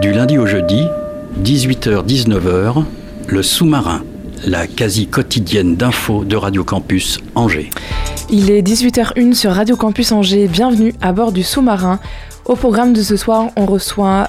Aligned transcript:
Du 0.00 0.12
lundi 0.12 0.38
au 0.38 0.46
jeudi, 0.46 0.86
18h-19h, 1.42 2.84
le 3.26 3.42
sous-marin, 3.42 4.04
la 4.46 4.68
quasi 4.68 5.08
quotidienne 5.08 5.74
d'infos 5.74 6.24
de 6.24 6.36
Radio 6.36 6.62
Campus 6.62 7.18
Angers. 7.34 7.70
Il 8.30 8.48
est 8.52 8.62
18h01 8.62 9.34
sur 9.34 9.50
Radio 9.50 9.76
Campus 9.76 10.12
Angers. 10.12 10.46
Bienvenue 10.46 10.94
à 11.00 11.12
bord 11.12 11.32
du 11.32 11.42
sous-marin. 11.42 11.98
Au 12.44 12.54
programme 12.54 12.92
de 12.92 13.02
ce 13.02 13.16
soir, 13.16 13.48
on 13.56 13.66
reçoit, 13.66 14.28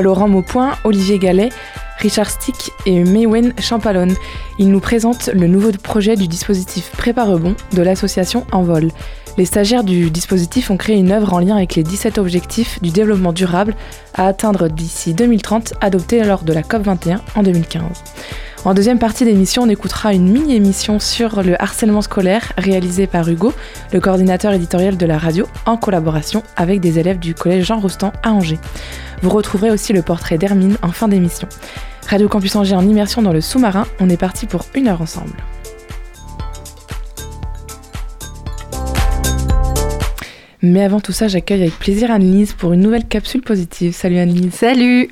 Laurent 0.00 0.28
Maupoint, 0.28 0.72
Olivier 0.84 1.18
Gallet, 1.18 1.50
Richard 1.98 2.30
Stick 2.30 2.70
et 2.86 3.04
Mewen 3.04 3.52
Champalone. 3.60 4.14
Ils 4.58 4.70
nous 4.70 4.80
présentent 4.80 5.28
le 5.34 5.46
nouveau 5.48 5.70
projet 5.72 6.16
du 6.16 6.28
dispositif 6.28 6.90
Prépare-Bon 6.96 7.54
de 7.74 7.82
l'association 7.82 8.46
Envol. 8.52 8.88
Les 9.36 9.46
stagiaires 9.46 9.82
du 9.82 10.10
dispositif 10.10 10.70
ont 10.70 10.76
créé 10.76 10.96
une 10.96 11.10
œuvre 11.10 11.34
en 11.34 11.40
lien 11.40 11.56
avec 11.56 11.74
les 11.74 11.82
17 11.82 12.18
objectifs 12.18 12.80
du 12.82 12.90
développement 12.90 13.32
durable 13.32 13.74
à 14.14 14.28
atteindre 14.28 14.68
d'ici 14.68 15.12
2030 15.12 15.74
adoptés 15.80 16.22
lors 16.22 16.44
de 16.44 16.52
la 16.52 16.62
COP21 16.62 17.18
en 17.34 17.42
2015. 17.42 17.82
En 18.64 18.74
deuxième 18.74 19.00
partie 19.00 19.24
d'émission, 19.24 19.62
on 19.64 19.68
écoutera 19.68 20.14
une 20.14 20.30
mini-émission 20.30 21.00
sur 21.00 21.42
le 21.42 21.60
harcèlement 21.60 22.00
scolaire 22.00 22.52
réalisée 22.56 23.08
par 23.08 23.28
Hugo, 23.28 23.52
le 23.92 24.00
coordinateur 24.00 24.52
éditorial 24.52 24.96
de 24.96 25.04
la 25.04 25.18
radio, 25.18 25.46
en 25.66 25.76
collaboration 25.76 26.44
avec 26.56 26.80
des 26.80 27.00
élèves 27.00 27.18
du 27.18 27.34
collège 27.34 27.66
Jean 27.66 27.80
Rostand 27.80 28.12
à 28.22 28.32
Angers. 28.32 28.60
Vous 29.20 29.30
retrouverez 29.30 29.70
aussi 29.70 29.92
le 29.92 30.02
portrait 30.02 30.38
d'Hermine 30.38 30.78
en 30.80 30.92
fin 30.92 31.08
d'émission. 31.08 31.48
Radio 32.08 32.28
Campus 32.28 32.54
Angers 32.54 32.76
en 32.76 32.88
immersion 32.88 33.20
dans 33.20 33.32
le 33.32 33.40
sous-marin, 33.40 33.86
on 33.98 34.08
est 34.08 34.16
parti 34.16 34.46
pour 34.46 34.64
une 34.74 34.88
heure 34.88 35.02
ensemble. 35.02 35.34
Mais 40.64 40.82
avant 40.82 41.00
tout 41.00 41.12
ça, 41.12 41.28
j'accueille 41.28 41.60
avec 41.60 41.78
plaisir 41.78 42.10
Anne-Lise 42.10 42.54
pour 42.54 42.72
une 42.72 42.80
nouvelle 42.80 43.04
capsule 43.04 43.42
positive. 43.42 43.94
Salut 43.94 44.18
Anne-Lise. 44.18 44.54
Salut 44.54 45.10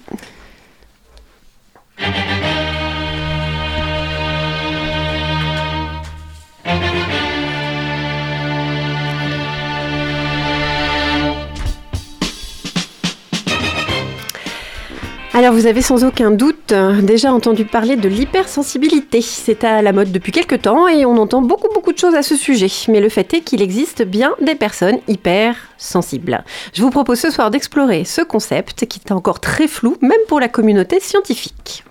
Alors 15.34 15.54
vous 15.54 15.64
avez 15.64 15.80
sans 15.80 16.04
aucun 16.04 16.30
doute 16.30 16.72
euh, 16.72 17.00
déjà 17.00 17.32
entendu 17.32 17.64
parler 17.64 17.96
de 17.96 18.06
l'hypersensibilité. 18.06 19.22
C'est 19.22 19.64
à 19.64 19.80
la 19.80 19.92
mode 19.92 20.12
depuis 20.12 20.30
quelques 20.30 20.60
temps 20.60 20.88
et 20.88 21.06
on 21.06 21.16
entend 21.16 21.40
beaucoup 21.40 21.72
beaucoup 21.72 21.94
de 21.94 21.98
choses 21.98 22.14
à 22.14 22.22
ce 22.22 22.36
sujet. 22.36 22.68
Mais 22.88 23.00
le 23.00 23.08
fait 23.08 23.32
est 23.32 23.40
qu'il 23.40 23.62
existe 23.62 24.02
bien 24.02 24.34
des 24.42 24.54
personnes 24.54 24.98
hypersensibles. 25.08 26.44
Je 26.74 26.82
vous 26.82 26.90
propose 26.90 27.18
ce 27.18 27.30
soir 27.30 27.50
d'explorer 27.50 28.04
ce 28.04 28.20
concept 28.20 28.84
qui 28.84 29.00
est 29.02 29.10
encore 29.10 29.40
très 29.40 29.68
flou, 29.68 29.96
même 30.02 30.20
pour 30.28 30.38
la 30.38 30.48
communauté 30.48 31.00
scientifique. 31.00 31.82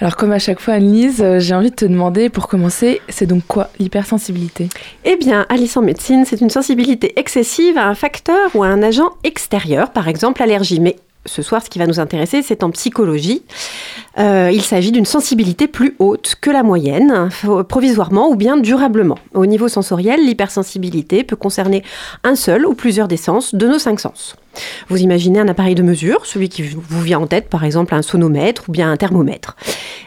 Alors 0.00 0.16
comme 0.16 0.30
à 0.30 0.38
chaque 0.38 0.60
fois 0.60 0.74
Anne-Lise, 0.74 1.22
euh, 1.22 1.40
j'ai 1.40 1.54
envie 1.54 1.70
de 1.70 1.74
te 1.74 1.84
demander 1.84 2.28
pour 2.28 2.46
commencer, 2.46 3.00
c'est 3.08 3.26
donc 3.26 3.42
quoi 3.48 3.68
l'hypersensibilité? 3.80 4.68
Eh 5.04 5.16
bien, 5.16 5.44
Alice 5.48 5.76
en 5.76 5.82
médecine, 5.82 6.24
c'est 6.24 6.40
une 6.40 6.50
sensibilité 6.50 7.18
excessive 7.18 7.76
à 7.76 7.88
un 7.88 7.96
facteur 7.96 8.54
ou 8.54 8.62
à 8.62 8.68
un 8.68 8.80
agent 8.84 9.10
extérieur, 9.24 9.90
par 9.90 10.06
exemple 10.06 10.40
l'allergie. 10.40 10.78
Mais 10.78 10.94
ce 11.26 11.42
soir, 11.42 11.64
ce 11.64 11.68
qui 11.68 11.80
va 11.80 11.88
nous 11.88 11.98
intéresser, 11.98 12.42
c'est 12.42 12.62
en 12.62 12.70
psychologie. 12.70 13.42
Euh, 14.18 14.50
il 14.52 14.62
s'agit 14.62 14.92
d'une 14.92 15.04
sensibilité 15.04 15.66
plus 15.66 15.96
haute 15.98 16.36
que 16.40 16.50
la 16.50 16.62
moyenne, 16.62 17.28
provisoirement 17.68 18.30
ou 18.30 18.36
bien 18.36 18.56
durablement. 18.56 19.18
Au 19.34 19.46
niveau 19.46 19.66
sensoriel, 19.66 20.24
l'hypersensibilité 20.24 21.24
peut 21.24 21.36
concerner 21.36 21.82
un 22.22 22.36
seul 22.36 22.66
ou 22.66 22.74
plusieurs 22.74 23.08
des 23.08 23.16
sens 23.16 23.52
de 23.52 23.66
nos 23.66 23.80
cinq 23.80 23.98
sens. 23.98 24.36
Vous 24.88 24.98
imaginez 24.98 25.40
un 25.40 25.48
appareil 25.48 25.74
de 25.74 25.82
mesure, 25.82 26.26
celui 26.26 26.48
qui 26.48 26.62
vous 26.62 27.02
vient 27.02 27.20
en 27.20 27.26
tête, 27.26 27.48
par 27.48 27.64
exemple 27.64 27.94
un 27.94 28.02
sonomètre 28.02 28.64
ou 28.68 28.72
bien 28.72 28.90
un 28.90 28.96
thermomètre. 28.96 29.56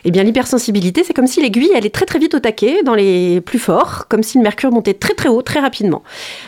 Eh 0.03 0.11
bien, 0.11 0.23
l'hypersensibilité, 0.23 1.03
c'est 1.03 1.13
comme 1.13 1.27
si 1.27 1.41
l'aiguille 1.41 1.73
allait 1.75 1.89
très 1.89 2.05
très 2.05 2.19
vite 2.19 2.33
au 2.33 2.39
taquet, 2.39 2.83
dans 2.83 2.95
les 2.95 3.41
plus 3.41 3.59
forts, 3.59 4.07
comme 4.07 4.23
si 4.23 4.37
le 4.37 4.43
mercure 4.43 4.71
montait 4.71 4.93
très 4.93 5.13
très 5.13 5.29
haut, 5.29 5.41
très 5.41 5.59
rapidement. 5.59 6.03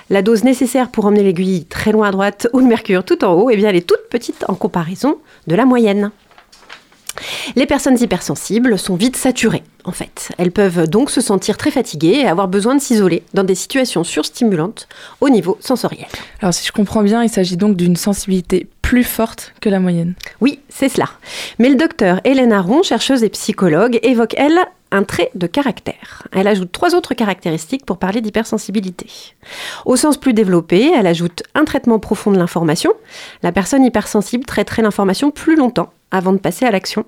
La 0.09 0.22
dose 0.22 0.44
nécessaire 0.44 0.90
pour 0.90 1.06
emmener 1.06 1.24
l'aiguille 1.24 1.66
très 1.66 1.91
loin 1.91 2.08
à 2.08 2.12
droite 2.12 2.47
ou 2.53 2.59
le 2.59 2.66
mercure 2.66 3.03
tout 3.03 3.24
en 3.24 3.34
haut, 3.34 3.50
eh 3.50 3.56
bien, 3.56 3.69
elle 3.69 3.75
est 3.75 3.88
toute 3.88 4.09
petite 4.09 4.46
en 4.47 4.56
comparaison 4.56 5.18
de 5.47 5.56
la 5.56 5.66
moyenne. 5.66 6.12
Les 7.56 7.66
personnes 7.66 8.00
hypersensibles 8.00 8.78
sont 8.79 8.96
vite 8.96 9.16
saturées, 9.16 9.63
en 9.84 9.91
fait. 9.91 10.31
Elles 10.38 10.51
peuvent 10.51 10.88
donc 10.88 11.09
se 11.09 11.22
sentir 11.22 11.57
très 11.57 11.72
fatiguées 11.72 12.19
et 12.19 12.28
avoir 12.28 12.47
besoin 12.47 12.75
de 12.75 12.81
s'isoler 12.81 13.24
dans 13.34 13.44
des 13.44 13.56
situations 13.56 14.03
surstimulantes 14.03 14.88
au 15.22 15.29
niveau 15.29 15.57
sensoriel. 15.59 16.07
Alors 16.41 16.53
si 16.53 16.66
je 16.66 16.72
comprends 16.72 17.03
bien, 17.03 17.23
il 17.23 17.29
s'agit 17.29 17.57
donc 17.57 17.75
d'une 17.75 17.96
sensibilité 17.96 18.68
plus 18.81 19.03
forte 19.03 19.53
que 19.62 19.69
la 19.69 19.79
moyenne. 19.79 20.13
Oui, 20.41 20.59
c'est 20.69 20.90
cela. 20.90 21.09
Mais 21.59 21.69
le 21.69 21.75
docteur 21.75 22.19
Hélène 22.23 22.53
Aron, 22.53 22.84
chercheuse 22.84 23.23
et 23.23 23.29
psychologue, 23.29 24.00
évoque, 24.03 24.35
elle, 24.38 24.59
un 24.91 25.03
trait 25.03 25.31
de 25.34 25.47
caractère. 25.47 26.28
Elle 26.31 26.47
ajoute 26.47 26.72
trois 26.72 26.94
autres 26.94 27.16
caractéristiques 27.16 27.85
pour 27.85 27.97
parler 27.97 28.22
d'hypersensibilité. 28.22 29.07
Au 29.85 29.96
sens 29.96 30.18
plus 30.18 30.34
développé, 30.34 30.91
elle 30.96 31.07
ajoute 31.07 31.44
un 31.56 31.66
traitement 31.66 31.97
profond 31.97 32.31
de 32.31 32.38
l'information. 32.38 32.94
La 33.41 33.52
personne 33.52 33.84
hypersensible 33.84 34.46
traiterait 34.46 34.84
l'information 34.84 35.31
plus 35.31 35.56
longtemps 35.56 35.91
avant 36.13 36.31
de 36.31 36.38
passer 36.38 36.66
à 36.66 36.72
l'action. 36.72 37.06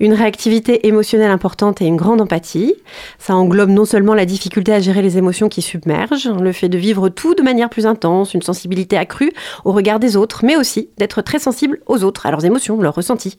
Une 0.00 0.14
réactivité 0.14 0.88
émotionnelle 0.88 1.30
importante 1.30 1.80
et 1.80 1.84
une 1.84 1.96
grande 1.96 2.20
empathie. 2.20 2.74
Ça 3.18 3.36
englobe 3.36 3.68
non 3.68 3.84
seulement 3.84 4.14
la 4.14 4.24
difficulté 4.24 4.72
à 4.72 4.80
gérer 4.80 5.02
les 5.02 5.18
émotions 5.18 5.48
qui 5.48 5.62
submergent, 5.62 6.30
le 6.30 6.52
fait 6.52 6.68
de 6.68 6.78
vivre 6.78 7.10
tout 7.10 7.34
de 7.34 7.42
manière 7.42 7.68
plus 7.68 7.86
intense, 7.86 8.34
une 8.34 8.42
sensibilité 8.42 8.96
accrue 8.96 9.32
au 9.64 9.72
regard 9.72 10.00
des 10.00 10.16
autres, 10.16 10.44
mais 10.44 10.56
aussi 10.56 10.88
d'être 10.96 11.22
très 11.22 11.38
sensible 11.38 11.78
aux 11.86 12.02
autres, 12.02 12.26
à 12.26 12.30
leurs 12.30 12.44
émotions, 12.44 12.80
leurs 12.80 12.94
ressentis. 12.94 13.38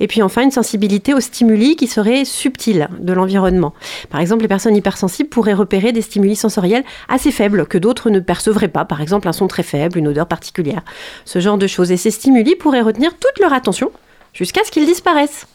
Et 0.00 0.08
puis 0.08 0.22
enfin, 0.22 0.42
une 0.42 0.50
sensibilité 0.50 1.14
aux 1.14 1.20
stimuli 1.20 1.76
qui 1.76 1.86
seraient 1.86 2.24
subtils 2.24 2.88
de 2.98 3.12
l'environnement. 3.12 3.72
Par 4.10 4.20
exemple, 4.20 4.42
les 4.42 4.48
personnes 4.48 4.76
hypersensibles 4.76 5.28
pourraient 5.28 5.54
repérer 5.54 5.92
des 5.92 6.02
stimuli 6.02 6.34
sensoriels 6.34 6.84
assez 7.08 7.30
faibles 7.30 7.66
que 7.66 7.78
d'autres 7.78 8.10
ne 8.10 8.18
percevraient 8.18 8.68
pas, 8.68 8.84
par 8.84 9.00
exemple 9.00 9.28
un 9.28 9.32
son 9.32 9.46
très 9.46 9.62
faible, 9.62 9.98
une 9.98 10.08
odeur 10.08 10.26
particulière, 10.26 10.82
ce 11.24 11.38
genre 11.38 11.58
de 11.58 11.68
choses. 11.68 11.92
Et 11.92 11.96
ces 11.96 12.10
stimuli 12.10 12.56
pourraient 12.56 12.82
retenir 12.82 13.12
toute 13.12 13.38
leur 13.40 13.52
attention 13.52 13.92
jusqu'à 14.32 14.64
ce 14.64 14.70
qu'ils 14.70 14.86
disparaissent. 14.86 15.46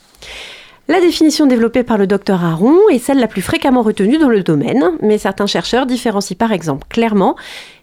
La 0.90 1.00
définition 1.00 1.46
développée 1.46 1.84
par 1.84 1.98
le 1.98 2.08
docteur 2.08 2.44
Aron 2.44 2.78
est 2.92 3.00
celle 3.00 3.20
la 3.20 3.28
plus 3.28 3.42
fréquemment 3.42 3.84
retenue 3.84 4.18
dans 4.18 4.30
le 4.30 4.44
domaine, 4.44 4.92
mais 5.02 5.18
certains 5.18 5.48
chercheurs 5.48 5.86
différencient 5.86 6.36
par 6.38 6.52
exemple 6.52 6.88
clairement 6.90 7.36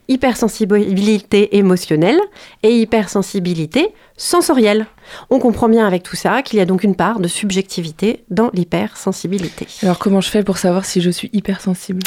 hypersensibilité 0.08 1.56
émotionnelle 1.56 2.20
et 2.62 2.76
hypersensibilité 2.80 3.94
sensorielle. 4.16 4.86
On 5.30 5.38
comprend 5.38 5.68
bien 5.68 5.86
avec 5.86 6.02
tout 6.02 6.16
ça 6.16 6.42
qu'il 6.42 6.58
y 6.58 6.62
a 6.62 6.66
donc 6.66 6.82
une 6.82 6.96
part 6.96 7.20
de 7.20 7.28
subjectivité 7.28 8.24
dans 8.28 8.50
l'hypersensibilité. 8.52 9.66
Alors 9.82 9.98
comment 9.98 10.20
je 10.20 10.28
fais 10.28 10.42
pour 10.42 10.58
savoir 10.58 10.84
si 10.84 11.00
je 11.00 11.10
suis 11.10 11.30
hypersensible? 11.32 12.02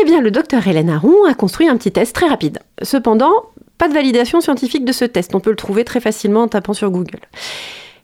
Eh 0.00 0.04
bien, 0.04 0.20
le 0.20 0.30
docteur 0.30 0.66
Hélène 0.66 0.90
Aron 0.90 1.24
a 1.28 1.34
construit 1.34 1.68
un 1.68 1.76
petit 1.76 1.92
test 1.92 2.14
très 2.14 2.28
rapide. 2.28 2.60
Cependant, 2.82 3.32
pas 3.78 3.88
de 3.88 3.94
validation 3.94 4.40
scientifique 4.40 4.84
de 4.84 4.92
ce 4.92 5.04
test. 5.04 5.34
On 5.34 5.40
peut 5.40 5.50
le 5.50 5.56
trouver 5.56 5.84
très 5.84 6.00
facilement 6.00 6.42
en 6.42 6.48
tapant 6.48 6.72
sur 6.72 6.90
Google. 6.90 7.20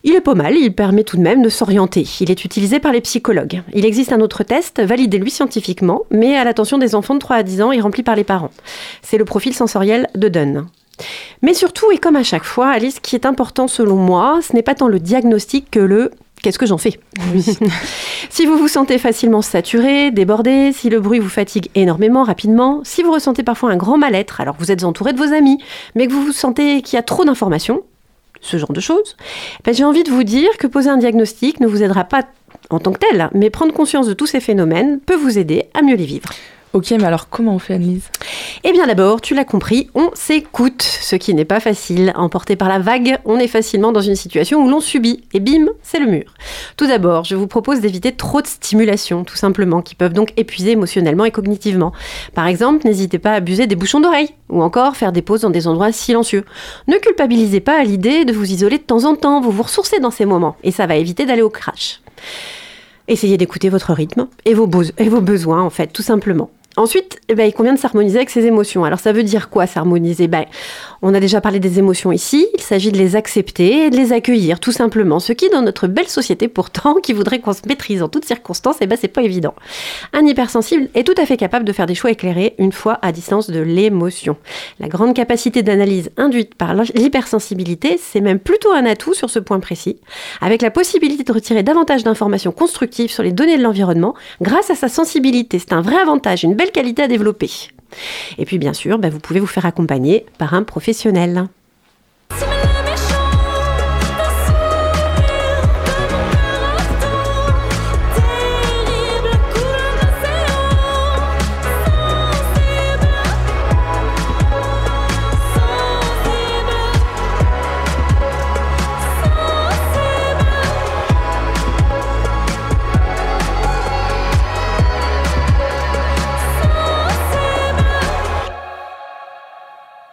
Il 0.03 0.15
est 0.15 0.23
pas 0.23 0.35
mal, 0.35 0.57
il 0.57 0.75
permet 0.75 1.05
tout 1.05 1.19
de 1.19 1.23
même 1.23 1.43
de 1.43 1.51
s'orienter. 1.51 2.07
Il 2.21 2.31
est 2.31 2.45
utilisé 2.45 2.81
par 2.81 2.93
les 2.93 3.03
psychologues. 3.03 3.63
Il 3.75 3.85
existe 3.85 4.13
un 4.13 4.21
autre 4.21 4.45
test, 4.45 4.81
validé 4.81 5.19
lui 5.19 5.31
scientifiquement, 5.31 6.03
mais 6.11 6.37
à 6.37 6.45
l'attention 6.45 6.79
des 6.79 6.95
enfants 6.95 7.15
de 7.15 7.19
3 7.19 7.37
à 7.37 7.43
10 7.43 7.63
ans 7.63 7.73
et 7.73 7.81
rempli 7.81 8.03
par 8.03 8.17
les 8.17 8.25
parents. 8.25 8.51
C'est 9.03 9.19
le 9.19 9.27
profil 9.27 9.53
sensoriel 9.53 10.09
de 10.15 10.29
Dunn. 10.29 10.67
Mais 11.43 11.53
surtout, 11.53 11.91
et 11.91 11.99
comme 11.99 12.17
à 12.17 12.23
chaque 12.23 12.45
fois, 12.45 12.69
Alice, 12.69 12.97
ce 12.97 13.01
qui 13.01 13.15
est 13.15 13.27
important 13.27 13.69
selon 13.69 13.97
moi, 13.97 14.41
ce 14.43 14.55
n'est 14.55 14.63
pas 14.63 14.75
tant 14.75 14.89
le 14.89 15.01
diagnostic 15.01 15.71
que 15.71 15.81
le 15.81 16.13
qu'est-ce 16.43 16.59
que 16.59 16.67
j'en 16.67 16.79
fais 16.79 16.99
Si 18.31 18.47
vous 18.47 18.57
vous 18.57 18.69
sentez 18.69 18.97
facilement 18.97 19.43
saturé, 19.43 20.11
débordé, 20.11 20.73
si 20.73 20.89
le 20.89 21.01
bruit 21.01 21.19
vous 21.19 21.29
fatigue 21.29 21.69
énormément, 21.75 22.23
rapidement, 22.23 22.81
si 22.85 23.03
vous 23.03 23.13
ressentez 23.13 23.43
parfois 23.43 23.71
un 23.71 23.77
grand 23.77 23.99
mal-être 23.99 24.41
alors 24.41 24.57
que 24.57 24.63
vous 24.63 24.73
êtes 24.73 24.85
entouré 24.85 25.13
de 25.13 25.19
vos 25.19 25.35
amis, 25.35 25.59
mais 25.95 26.07
que 26.07 26.13
vous 26.13 26.25
vous 26.25 26.33
sentez 26.33 26.81
qu'il 26.81 26.97
y 26.97 26.99
a 26.99 27.03
trop 27.03 27.25
d'informations, 27.25 27.83
ce 28.41 28.57
genre 28.57 28.73
de 28.73 28.81
choses, 28.81 29.17
ben, 29.65 29.75
j'ai 29.75 29.85
envie 29.85 30.03
de 30.03 30.11
vous 30.11 30.25
dire 30.25 30.57
que 30.59 30.67
poser 30.67 30.91
un 30.91 30.97
diagnostic 30.97 31.61
ne 31.61 31.67
vous 31.67 31.83
aidera 31.83 32.05
pas 32.05 32.23
en 32.71 32.79
tant 32.79 32.93
que 32.93 32.99
tel, 32.99 33.31
mais 33.35 33.51
prendre 33.51 33.73
conscience 33.73 34.07
de 34.07 34.13
tous 34.13 34.27
ces 34.27 34.41
phénomènes 34.41 35.01
peut 35.01 35.17
vous 35.17 35.39
aider 35.39 35.65
à 35.75 35.83
mieux 35.83 35.97
les 35.97 36.07
vivre. 36.07 36.31
Ok, 36.73 36.93
mais 36.93 37.05
alors 37.05 37.29
comment 37.29 37.57
on 37.57 37.59
fait 37.59 37.75
Annelise? 37.75 38.11
Eh 38.63 38.71
bien 38.71 38.87
d'abord, 38.87 39.21
tu 39.21 39.35
l'as 39.35 39.45
compris, 39.45 39.91
on 39.97 40.11
s'écoute, 40.15 40.83
ce 40.83 41.17
qui 41.17 41.35
n'est 41.35 41.45
pas 41.45 41.59
facile. 41.59 42.13
Emporté 42.15 42.55
par 42.55 42.69
la 42.69 42.79
vague, 42.79 43.19
on 43.25 43.41
est 43.41 43.49
facilement 43.49 43.91
dans 43.91 44.01
une 44.01 44.15
situation 44.15 44.65
où 44.65 44.69
l'on 44.69 44.79
subit, 44.79 45.25
et 45.33 45.41
bim, 45.41 45.67
c'est 45.83 45.99
le 45.99 46.07
mur. 46.07 46.33
Tout 46.77 46.87
d'abord, 46.87 47.25
je 47.25 47.35
vous 47.35 47.49
propose 47.49 47.81
d'éviter 47.81 48.13
trop 48.13 48.41
de 48.41 48.47
stimulations, 48.47 49.25
tout 49.25 49.35
simplement, 49.35 49.83
qui 49.83 49.97
peuvent 49.97 50.13
donc 50.13 50.33
épuiser 50.37 50.71
émotionnellement 50.71 51.25
et 51.25 51.33
cognitivement. 51.33 51.93
Par 52.35 52.47
exemple, 52.47 52.87
n'hésitez 52.87 53.19
pas 53.19 53.33
à 53.33 53.37
abuser 53.37 53.67
des 53.67 53.75
bouchons 53.75 53.99
d'oreilles, 53.99 54.31
ou 54.49 54.63
encore 54.63 54.97
faire 54.97 55.11
des 55.11 55.23
pauses 55.23 55.41
dans 55.41 55.51
des 55.51 55.67
endroits 55.67 55.91
silencieux. 55.91 56.45
Ne 56.87 56.99
culpabilisez 56.99 57.59
pas 57.59 57.81
à 57.81 57.83
l'idée 57.83 58.25
de 58.25 58.33
vous 58.33 58.49
isoler 58.49 58.79
de 58.79 58.85
temps 58.85 59.07
en 59.07 59.17
temps, 59.17 59.41
vous 59.41 59.51
vous 59.51 59.65
ressourcez 59.65 59.99
dans 59.99 60.13
ces 60.13 60.25
moments, 60.25 60.55
et 60.63 60.71
ça 60.71 60.87
va 60.87 60.95
éviter 60.95 61.27
d'aller 61.27 61.43
au 61.43 61.51
crash. 61.51 62.01
Essayez 63.09 63.37
d'écouter 63.39 63.71
votre 63.71 63.93
rythme 63.93 64.29
et 64.45 64.55
vos, 64.55 64.71
et 64.99 65.09
vos 65.09 65.21
besoins, 65.21 65.63
en 65.63 65.71
fait, 65.71 65.89
tout 65.89 66.03
simplement. 66.03 66.49
Ensuite, 66.81 67.21
eh 67.29 67.35
ben, 67.35 67.45
il 67.45 67.53
convient 67.53 67.75
de 67.75 67.79
s'harmoniser 67.79 68.17
avec 68.17 68.31
ses 68.31 68.47
émotions. 68.47 68.85
Alors 68.85 69.01
ça 69.01 69.13
veut 69.13 69.23
dire 69.23 69.51
quoi 69.51 69.67
s'harmoniser? 69.67 70.29
Ben, 70.29 70.47
On 71.03 71.13
a 71.13 71.21
déjà 71.21 71.43
parlé 71.43 71.61
des 71.61 71.79
émotions 71.79 72.11
ici, 72.11 72.47
il 72.55 72.63
s'agit 72.63 72.91
de 72.91 72.97
les 72.97 73.17
accepter 73.17 73.85
et 73.85 73.91
de 73.91 73.97
les 73.97 74.15
accueillir 74.15 74.61
tout 74.61 74.73
simplement. 74.73 75.21
Ce 75.21 75.35
qui 75.35 75.51
dans 75.51 75.61
notre 75.61 75.89
belle 75.89 76.09
société 76.09 76.49
pourtant, 76.49 76.95
qui 76.95 77.13
voudrait 77.13 77.41
qu'on 77.41 77.53
se 77.53 77.61
maîtrise 77.67 78.03
en 78.03 78.09
toutes 78.09 78.25
circonstances, 78.25 78.77
eh 78.81 78.87
ben, 78.87 78.97
c'est 78.99 79.09
pas 79.09 79.21
évident. 79.21 79.55
Un 80.15 80.25
hypersensible 80.25 80.89
est 80.95 81.07
tout 81.07 81.21
à 81.21 81.27
fait 81.27 81.37
capable 81.37 81.67
de 81.67 81.73
faire 81.75 81.85
des 81.85 81.95
choix 81.95 82.13
éclairés 82.13 82.55
une 82.57 82.73
fois 82.73 82.99
à 83.03 83.13
distance 83.13 83.51
de 83.51 83.61
l'émotion. 83.61 84.39
La 84.79 84.89
grande 84.89 85.15
capacité 85.15 85.63
d'analyse 85.63 86.11
induite 86.17 86.55
par 86.55 86.73
l'hypersensibilité, 86.73 88.01
c'est 88.03 88.23
même 88.23 88.39
plutôt 88.39 88.73
un 88.73 88.87
atout 88.87 89.13
sur 89.13 89.29
ce 89.29 89.39
point 89.39 89.61
précis, 89.61 89.99
avec 90.41 90.63
la 90.63 90.71
possibilité 90.71 91.25
de 91.25 91.33
retirer 91.33 91.63
davantage 91.63 92.05
d'informations 92.05 92.53
constructives 92.53 93.11
sur 93.11 93.23
les 93.23 93.33
données 93.33 93.59
de 93.59 93.63
l'environnement 93.63 94.15
grâce 94.41 94.71
à 94.71 94.75
sa 94.75 94.89
sensibilité. 94.89 95.59
C'est 95.59 95.75
un 95.75 95.83
vrai 95.83 95.97
avantage, 95.97 96.43
une 96.43 96.55
belle 96.55 96.70
qualité 96.71 97.03
à 97.03 97.09
développer. 97.09 97.51
Et 98.39 98.45
puis 98.45 98.59
bien 98.59 98.73
sûr, 98.73 98.99
bah, 98.99 99.11
vous 99.11 99.21
pouvez 99.21 99.41
vous 99.41 99.47
faire 99.47 99.67
accompagner 99.67 100.27
par 100.39 100.55
un 100.55 100.63
professionnel. 100.63 101.49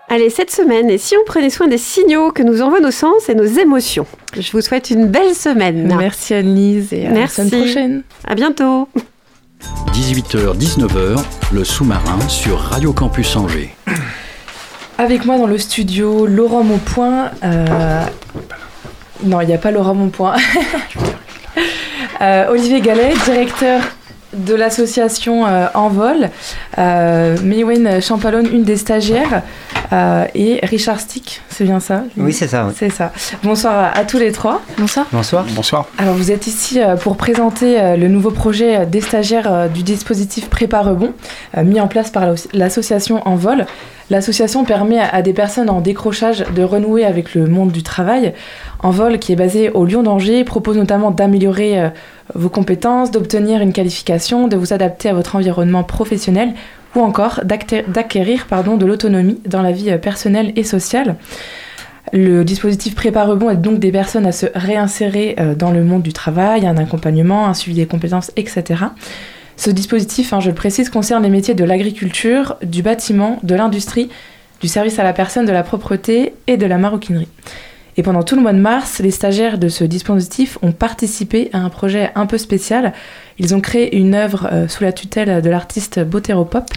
Allez, 0.10 0.30
cette 0.30 0.52
semaine, 0.52 0.90
et 0.90 0.98
si 0.98 1.18
on 1.18 1.26
prenait 1.26 1.50
soin 1.50 1.68
des 1.68 1.78
signaux 1.78 2.32
que 2.32 2.42
nous 2.42 2.62
envoient 2.62 2.80
nos 2.80 2.92
sens 2.92 3.28
et 3.28 3.36
nos 3.36 3.44
émotions? 3.44 4.06
Je 4.40 4.54
vous 4.54 4.62
souhaite 4.62 4.90
une 4.90 5.08
belle 5.08 5.36
semaine. 5.36 5.94
Merci 5.98 6.34
Anne-Lise 6.34 6.94
et 6.94 7.08
à 7.08 7.12
la 7.12 7.28
semaine 7.28 7.50
prochaine. 7.50 8.04
À 8.26 8.34
bientôt. 8.34 8.88
18h, 9.92 10.58
19h, 10.58 11.22
le 11.52 11.64
sous-marin 11.66 12.20
sur 12.30 12.58
Radio 12.58 12.94
Campus 12.94 13.36
Angers. 13.36 13.76
Avec 14.98 15.26
moi 15.26 15.38
dans 15.38 15.46
le 15.46 15.58
studio, 15.58 16.26
Laurent 16.26 16.64
Maupoint. 16.64 17.32
Euh... 17.44 18.06
Non, 19.26 19.42
il 19.42 19.48
n'y 19.48 19.54
a 19.54 19.58
pas 19.58 19.72
Laurent 19.72 19.94
Maupoint. 19.94 20.38
euh, 22.22 22.50
Olivier 22.50 22.80
Gallet, 22.80 23.14
directeur 23.26 23.82
de 24.34 24.54
l'association 24.54 25.46
euh, 25.46 25.68
Envol, 25.74 26.30
euh, 26.78 27.38
Maywen 27.44 28.02
Champalone, 28.02 28.48
une 28.52 28.64
des 28.64 28.78
stagiaires, 28.78 29.44
euh, 29.94 30.26
et 30.36 30.60
Richard 30.64 31.00
Stick, 31.00 31.42
c'est 31.50 31.64
bien 31.64 31.80
ça 31.80 32.04
Oui, 32.18 32.34
c'est 32.34 32.48
ça. 32.48 32.70
C'est 32.76 32.90
ça. 32.90 33.12
Bonsoir 33.44 33.92
à, 33.96 34.04
tous 34.04 34.18
les 34.18 34.32
trois. 34.32 34.62
Bonsoir. 34.78 35.06
Bonsoir. 35.12 35.46
Bonsoir. 35.56 35.86
Alors, 35.98 36.16
vous 36.16 36.32
êtes 36.32 36.48
ici 36.48 36.82
euh, 36.82 36.96
pour 36.96 37.16
présenter 37.16 37.80
euh, 37.80 37.96
le 37.96 38.08
nouveau 38.08 38.32
projet 38.32 38.86
des 38.86 39.02
stagiaires 39.02 39.70
du 39.70 39.84
dispositif 39.84 40.50
Prépa 40.50 40.82
Rebond, 40.82 41.14
mis 41.64 41.80
en 41.80 41.88
place 41.88 42.10
par 42.10 42.34
l'association 42.54 43.28
Envol. 43.28 43.66
L'association 44.10 44.64
permet 44.64 45.00
à 45.00 45.22
des 45.22 45.34
personnes 45.34 45.70
en 45.70 45.82
décrochage 45.82 46.46
de 46.56 46.64
renouer 46.64 47.04
avec 47.04 47.36
le 47.36 47.46
monde 47.46 47.72
du 47.72 47.84
travail. 47.84 48.34
Envol, 48.82 49.20
qui 49.20 49.34
est 49.34 49.36
basé 49.36 49.70
au 49.70 49.86
Lyon 49.86 50.04
d'Angers, 50.04 50.44
propose 50.46 50.78
notamment 50.78 51.12
d'améliorer 51.12 51.92
vos 52.36 52.50
compétences, 52.50 53.12
d'obtenir 53.12 53.62
une 53.62 53.74
qualification, 53.74 54.48
de 54.48 54.56
vous 54.56 54.74
adapter 54.74 55.10
à 55.10 55.14
votre 55.14 55.36
environnement 55.36 55.84
professionnel 55.84 56.54
ou 56.96 57.02
encore 57.02 57.42
d'acquérir 57.44 58.48
de 58.50 58.86
l'autonomie 58.86 59.40
dans 59.46 59.62
la 59.62 59.72
vie 59.72 59.98
personnelle 59.98 60.54
et 60.56 60.64
sociale. 60.64 61.16
Le 62.14 62.44
dispositif 62.44 62.96
Prépa 62.96 63.26
Rebond 63.26 63.50
aide 63.50 63.62
donc 63.62 63.80
des 63.80 63.92
personnes 63.92 64.26
à 64.26 64.32
se 64.32 64.46
réinsérer 64.56 65.36
euh, 65.40 65.56
dans 65.56 65.72
le 65.72 65.84
monde 65.84 66.04
du 66.04 66.14
travail, 66.14 66.66
un 66.66 66.78
accompagnement, 66.78 67.48
un 67.48 67.54
suivi 67.54 67.78
des 67.78 67.86
compétences, 67.86 68.32
etc. 68.38 68.86
Ce 69.58 69.70
dispositif, 69.70 70.32
hein, 70.32 70.40
je 70.40 70.50
le 70.50 70.56
précise, 70.56 70.90
concerne 70.90 71.24
les 71.24 71.30
métiers 71.30 71.54
de 71.54 71.66
l'agriculture, 71.66 72.56
du 72.64 72.82
bâtiment, 72.82 73.40
de 73.44 73.56
l'industrie, 73.56 74.10
du 74.62 74.68
service 74.68 75.00
à 75.00 75.04
la 75.04 75.14
personne, 75.14 75.46
de 75.46 75.52
la 75.52 75.64
propreté 75.64 76.34
et 76.48 76.56
de 76.56 76.66
la 76.66 76.78
maroquinerie. 76.78 77.28
Et 77.98 78.04
pendant 78.04 78.22
tout 78.22 78.36
le 78.36 78.44
mois 78.44 78.54
de 78.54 78.60
mars, 78.60 79.00
les 79.00 79.10
stagiaires 79.10 79.58
de 79.58 79.70
ce 79.70 79.84
dispositif 79.84 80.60
ont 80.62 80.72
participé 80.72 81.50
à 81.52 81.58
un 81.58 81.70
projet 81.70 82.12
un 82.14 82.28
peu 82.28 82.38
spécial. 82.38 82.94
Ils 83.40 83.56
ont 83.56 83.60
créé 83.60 83.98
une 83.98 84.14
œuvre 84.14 84.48
euh, 84.52 84.68
sous 84.68 84.84
la 84.84 84.92
tutelle 84.92 85.42
de 85.42 85.50
l'artiste 85.50 86.00
Botéropop 86.00 86.70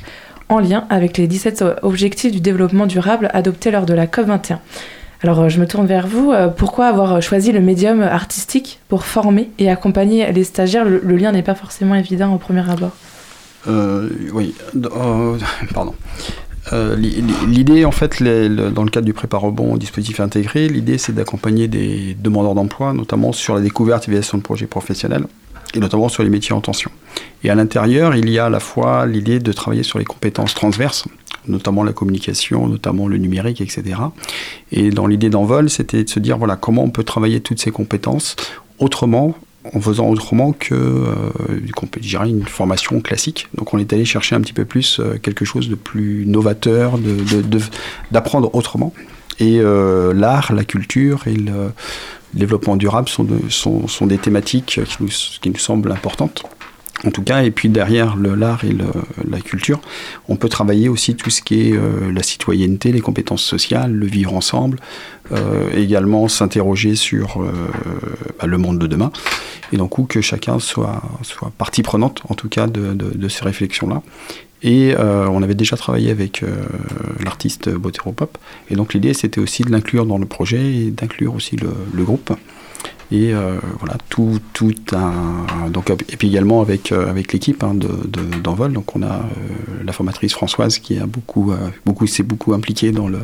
en 0.48 0.58
lien 0.60 0.86
avec 0.88 1.18
les 1.18 1.26
17 1.26 1.62
objectifs 1.82 2.32
du 2.32 2.40
développement 2.40 2.86
durable 2.86 3.28
adoptés 3.34 3.70
lors 3.70 3.84
de 3.84 3.92
la 3.92 4.06
COP21. 4.06 4.58
Alors 5.22 5.40
euh, 5.40 5.48
je 5.50 5.60
me 5.60 5.66
tourne 5.66 5.86
vers 5.86 6.06
vous. 6.06 6.32
Euh, 6.32 6.48
pourquoi 6.48 6.86
avoir 6.86 7.20
choisi 7.20 7.52
le 7.52 7.60
médium 7.60 8.00
artistique 8.00 8.80
pour 8.88 9.04
former 9.04 9.50
et 9.58 9.70
accompagner 9.70 10.32
les 10.32 10.44
stagiaires? 10.44 10.86
Le, 10.86 11.16
lien 11.16 11.32
n'est 11.32 11.42
pas 11.42 11.54
forcément 11.54 11.96
évident 11.96 12.32
au 12.32 12.38
premier 12.38 12.68
abord. 12.68 12.92
oui, 13.66 14.54
pardon. 15.74 15.94
Euh, 16.72 16.96
l'idée, 16.96 17.84
en 17.84 17.90
fait, 17.90 18.22
dans 18.22 18.84
le 18.84 18.90
cadre 18.90 19.06
du 19.06 19.12
prépa 19.12 19.36
rebond 19.36 19.76
dispositif 19.76 20.20
intégré, 20.20 20.68
l'idée 20.68 20.98
c'est 20.98 21.12
d'accompagner 21.12 21.68
des 21.68 22.14
demandeurs 22.14 22.54
d'emploi, 22.54 22.92
notamment 22.92 23.32
sur 23.32 23.54
la 23.54 23.60
découverte 23.60 24.04
et 24.04 24.10
l'évaluation 24.10 24.38
de 24.38 24.42
projets 24.42 24.66
professionnels, 24.66 25.24
et 25.74 25.80
notamment 25.80 26.08
sur 26.08 26.22
les 26.22 26.30
métiers 26.30 26.52
en 26.52 26.60
tension. 26.60 26.90
Et 27.42 27.50
à 27.50 27.54
l'intérieur, 27.54 28.14
il 28.14 28.28
y 28.30 28.38
a 28.38 28.46
à 28.46 28.50
la 28.50 28.60
fois 28.60 29.06
l'idée 29.06 29.40
de 29.40 29.52
travailler 29.52 29.82
sur 29.82 29.98
les 29.98 30.04
compétences 30.04 30.54
transverses, 30.54 31.04
notamment 31.48 31.82
la 31.82 31.92
communication, 31.92 32.68
notamment 32.68 33.08
le 33.08 33.18
numérique, 33.18 33.60
etc. 33.60 33.82
Et 34.72 34.90
dans 34.90 35.06
l'idée 35.06 35.30
d'envol, 35.30 35.70
c'était 35.70 36.04
de 36.04 36.08
se 36.08 36.20
dire, 36.20 36.38
voilà, 36.38 36.56
comment 36.56 36.84
on 36.84 36.90
peut 36.90 37.04
travailler 37.04 37.40
toutes 37.40 37.60
ces 37.60 37.70
compétences 37.70 38.36
autrement 38.78 39.34
en 39.74 39.80
faisant 39.80 40.08
autrement 40.08 40.52
que 40.52 40.74
euh, 40.74 41.60
une 42.24 42.44
formation 42.44 43.00
classique. 43.00 43.48
Donc 43.56 43.74
on 43.74 43.78
est 43.78 43.92
allé 43.92 44.04
chercher 44.04 44.34
un 44.34 44.40
petit 44.40 44.52
peu 44.52 44.64
plus 44.64 45.00
euh, 45.00 45.18
quelque 45.18 45.44
chose 45.44 45.68
de 45.68 45.74
plus 45.74 46.24
novateur, 46.26 46.98
d'apprendre 48.10 48.50
de, 48.50 48.56
autrement. 48.56 48.94
Et 49.38 49.58
euh, 49.60 50.12
l'art, 50.12 50.52
la 50.52 50.64
culture 50.64 51.26
et 51.26 51.34
le 51.34 51.72
développement 52.34 52.76
durable 52.76 53.08
sont, 53.08 53.26
sont, 53.48 53.88
sont 53.88 54.06
des 54.06 54.18
thématiques 54.18 54.80
qui 54.84 55.02
nous, 55.02 55.08
qui 55.08 55.50
nous 55.50 55.58
semblent 55.58 55.92
importantes 55.92 56.44
en 57.04 57.10
tout 57.10 57.22
cas, 57.22 57.42
et 57.42 57.50
puis 57.50 57.68
derrière 57.68 58.16
l'art 58.16 58.64
et 58.64 58.76
la 59.28 59.40
culture, 59.40 59.80
on 60.28 60.36
peut 60.36 60.48
travailler 60.48 60.88
aussi 60.88 61.14
tout 61.14 61.30
ce 61.30 61.40
qui 61.40 61.68
est 61.68 61.72
euh, 61.72 62.12
la 62.12 62.22
citoyenneté, 62.22 62.92
les 62.92 63.00
compétences 63.00 63.42
sociales, 63.42 63.92
le 63.92 64.06
vivre 64.06 64.34
ensemble, 64.34 64.78
euh, 65.32 65.70
également 65.74 66.28
s'interroger 66.28 66.96
sur 66.96 67.42
euh, 67.42 67.52
bah, 68.38 68.46
le 68.46 68.58
monde 68.58 68.78
de 68.78 68.86
demain, 68.86 69.12
et 69.72 69.78
donc 69.78 69.98
où 69.98 70.04
que 70.04 70.20
chacun 70.20 70.58
soit, 70.58 71.02
partie 71.56 71.82
prenante, 71.82 72.22
en 72.28 72.34
tout 72.34 72.48
cas, 72.48 72.66
de, 72.66 73.28
ces 73.28 73.44
réflexions-là. 73.44 74.02
Et 74.62 74.94
on 74.98 75.42
avait 75.42 75.54
déjà 75.54 75.76
travaillé 75.76 76.10
avec 76.10 76.44
l'artiste 77.24 77.70
Botéropop, 77.70 78.36
et 78.68 78.74
donc 78.74 78.92
l'idée 78.92 79.14
c'était 79.14 79.40
aussi 79.40 79.62
de 79.62 79.70
l'inclure 79.70 80.04
dans 80.04 80.18
le 80.18 80.26
projet 80.26 80.74
et 80.74 80.90
d'inclure 80.90 81.34
aussi 81.34 81.56
le 81.56 82.04
groupe. 82.04 82.34
Et 83.12 83.34
euh, 83.34 83.58
voilà, 83.80 83.96
tout, 84.08 84.38
tout 84.52 84.74
un. 84.92 85.68
Donc, 85.70 85.90
et 85.90 86.16
puis 86.16 86.28
également 86.28 86.60
avec, 86.60 86.92
euh, 86.92 87.10
avec 87.10 87.32
l'équipe 87.32 87.64
hein, 87.64 87.74
d'Envol. 87.74 88.72
donc 88.72 88.94
on 88.94 89.02
a 89.02 89.06
euh, 89.06 89.20
la 89.84 89.92
formatrice 89.92 90.32
Françoise 90.32 90.78
qui 90.78 90.96
a 90.98 91.06
beaucoup, 91.06 91.52
beaucoup, 91.84 92.06
s'est 92.06 92.22
beaucoup 92.22 92.54
impliquée 92.54 92.92
dans, 92.92 93.08
le, 93.08 93.18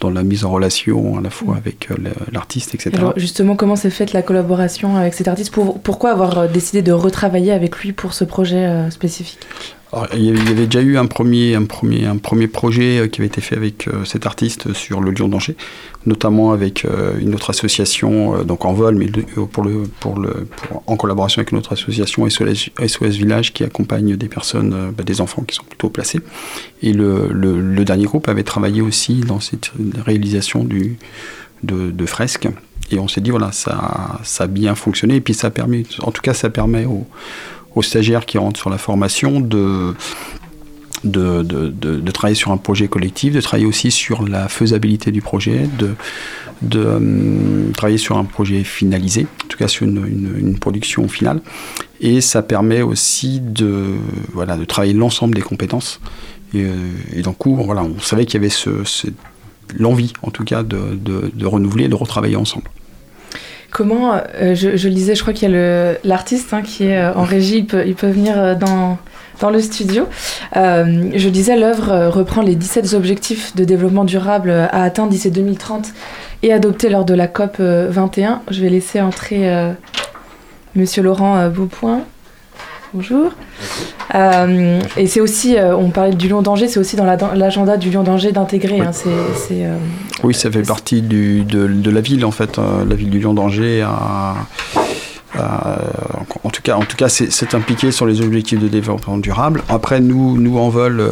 dans 0.00 0.10
la 0.10 0.22
mise 0.22 0.44
en 0.44 0.50
relation 0.50 1.18
à 1.18 1.20
la 1.20 1.30
fois 1.30 1.56
avec 1.56 1.88
l'artiste, 2.32 2.74
etc. 2.74 2.92
Alors 2.96 3.14
justement, 3.16 3.56
comment 3.56 3.74
s'est 3.76 3.90
faite 3.90 4.12
la 4.12 4.22
collaboration 4.22 4.96
avec 4.96 5.14
cet 5.14 5.26
artiste 5.26 5.52
pour, 5.52 5.80
Pourquoi 5.80 6.12
avoir 6.12 6.48
décidé 6.48 6.82
de 6.82 6.92
retravailler 6.92 7.52
avec 7.52 7.76
lui 7.78 7.92
pour 7.92 8.14
ce 8.14 8.24
projet 8.24 8.90
spécifique? 8.90 9.40
Il 10.14 10.24
y 10.24 10.30
avait- 10.30 10.66
déjà 10.66 10.82
eu 10.82 10.96
un 10.98 11.06
premier, 11.06 11.54
un 11.54 11.64
premier, 11.64 12.06
un 12.06 12.16
premier 12.16 12.48
projet 12.48 12.98
euh, 12.98 13.06
qui 13.08 13.20
avait 13.20 13.28
été 13.28 13.40
fait 13.40 13.56
avec 13.56 13.86
euh, 13.86 14.04
cet 14.04 14.26
artiste 14.26 14.72
sur 14.72 15.00
le 15.00 15.12
Lion 15.12 15.28
d'Angers, 15.28 15.56
notamment 16.06 16.52
avec 16.52 16.84
euh, 16.84 17.18
une 17.20 17.34
autre 17.34 17.50
association, 17.50 18.36
euh, 18.36 18.42
donc 18.42 18.64
en 18.64 18.72
vol, 18.72 18.96
mais 18.96 19.06
euh, 19.38 19.46
pour 19.46 19.62
le, 19.62 19.84
pour 20.00 20.18
le, 20.18 20.48
en 20.86 20.96
collaboration 20.96 21.40
avec 21.40 21.52
une 21.52 21.58
autre 21.58 21.72
association, 21.72 22.28
SOS, 22.28 22.70
SOS 22.84 23.16
Village, 23.16 23.52
qui 23.52 23.62
accompagne 23.64 24.16
des 24.16 24.28
personnes, 24.28 24.72
euh, 24.74 24.90
bah, 24.90 25.04
des 25.04 25.20
enfants 25.20 25.42
qui 25.42 25.54
sont 25.54 25.64
plutôt 25.64 25.88
placés. 25.88 26.20
Et 26.82 26.92
le, 26.92 27.84
dernier 27.84 28.04
groupe 28.06 28.28
avait 28.28 28.42
travaillé 28.42 28.82
aussi 28.82 29.20
dans 29.20 29.38
cette 29.38 29.70
réalisation 30.04 30.64
de 31.62 32.06
fresques. 32.06 32.48
Et 32.90 32.98
on 32.98 33.08
s'est 33.08 33.20
dit, 33.20 33.30
voilà, 33.30 33.52
ça, 33.52 34.20
ça 34.24 34.44
a 34.44 34.46
bien 34.46 34.74
fonctionné. 34.74 35.16
Et 35.16 35.20
puis 35.20 35.34
ça 35.34 35.50
permet, 35.50 35.84
en 36.02 36.10
tout 36.10 36.22
cas, 36.22 36.34
ça 36.34 36.50
permet 36.50 36.84
aux, 36.84 37.06
aux 37.76 37.82
stagiaires 37.82 38.26
qui 38.26 38.38
rentrent 38.38 38.58
sur 38.58 38.70
la 38.70 38.78
formation 38.78 39.38
de, 39.38 39.94
de, 41.04 41.42
de, 41.42 42.10
travailler 42.10 42.34
sur 42.34 42.50
un 42.50 42.56
projet 42.56 42.88
collectif, 42.88 43.34
de 43.34 43.40
travailler 43.40 43.66
aussi 43.66 43.90
sur 43.90 44.26
la 44.26 44.48
faisabilité 44.48 45.12
du 45.12 45.20
projet, 45.20 45.68
de, 45.78 45.90
de 46.62 46.82
euh, 46.84 47.70
travailler 47.72 47.98
sur 47.98 48.16
un 48.16 48.24
projet 48.24 48.64
finalisé, 48.64 49.26
en 49.44 49.48
tout 49.48 49.58
cas 49.58 49.68
sur 49.68 49.86
une, 49.86 50.32
une- 50.38 50.58
production 50.58 51.06
finale. 51.06 51.40
Et 52.00 52.20
ça 52.22 52.42
permet 52.42 52.80
aussi 52.80 53.40
de, 53.40 53.94
voilà, 54.32 54.56
de 54.56 54.64
travailler 54.64 54.94
l'ensemble 54.94 55.34
des 55.34 55.42
compétences. 55.42 56.00
Et, 56.54 56.64
euh, 56.64 56.72
et 57.14 57.22
voilà, 57.44 57.82
on 57.84 58.00
savait 58.00 58.24
qu'il 58.24 58.34
y 58.34 58.38
avait 58.38 58.48
ce, 58.48 58.70
l'envie, 59.78 60.14
en 60.22 60.30
tout 60.30 60.44
cas, 60.44 60.62
de 60.62 61.46
renouveler 61.46 61.84
et 61.84 61.88
de 61.88 61.94
retravailler 61.94 62.36
ensemble. 62.36 62.70
Comment, 63.76 64.14
euh, 64.40 64.54
je, 64.54 64.74
je 64.78 64.88
lisais, 64.88 65.14
je 65.14 65.20
crois 65.20 65.34
qu'il 65.34 65.50
y 65.50 65.52
a 65.52 65.54
le- 65.54 65.98
l'artiste 66.02 66.54
hein, 66.54 66.62
qui 66.62 66.84
est 66.84 66.96
euh, 66.96 67.12
en 67.12 67.24
régie, 67.24 67.58
il 67.58 67.66
peut, 67.66 67.84
il 67.86 67.94
peut 67.94 68.06
venir 68.06 68.38
euh, 68.38 68.54
dans, 68.54 68.96
dans 69.40 69.50
le 69.50 69.60
studio. 69.60 70.06
Je 70.54 71.28
disais, 71.28 71.56
l'œuvre 71.58 72.06
reprend 72.08 72.40
les 72.40 72.54
17 72.54 72.94
objectifs 72.94 73.54
de 73.54 73.64
développement 73.64 74.04
durable 74.06 74.48
à 74.50 74.82
atteindre 74.82 75.10
d'ici 75.10 75.30
2030 75.30 75.88
et 76.42 76.54
adoptés 76.54 76.88
lors 76.88 77.04
de 77.04 77.12
la 77.12 77.26
COP 77.28 77.56
euh, 77.60 77.88
21. 77.90 78.40
Je 78.50 78.62
vais 78.62 78.70
laisser 78.70 79.02
entrer 79.02 79.46
Monsieur 80.74 81.02
Laurent 81.02 81.46
Beaupoint. 81.50 82.00
Bonjour. 82.94 83.30
Euh, 84.14 84.80
et 84.96 85.06
c'est 85.06 85.20
aussi, 85.20 85.56
euh, 85.56 85.76
on 85.76 85.90
parlait 85.90 86.14
du 86.14 86.28
Lion 86.28 86.40
d'Angers, 86.42 86.68
c'est 86.68 86.78
aussi 86.78 86.96
dans 86.96 87.04
la- 87.04 87.16
dans 87.16 87.32
l'agenda 87.32 87.76
du 87.76 87.90
Lion 87.90 88.02
d'Angers 88.02 88.32
d'intégrer. 88.32 88.80
Oui. 88.80 88.86
hein, 88.86 88.92
euh, 89.50 89.76
Oui, 90.22 90.34
ça 90.34 90.50
fait 90.50 90.62
partie 90.62 91.02
du, 91.02 91.42
de, 91.42 91.66
de 91.66 91.90
la 91.90 92.00
ville, 92.00 92.24
en 92.24 92.30
fait. 92.30 92.58
la 92.58 92.94
ville 92.94 93.10
du 93.10 93.18
Lion 93.20 93.34
d'Angers 93.34 93.82
a- 93.82 94.34
en 95.34 96.50
tout 96.50 96.62
cas, 96.62 96.76
en 96.76 96.84
tout 96.84 96.96
cas 96.96 97.08
c'est, 97.08 97.54
impliqué 97.54 97.90
sur 97.92 98.06
les 98.06 98.20
objectifs 98.20 98.58
de 98.58 98.68
développement 98.68 99.18
durable. 99.18 99.62
Après, 99.68 100.00
nous, 100.00 100.36
nous 100.40 100.58
en 100.58 100.68
vol, 100.68 101.00
euh, 101.00 101.10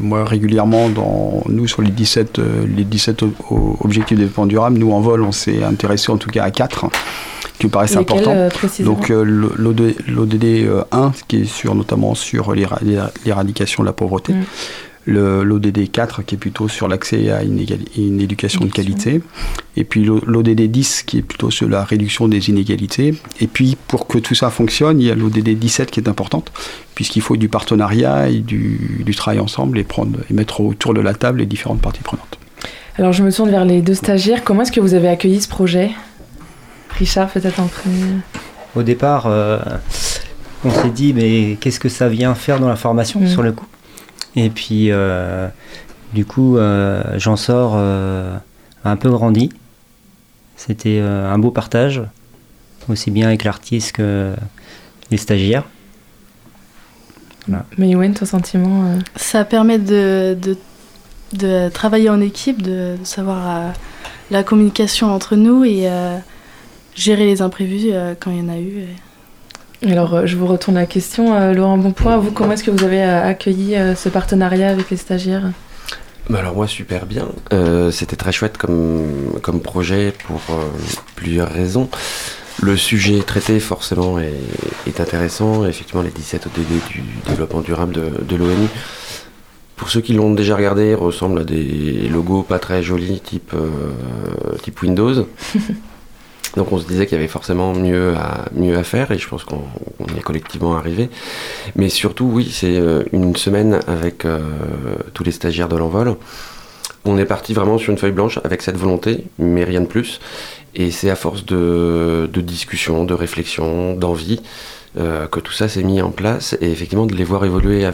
moi 0.00 0.24
régulièrement, 0.24 0.88
dans, 0.88 1.42
nous 1.48 1.66
sur 1.66 1.82
les 1.82 1.90
17, 1.90 2.38
euh, 2.38 2.64
les 2.76 2.84
17 2.84 3.22
o- 3.22 3.32
o- 3.50 3.76
objectifs 3.80 4.16
de 4.16 4.22
développement 4.22 4.46
durable, 4.46 4.78
nous 4.78 4.92
en 4.92 5.00
vol, 5.00 5.22
on 5.22 5.32
s'est 5.32 5.62
intéressé 5.62 6.10
en 6.12 6.16
tout 6.16 6.30
cas 6.30 6.44
à 6.44 6.50
4 6.50 6.86
qui 7.58 7.66
me 7.66 7.70
paraissent 7.70 7.96
importants. 8.00 8.32
euh, 8.36 8.48
Donc 8.84 9.10
euh, 9.10 9.24
l'ODD 9.24 10.44
euh, 10.44 10.82
1, 10.92 11.12
qui 11.26 11.42
est 11.42 11.44
sur, 11.46 11.74
notamment 11.74 12.14
sur 12.14 12.52
l'éra- 12.54 12.78
l'éra- 12.82 13.10
l'éradication 13.24 13.82
de 13.82 13.86
la 13.86 13.92
pauvreté. 13.94 14.34
Mm. 14.34 14.44
Le- 15.06 15.44
L'ODD 15.44 15.90
4, 15.90 16.22
qui 16.24 16.34
est 16.34 16.38
plutôt 16.38 16.66
sur 16.68 16.88
l'accès 16.88 17.30
à 17.30 17.42
une, 17.44 17.58
égali- 17.58 17.86
une 17.96 18.20
éducation 18.20 18.64
de 18.64 18.70
qualité. 18.72 19.22
Et 19.76 19.84
puis 19.84 20.04
l'O- 20.04 20.20
l'ODD 20.26 20.62
10, 20.62 21.04
qui 21.04 21.18
est 21.18 21.22
plutôt 21.22 21.50
sur 21.50 21.68
la 21.68 21.84
réduction 21.84 22.26
des 22.28 22.48
inégalités. 22.50 23.14
Et 23.40 23.46
puis 23.46 23.76
pour 23.88 24.08
que 24.08 24.18
tout 24.18 24.34
ça 24.34 24.50
fonctionne, 24.50 25.00
il 25.00 25.06
y 25.06 25.10
a 25.10 25.14
l'ODD 25.14 25.50
17 25.58 25.90
qui 25.92 26.00
est 26.00 26.08
importante, 26.08 26.50
puisqu'il 26.96 27.22
faut 27.22 27.36
du 27.36 27.48
partenariat 27.48 28.28
et 28.28 28.38
du, 28.40 29.02
du 29.04 29.14
travail 29.14 29.38
ensemble 29.38 29.78
et, 29.78 29.84
prendre, 29.84 30.18
et 30.28 30.34
mettre 30.34 30.60
autour 30.60 30.92
de 30.92 31.00
la 31.00 31.14
table 31.14 31.38
les 31.38 31.46
différentes 31.46 31.80
parties 31.80 32.02
prenantes. 32.02 32.38
Alors 32.98 33.12
je 33.12 33.22
me 33.22 33.30
tourne 33.30 33.50
vers 33.50 33.64
les 33.64 33.82
deux 33.82 33.94
stagiaires. 33.94 34.42
Comment 34.42 34.62
est-ce 34.62 34.72
que 34.72 34.80
vous 34.80 34.94
avez 34.94 35.08
accueilli 35.08 35.40
ce 35.40 35.48
projet? 35.48 35.90
Richard, 36.98 37.28
peut-être 37.30 37.60
en 37.60 37.66
premier. 37.68 38.16
Au 38.74 38.82
départ, 38.82 39.26
euh, 39.26 39.58
on 40.64 40.70
s'est 40.70 40.90
dit, 40.90 41.12
mais 41.12 41.56
qu'est-ce 41.60 41.78
que 41.78 41.88
ça 41.90 42.08
vient 42.08 42.34
faire 42.34 42.58
dans 42.58 42.68
la 42.68 42.76
formation 42.76 43.20
Mm. 43.20 43.26
sur 43.28 43.42
le 43.42 43.52
coup? 43.52 43.66
Et 44.36 44.50
puis, 44.50 44.90
euh, 44.90 45.48
du 46.14 46.24
coup, 46.24 46.56
euh, 46.58 47.02
j'en 47.16 47.36
sors 47.36 47.72
euh, 47.76 48.36
un 48.84 48.96
peu 48.96 49.10
grandi. 49.10 49.50
C'était 50.56 50.98
euh, 51.00 51.30
un 51.32 51.38
beau 51.38 51.50
partage, 51.50 52.02
aussi 52.88 53.10
bien 53.10 53.26
avec 53.28 53.44
l'artiste 53.44 53.92
que 53.92 54.34
les 55.10 55.16
stagiaires. 55.16 55.64
Mais 57.78 57.88
Yoann, 57.90 58.12
ton 58.14 58.26
sentiment 58.26 58.86
euh, 58.86 58.98
Ça 59.14 59.44
permet 59.44 59.78
de, 59.78 60.36
de, 60.40 60.56
de 61.34 61.68
travailler 61.68 62.10
en 62.10 62.20
équipe, 62.20 62.60
de, 62.60 62.96
de 62.98 63.04
savoir 63.04 63.46
euh, 63.46 63.70
la 64.32 64.42
communication 64.42 65.12
entre 65.14 65.36
nous 65.36 65.64
et 65.64 65.88
euh, 65.88 66.18
gérer 66.96 67.24
les 67.26 67.42
imprévus 67.42 67.90
euh, 67.92 68.14
quand 68.18 68.32
il 68.32 68.38
y 68.38 68.40
en 68.40 68.48
a 68.48 68.58
eu. 68.58 68.78
et- 68.80 68.88
Alors 69.84 70.14
euh, 70.14 70.26
je 70.26 70.36
vous 70.36 70.46
retourne 70.46 70.76
la 70.76 70.86
question. 70.86 71.34
Euh, 71.34 71.52
Laurent 71.52 71.78
Bonpoint, 71.78 72.16
vous, 72.18 72.30
comment 72.32 72.52
est-ce 72.52 72.64
que 72.64 72.70
vous 72.70 72.84
avez 72.84 73.02
euh, 73.02 73.28
accueilli 73.28 73.76
ce 73.96 74.08
partenariat 74.08 74.68
avec 74.70 74.90
les 74.90 74.96
stagiaires? 74.96 75.50
Bah 76.28 76.40
alors 76.40 76.56
moi 76.56 76.66
super 76.66 77.06
bien. 77.06 77.28
Euh, 77.52 77.90
C'était 77.90 78.16
très 78.16 78.32
chouette 78.32 78.58
comme, 78.58 79.38
comme 79.42 79.60
projet 79.60 80.12
pour 80.26 80.40
euh, 80.50 80.64
plusieurs 81.14 81.48
raisons. 81.50 81.88
Le 82.62 82.76
sujet 82.76 83.20
traité 83.22 83.60
forcément 83.60 84.18
est, 84.18 84.32
est 84.86 85.00
intéressant. 85.00 85.66
Effectivement 85.66 86.02
les 86.02 86.10
17 86.10 86.46
ODD 86.46 86.88
du 86.90 87.02
développement 87.28 87.60
durable 87.60 87.92
de, 87.92 88.10
de 88.24 88.36
l'ONU. 88.36 88.66
Pour 89.76 89.90
ceux 89.90 90.00
qui 90.00 90.14
l'ont 90.14 90.32
déjà 90.32 90.56
regardé, 90.56 90.94
ressemblent 90.94 91.40
à 91.40 91.44
des 91.44 92.08
logos 92.10 92.42
pas 92.42 92.58
très 92.58 92.82
jolis 92.82 93.20
type, 93.20 93.52
euh, 93.54 94.56
type 94.62 94.80
Windows. 94.82 95.26
Donc 96.56 96.72
on 96.72 96.78
se 96.78 96.86
disait 96.86 97.06
qu'il 97.06 97.16
y 97.16 97.18
avait 97.18 97.28
forcément 97.28 97.74
mieux 97.74 98.14
à, 98.16 98.82
faire 98.82 99.10
et 99.10 99.18
je 99.18 99.28
pense 99.28 99.44
qu'on 99.44 99.62
est 100.16 100.22
collectivement 100.22 100.76
arrivé. 100.76 101.10
Mais 101.76 101.88
surtout, 101.88 102.24
oui, 102.24 102.50
c'est 102.50 102.76
euh, 102.76 103.04
une 103.12 103.36
semaine 103.36 103.80
avec 103.86 104.24
euh, 104.24 104.40
tous 105.12 105.24
les 105.24 105.32
stagiaires 105.32 105.68
de 105.68 105.76
l'envol. 105.76 106.16
On 107.04 107.18
est 107.18 107.24
parti 107.24 107.54
vraiment 107.54 107.78
sur 107.78 107.92
une 107.92 107.98
feuille 107.98 108.12
blanche 108.12 108.40
avec 108.42 108.62
cette 108.62 108.76
volonté, 108.76 109.24
mais 109.38 109.64
rien 109.64 109.80
de 109.80 109.86
plus. 109.86 110.20
Et 110.74 110.90
c'est 110.90 111.10
à 111.10 111.16
force 111.16 111.44
de, 111.46 112.28
discussion, 112.34 113.04
de 113.04 113.14
réflexion, 113.14 113.94
d'envie, 113.94 114.40
euh, 114.98 115.26
que 115.26 115.40
tout 115.40 115.52
ça 115.52 115.68
s'est 115.68 115.82
mis 115.82 116.02
en 116.02 116.10
place. 116.10 116.56
Et 116.60 116.70
effectivement, 116.70 117.06
de 117.06 117.14
les 117.14 117.24
voir 117.24 117.44
évoluer, 117.44 117.88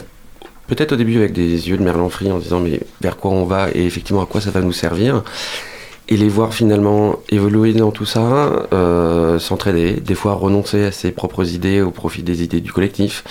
peut-être 0.66 0.92
au 0.92 0.97
début 0.97 1.19
avec 1.19 1.33
des 1.33 1.69
yeux 1.69 1.76
de 1.76 1.83
merlan 1.83 2.09
frit 2.09 2.33
en 2.33 2.38
disant 2.38 2.61
mais 2.61 2.81
vers 3.00 3.16
quoi 3.16 3.31
on 3.33 3.45
va 3.45 3.69
et 3.75 3.85
effectivement 3.85 4.23
à 4.23 4.26
quoi 4.26 4.40
ça 4.40 4.50
va 4.50 4.61
nous 4.61 4.73
servir. 4.73 5.23
Et 6.12 6.16
les 6.19 6.28
voir 6.28 6.52
finalement 6.52 7.21
évoluer 7.31 7.73
dans 7.73 7.90
tout 7.90 8.04
ça, 8.04 8.66
euh, 8.75 9.38
s'entraider, 9.38 9.95
des 9.95 10.14
fois 10.14 10.35
renoncer 10.35 10.85
à 10.85 10.92
ses 10.92 11.11
propres 11.11 11.54
idées 11.54 11.81
au 11.81 11.90
profit 11.90 12.23
des 12.23 12.42
idées 12.42 12.61
du 12.61 12.71
collectif, 12.71 13.25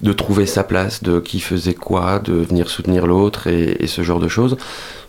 de 0.00 0.12
trouver 0.12 0.46
sa 0.46 0.62
place, 0.62 1.02
de 1.02 1.18
qui 1.18 1.40
faisait 1.40 1.74
quoi, 1.74 2.20
de 2.20 2.34
venir 2.34 2.70
soutenir 2.70 3.08
l'autre 3.08 3.48
et, 3.48 3.88
ce 3.88 4.02
genre 4.02 4.20
de 4.20 4.28
choses. 4.28 4.56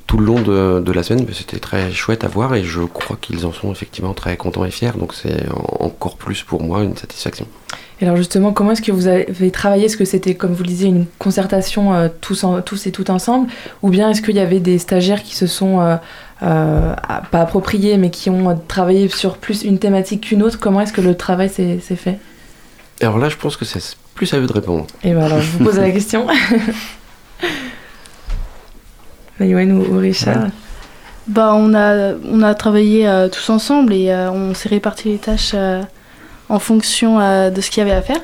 Tout 0.07 0.17
le 0.17 0.25
long 0.25 0.41
de, 0.41 0.91
la 0.91 1.03
semaine, 1.03 1.27
c'était 1.31 1.59
très 1.59 1.91
chouette 1.91 2.23
à 2.23 2.27
voir 2.27 2.55
et 2.55 2.63
je 2.63 2.81
crois 2.81 3.19
qu'ils 3.21 3.45
en 3.45 3.53
sont 3.53 3.71
effectivement 3.71 4.15
très 4.15 4.35
contents 4.35 4.65
et 4.65 4.71
fiers. 4.71 4.97
Donc 4.97 5.13
c'est 5.13 5.47
en- 5.51 5.85
encore 5.85 6.17
plus 6.17 6.41
pour 6.41 6.63
moi 6.63 6.81
une 6.81 6.97
satisfaction. 6.97 7.45
Et 8.01 8.03
alors 8.05 8.17
justement, 8.17 8.51
comment 8.51 8.71
est-ce 8.73 8.81
que 8.81 8.91
vous 8.91 9.07
avez 9.07 9.51
travaillé? 9.51 9.85
Est-ce 9.85 9.95
que 9.95 10.03
c'était, 10.03 10.35
comme 10.35 10.51
vous 10.53 10.63
le 10.63 10.67
disiez, 10.69 10.89
une 10.89 11.05
concertation 11.17 11.93
euh, 11.93 12.09
tous, 12.21 12.43
en- 12.43 12.61
tous 12.61 12.87
et 12.87 12.91
toutes 12.91 13.09
ensemble? 13.09 13.49
Ou 13.83 13.89
bien 13.89 14.09
est-ce 14.09 14.21
qu'il 14.21 14.35
y 14.35 14.39
avait 14.39 14.59
des 14.59 14.77
stagiaires 14.79 15.23
qui 15.23 15.33
se 15.35 15.47
sont, 15.47 15.79
euh, 15.79 15.95
euh, 16.43 16.93
pas 17.31 17.39
appropriés, 17.41 17.95
mais 17.97 18.09
qui 18.09 18.29
ont 18.29 18.59
travaillé 18.67 19.07
sur 19.07 19.37
plus 19.37 19.63
une 19.63 19.79
thématique 19.79 20.21
qu'une 20.27 20.43
autre? 20.43 20.59
Comment 20.59 20.81
est-ce 20.81 20.91
que 20.91 20.99
le 21.01 21.15
travail 21.15 21.47
s'est 21.49 21.79
s'est 21.79 21.95
fait? 21.95 22.19
Alors 23.01 23.17
là, 23.17 23.29
je 23.29 23.37
pense 23.37 23.55
que 23.55 23.63
c'est 23.65 23.95
plus 24.13 24.33
à 24.33 24.39
eux 24.39 24.45
de 24.47 24.51
répondre. 24.53 24.85
Et 25.03 25.13
ben 25.13 25.23
alors, 25.23 25.39
je 25.39 25.51
vous 25.57 25.63
pose 25.63 25.77
la 25.79 25.91
question. 25.97 26.27
Yoann 29.39 29.71
ou, 29.71 29.95
ou 29.95 29.97
Richard? 29.99 30.47
Bah, 31.27 31.53
on, 31.55 31.73
a, 31.73 32.13
on 32.29 32.41
a 32.43 32.53
travaillé 32.55 33.07
euh, 33.07 33.27
tous 33.29 33.49
ensemble 33.49 33.93
et 33.93 34.11
euh, 34.11 34.29
on 34.31 34.53
s'est 34.53 34.69
réparti 34.69 35.09
les 35.09 35.17
tâches 35.17 35.51
euh, 35.55 35.81
en 36.49 36.59
fonction 36.59 37.19
euh, 37.19 37.49
de 37.49 37.61
ce 37.61 37.69
qu'il 37.69 37.81
y 37.81 37.85
avait 37.85 37.95
à 37.95 38.01
faire. 38.01 38.21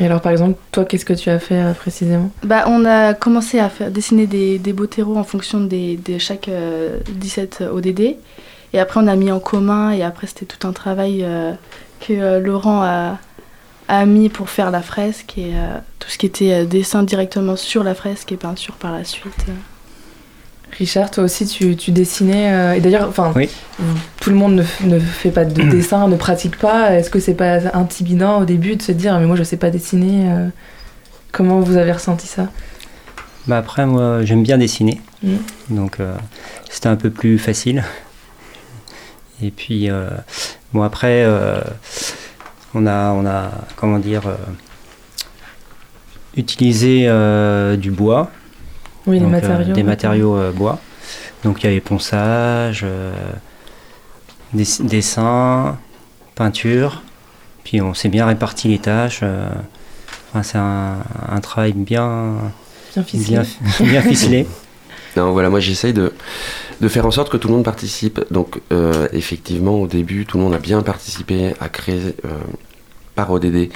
Et 0.00 0.06
alors, 0.06 0.20
par 0.20 0.32
exemple, 0.32 0.58
toi, 0.72 0.84
qu'est-ce 0.84 1.04
que 1.04 1.12
tu 1.12 1.30
as 1.30 1.38
fait 1.38 1.60
euh, 1.60 1.72
précisément? 1.72 2.30
Bah, 2.42 2.64
on 2.66 2.84
a 2.84 3.14
commencé 3.14 3.60
à 3.60 3.68
faire, 3.68 3.90
dessiner 3.90 4.26
des, 4.26 4.58
des 4.58 4.72
beaux 4.72 4.86
terreaux 4.86 5.16
en 5.16 5.24
fonction 5.24 5.60
des, 5.60 5.96
de 5.96 6.18
chaque 6.18 6.48
euh, 6.48 6.98
17 7.08 7.64
ODD. 7.72 8.16
Et 8.72 8.80
après, 8.80 9.00
on 9.00 9.06
a 9.06 9.14
mis 9.14 9.30
en 9.30 9.38
commun 9.38 9.92
et 9.92 10.02
après, 10.02 10.26
c'était 10.26 10.46
tout 10.46 10.66
un 10.66 10.72
travail 10.72 11.22
euh, 11.22 11.52
que 12.00 12.40
Laurent 12.40 12.82
a, 12.82 13.18
a 13.86 14.04
mis 14.04 14.28
pour 14.28 14.50
faire 14.50 14.72
la 14.72 14.82
fresque 14.82 15.38
et 15.38 15.52
tout 16.00 16.10
ce 16.10 16.18
qui 16.18 16.26
était 16.26 16.66
dessin 16.66 17.04
directement 17.04 17.54
sur 17.54 17.84
la 17.84 17.94
fresque 17.94 18.32
et 18.32 18.36
peinture 18.36 18.74
par 18.74 18.90
la 18.90 19.04
suite. 19.04 19.46
Richard, 20.78 21.10
toi 21.10 21.24
aussi, 21.24 21.46
tu, 21.46 21.76
tu 21.76 21.92
dessinais. 21.92 22.52
euh, 22.52 22.72
et 22.74 22.80
d'ailleurs, 22.80 23.08
enfin, 23.08 23.32
Oui. 23.36 23.48
tout 24.20 24.30
le 24.30 24.36
monde 24.36 24.54
ne, 24.56 24.88
ne 24.88 24.98
fait 24.98 25.30
pas 25.30 25.44
de 25.44 25.62
dessin, 25.70 26.08
ne 26.08 26.16
pratique 26.16 26.58
pas. 26.58 26.92
Est-ce 26.94 27.10
que 27.10 27.20
c'est 27.20 27.34
pas 27.34 27.58
intimidant 27.76 28.40
au 28.40 28.44
début 28.44 28.74
de 28.76 28.82
se 28.82 28.90
dire, 28.92 29.18
mais 29.20 29.26
moi, 29.26 29.36
je 29.36 29.44
sais 29.44 29.56
pas 29.56 29.70
dessiner 29.70 30.30
euh, 30.30 30.48
Comment 31.32 31.60
vous 31.60 31.76
avez 31.76 31.92
ressenti 31.92 32.26
ça? 32.26 32.48
Bah 33.46 33.58
après, 33.58 33.86
moi, 33.86 34.24
j'aime 34.24 34.42
bien 34.42 34.56
dessiner. 34.58 35.00
Mm. 35.22 35.34
Donc, 35.70 36.00
euh, 36.00 36.14
c'était 36.70 36.88
un 36.88 36.96
peu 36.96 37.10
plus 37.10 37.38
facile. 37.38 37.84
Et 39.42 39.50
puis, 39.50 39.88
bon, 40.72 40.82
après, 40.82 41.26
on, 42.74 42.86
a, 42.86 43.10
on 43.10 43.26
a, 43.26 43.50
comment 43.76 43.98
dire, 43.98 44.22
utilisé 46.36 47.08
du 47.76 47.90
bois. 47.90 48.30
Oui, 49.06 49.18
Donc, 49.20 49.28
euh, 49.28 49.30
matériaux. 49.32 49.74
des 49.74 49.82
matériaux 49.82 50.36
euh, 50.36 50.52
bois. 50.52 50.78
Donc, 51.44 51.62
il 51.62 51.66
y 51.66 51.68
avait 51.70 51.80
ponçage, 51.80 52.80
euh, 52.84 53.12
des- 54.52 54.64
dessin, 54.80 55.76
peinture. 56.34 57.02
Puis, 57.64 57.80
on 57.80 57.94
s'est 57.94 58.08
bien 58.08 58.26
réparti 58.26 58.68
les 58.68 58.78
tâches. 58.78 59.20
euh, 59.22 59.48
enfin, 60.30 60.42
c'est 60.42 60.58
un, 60.58 60.96
un 61.28 61.40
travail 61.40 61.72
bien, 61.72 62.34
Bien 62.94 63.02
ficelé. 63.04 63.40
bien, 63.80 63.86
bien 63.88 64.02
ficelé. 64.02 64.46
Non, 65.16 65.30
voilà, 65.30 65.48
moi 65.48 65.60
j'essaye 65.60 65.92
de, 65.92 66.12
de 66.80 66.88
faire 66.88 67.06
en 67.06 67.12
sorte 67.12 67.30
que 67.30 67.36
tout 67.36 67.46
le 67.46 67.54
monde 67.54 67.62
participe. 67.64 68.20
Donc, 68.32 68.60
euh, 68.72 69.06
effectivement, 69.12 69.76
au 69.80 69.86
début, 69.86 70.26
tout 70.26 70.38
le 70.38 70.42
monde 70.42 70.54
a 70.54 70.58
bien 70.58 70.82
participé 70.82 71.54
à 71.60 71.68
créer 71.68 72.16
euh, 72.24 72.30
par 73.14 73.30
ODD 73.30 73.68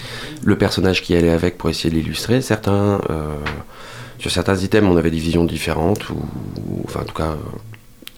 le 0.42 0.58
personnage 0.58 1.00
qui 1.00 1.14
allait 1.14 1.30
avec 1.30 1.56
pour 1.56 1.70
essayer 1.70 1.90
de 1.90 1.94
l'illustrer. 1.94 2.40
Certains, 2.40 3.00
euh, 3.10 3.36
sur 4.18 4.30
certains 4.30 4.56
items, 4.56 4.88
on 4.88 4.96
avait 4.96 5.10
des 5.10 5.18
visions 5.18 5.44
différentes, 5.44 6.10
ou, 6.10 6.82
enfin, 6.84 7.00
en 7.00 7.04
tout 7.04 7.14
cas, 7.14 7.32
euh, 7.32 7.36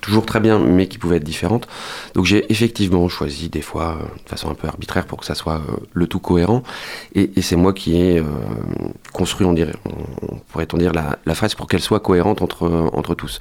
toujours 0.00 0.26
très 0.26 0.40
bien, 0.40 0.58
mais 0.58 0.88
qui 0.88 0.98
pouvaient 0.98 1.16
être 1.16 1.24
différentes. 1.24 1.68
Donc, 2.14 2.24
j'ai 2.24 2.50
effectivement 2.50 3.08
choisi 3.08 3.48
des 3.48 3.62
fois 3.62 3.98
euh, 4.00 4.04
de 4.24 4.28
façon 4.28 4.50
un 4.50 4.54
peu 4.54 4.66
arbitraire 4.68 5.06
pour 5.06 5.18
que 5.18 5.26
ça 5.26 5.34
soit 5.34 5.56
euh, 5.56 5.76
le 5.92 6.06
tout 6.06 6.20
cohérent. 6.20 6.62
Et, 7.14 7.30
et 7.36 7.42
c'est 7.42 7.56
moi 7.56 7.72
qui 7.72 7.96
ai 7.96 8.18
euh, 8.18 8.24
construit, 9.12 9.46
on 9.46 9.52
dirait, 9.52 9.74
on, 9.84 10.36
pourrait-on 10.50 10.78
dire, 10.78 10.92
la, 10.92 11.18
la 11.26 11.34
phrase 11.34 11.54
pour 11.54 11.66
qu'elle 11.66 11.80
soit 11.80 12.00
cohérente 12.00 12.42
entre, 12.42 12.90
entre 12.92 13.14
tous. 13.14 13.38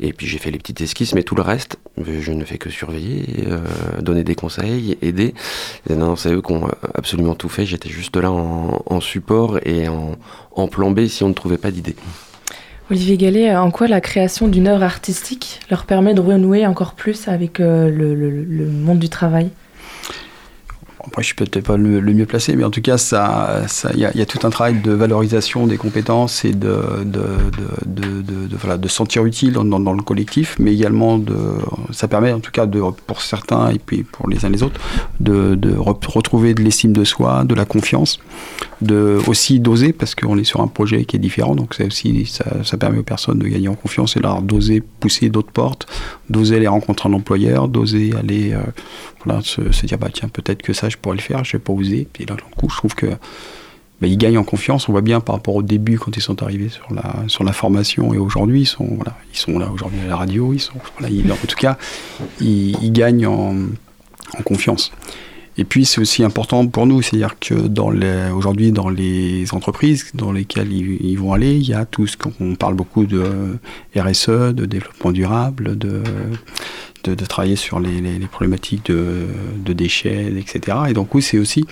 Et 0.00 0.12
puis 0.12 0.26
j'ai 0.26 0.38
fait 0.38 0.50
les 0.50 0.58
petites 0.58 0.80
esquisses, 0.80 1.14
mais 1.14 1.22
tout 1.22 1.34
le 1.34 1.42
reste, 1.42 1.78
euh, 1.98 2.20
je 2.20 2.32
ne 2.32 2.44
fais 2.44 2.58
que 2.58 2.70
surveiller, 2.70 3.44
euh, 3.46 3.60
donner 4.00 4.24
des 4.24 4.34
conseils, 4.34 4.98
aider. 5.02 5.34
Et 5.88 5.94
non, 5.94 6.16
c'est 6.16 6.32
eux 6.32 6.42
qui 6.42 6.52
ont 6.52 6.68
absolument 6.94 7.34
tout 7.34 7.48
fait. 7.48 7.66
J'étais 7.66 7.88
juste 7.90 8.16
là 8.16 8.30
en, 8.30 8.82
en 8.86 9.00
support 9.00 9.58
et 9.64 9.88
en, 9.88 10.16
en 10.52 10.68
plan 10.68 10.90
B 10.90 11.06
si 11.06 11.24
on 11.24 11.28
ne 11.28 11.34
trouvait 11.34 11.58
pas 11.58 11.70
d'idée. 11.70 11.96
Olivier 12.90 13.16
Gallet, 13.16 13.50
euh, 13.50 13.60
en 13.60 13.70
quoi 13.70 13.86
la 13.88 14.00
création 14.00 14.48
d'une 14.48 14.66
œuvre 14.68 14.82
artistique 14.82 15.60
leur 15.70 15.84
permet 15.86 16.14
de 16.14 16.20
renouer 16.20 16.66
encore 16.66 16.94
plus 16.94 17.28
avec 17.28 17.60
euh, 17.60 17.88
le, 17.88 18.14
le- 18.14 18.42
le 18.44 18.66
monde 18.66 18.98
du 18.98 19.08
travail? 19.08 19.50
Après, 21.06 21.22
je 21.22 21.26
suis 21.28 21.34
peut-être 21.34 21.60
pas 21.66 21.76
le, 21.76 22.00
mieux 22.00 22.26
placé, 22.26 22.54
mais 22.56 22.64
en 22.64 22.70
tout 22.70 22.82
cas, 22.82 22.98
ça, 22.98 23.62
ça, 23.68 23.90
il 23.94 24.00
y, 24.00 24.04
a- 24.04 24.26
tout 24.26 24.46
un 24.46 24.50
travail 24.50 24.80
de 24.80 24.92
valorisation 24.92 25.66
des 25.66 25.76
compétences 25.76 26.44
et 26.44 26.52
de, 26.52 26.76
de, 27.04 28.56
voilà, 28.60 28.76
de 28.76 28.86
se 28.86 28.94
sentir 28.94 29.24
utile 29.24 29.54
dans, 29.54 29.92
le 29.92 30.02
collectif, 30.02 30.56
mais 30.58 30.72
également 30.74 31.18
de, 31.18 31.36
ça 31.90 32.06
permet 32.06 32.32
en 32.32 32.40
tout 32.40 32.50
cas 32.50 32.66
de, 32.66 32.80
pour 33.06 33.22
certains 33.22 33.70
et 33.70 33.78
puis 33.78 34.02
pour 34.02 34.28
les 34.28 34.44
uns 34.44 34.50
les 34.50 34.62
autres, 34.62 34.80
de, 35.20 35.54
de 35.54 35.72
re- 35.72 36.06
retrouver 36.06 36.54
de 36.54 36.62
l'estime 36.62 36.92
de 36.92 37.04
soi, 37.04 37.44
de 37.44 37.54
la 37.54 37.64
confiance, 37.64 38.20
de 38.82 39.18
aussi 39.26 39.58
d'oser 39.60 39.92
parce 39.92 40.14
qu'on 40.14 40.36
est 40.38 40.44
sur 40.44 40.60
un 40.60 40.66
projet 40.68 41.04
qui 41.04 41.16
est 41.16 41.20
différent, 41.20 41.54
donc 41.54 41.74
c'est 41.74 41.86
aussi 41.86 42.26
ça, 42.26 42.44
ça 42.62 42.76
permet 42.76 42.98
aux 42.98 43.02
personnes 43.02 43.38
de 43.38 43.46
gagner 43.48 43.68
en 43.68 43.74
confiance 43.74 44.16
et 44.16 44.20
d'oser 44.42 44.82
pousser 45.00 45.28
d'autres 45.30 45.52
portes, 45.52 45.86
d'oser 46.28 46.56
aller 46.56 46.68
rencontrer 46.68 47.08
un 47.08 47.12
employeur, 47.14 47.68
d'oser 47.68 48.12
aller 48.18 48.52
euh, 48.52 48.60
voilà, 49.24 49.40
se, 49.42 49.72
se 49.72 49.86
dire 49.86 49.98
bah 49.98 50.08
tiens 50.12 50.28
peut-être 50.28 50.62
que 50.62 50.72
ça 50.72 50.89
je 50.90 50.96
pourrais 50.98 51.16
le 51.16 51.22
faire, 51.22 51.44
je 51.44 51.52
vais 51.52 51.58
pas 51.58 51.72
oser. 51.72 52.06
Puis 52.12 52.24
là, 52.26 52.34
du 52.36 52.42
coup, 52.42 52.68
je 52.70 52.76
trouve 52.76 52.94
que 52.94 53.06
bah, 53.06 54.06
ils 54.06 54.16
gagnent 54.16 54.38
en 54.38 54.44
confiance. 54.44 54.88
On 54.88 54.92
voit 54.92 55.00
bien 55.02 55.20
par 55.20 55.34
rapport 55.36 55.54
au 55.54 55.62
début 55.62 55.98
quand 55.98 56.16
ils 56.16 56.22
sont 56.22 56.42
arrivés 56.42 56.68
sur 56.70 56.92
la 56.92 57.28
sur 57.28 57.44
la 57.44 57.52
formation 57.52 58.14
et 58.14 58.18
aujourd'hui 58.18 58.62
ils 58.62 58.66
sont 58.66 58.98
ils 59.32 59.38
sont 59.38 59.58
là 59.58 59.70
aujourd'hui 59.70 60.00
à 60.04 60.08
la 60.08 60.16
radio. 60.16 60.52
Ils 60.54 60.58
sont 60.60 60.74
ils- 61.08 61.30
en 61.30 61.36
tout 61.36 61.56
cas 61.56 61.76
ils, 62.40 62.92
gagnent 62.92 63.26
en, 63.26 63.54
en 64.38 64.42
confiance. 64.42 64.90
Et 65.60 65.64
puis 65.64 65.84
c'est 65.84 66.00
aussi 66.00 66.24
important 66.24 66.66
pour 66.66 66.86
nous, 66.86 67.02
c'est-à-dire 67.02 67.38
que 67.38 67.52
dans 67.52 67.90
les, 67.90 68.30
aujourd'hui 68.34 68.72
dans 68.72 68.88
les 68.88 69.52
entreprises 69.52 70.06
dans 70.14 70.32
lesquelles 70.32 70.72
ils, 70.72 71.16
vont 71.18 71.34
aller, 71.34 71.54
il 71.54 71.68
y 71.68 71.74
a 71.74 71.84
tout 71.84 72.06
ce 72.06 72.16
qu'on 72.16 72.54
parle 72.54 72.74
beaucoup 72.74 73.04
de 73.04 73.58
RSE, 73.94 74.54
de 74.54 74.64
développement 74.64 75.12
durable, 75.12 75.76
de 75.76 76.02
de, 77.04 77.14
travailler 77.14 77.56
sur 77.56 77.78
les, 77.80 78.00
problématiques 78.30 78.90
de, 78.90 79.72
déchets, 79.72 80.32
etc. 80.38 80.78
Et 80.88 80.92
donc 80.94 81.14
oui, 81.14 81.22
c'est 81.22 81.38
aussi 81.38 81.66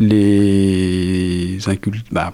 les 0.00 1.58
incultes, 1.66 2.06
bah, 2.10 2.32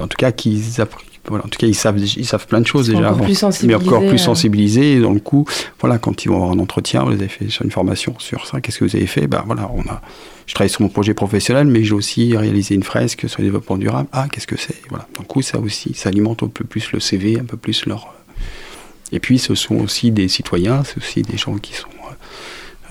en 0.00 0.06
tout 0.06 0.16
cas 0.16 0.32
qu'ils 0.32 0.60
appr- 0.78 1.13
voilà, 1.28 1.44
en 1.44 1.48
tout 1.48 1.58
cas 1.58 1.66
ils 1.66 1.74
savent 1.74 1.98
ils 1.98 2.26
savent 2.26 2.46
plein 2.46 2.60
de 2.60 2.66
choses 2.66 2.88
Ils 2.88 2.92
sont 2.92 2.98
déjà 2.98 3.08
encore 3.12 3.24
avant. 3.24 3.48
plus 3.48 3.62
mais 3.66 3.74
encore 3.74 4.00
plus 4.00 4.14
euh. 4.14 4.18
sensibilisés 4.18 4.92
et 4.94 5.00
dans 5.00 5.12
le 5.12 5.20
coup 5.20 5.46
voilà 5.80 5.98
quand 5.98 6.24
ils 6.24 6.28
vont 6.28 6.36
avoir 6.36 6.50
un 6.50 6.58
entretien 6.58 7.04
vous 7.04 7.12
avez 7.12 7.28
fait 7.28 7.48
sur 7.48 7.64
une 7.64 7.70
formation 7.70 8.14
sur 8.18 8.46
ça 8.46 8.60
qu'est-ce 8.60 8.78
que 8.80 8.84
vous 8.84 8.96
avez 8.96 9.06
fait? 9.06 9.26
Bah 9.26 9.42
voilà 9.46 9.70
on 9.74 9.82
a 9.88 10.02
je 10.46 10.54
travaille 10.54 10.68
sur 10.70 10.82
mon 10.82 10.88
projet 10.88 11.14
professionnel 11.14 11.66
mais 11.66 11.82
j'ai 11.84 11.94
aussi 11.94 12.36
réalisé 12.36 12.74
une 12.74 12.82
fresque 12.82 13.28
sur 13.28 13.40
le 13.40 13.46
développement 13.46 13.78
durable. 13.78 14.08
Ah 14.12 14.26
qu'est-ce 14.30 14.46
que 14.46 14.58
c'est? 14.58 14.76
Voilà 14.90 15.06
du 15.18 15.24
coup 15.26 15.40
ça 15.42 15.58
aussi 15.58 15.94
ça 15.94 16.10
alimente 16.10 16.42
un 16.42 16.48
peu 16.48 16.64
plus 16.64 16.92
le 16.92 17.00
CV 17.00 17.38
un 17.40 17.44
peu 17.44 17.56
plus 17.56 17.86
leur 17.86 18.12
et 19.12 19.20
puis 19.20 19.38
ce 19.38 19.54
sont 19.54 19.76
aussi 19.76 20.10
des 20.10 20.28
citoyens 20.28 20.82
c'est 20.84 20.98
aussi 20.98 21.22
des 21.22 21.36
gens 21.38 21.56
qui 21.56 21.74
sont 21.74 21.88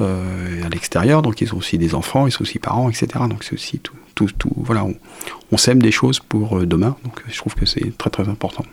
euh, 0.02 0.64
à 0.66 0.70
l'extérieur 0.70 1.22
donc 1.22 1.40
ils 1.42 1.54
ont 1.54 1.58
aussi 1.58 1.78
des 1.78 1.94
enfants 1.94 2.26
ils 2.26 2.32
sont 2.32 2.42
aussi 2.42 2.58
parents 2.58 2.90
etc 2.90 3.08
donc 3.30 3.44
c'est 3.44 3.54
aussi 3.54 3.78
tout 3.78 3.94
tout, 4.16 4.30
tout 4.38 4.52
voilà 4.56 4.84
on, 4.86 4.94
on 5.52 5.58
sème 5.58 5.82
des 5.82 5.92
choses 5.92 6.20
pour 6.20 6.58
euh, 6.60 6.66
demain 6.66 6.96
donc 7.04 7.22
je 7.28 7.38
trouve 7.38 7.56
que 7.56 7.66
c'est 7.66 7.98
très 7.98 8.10
très 8.10 8.28
important 8.30 8.64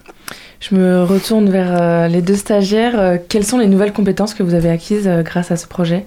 Je 0.60 0.74
me 0.74 1.02
retourne 1.04 1.48
vers 1.50 1.80
euh, 1.80 2.08
les 2.08 2.20
deux 2.22 2.36
stagiaires. 2.36 2.98
Euh, 3.00 3.16
quelles 3.28 3.46
sont 3.46 3.58
les 3.58 3.66
nouvelles 3.66 3.92
compétences 3.94 4.34
que 4.34 4.42
vous 4.42 4.52
avez 4.54 4.68
acquises 4.70 5.08
euh, 5.08 5.22
grâce 5.22 5.50
à 5.50 5.56
ce 5.56 5.66
projet? 5.66 6.04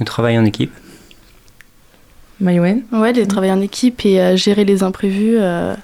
Le 0.00 0.04
travail 0.04 0.36
en 0.38 0.44
équipe. 0.44 0.72
Mayouen 2.40 2.80
Ouais, 2.90 3.12
les 3.12 3.26
travailler 3.28 3.52
en 3.52 3.60
équipe 3.60 4.04
et 4.04 4.20
euh, 4.20 4.36
gérer 4.36 4.64
les 4.64 4.82
imprévus. 4.82 5.36
euh, 5.38 5.74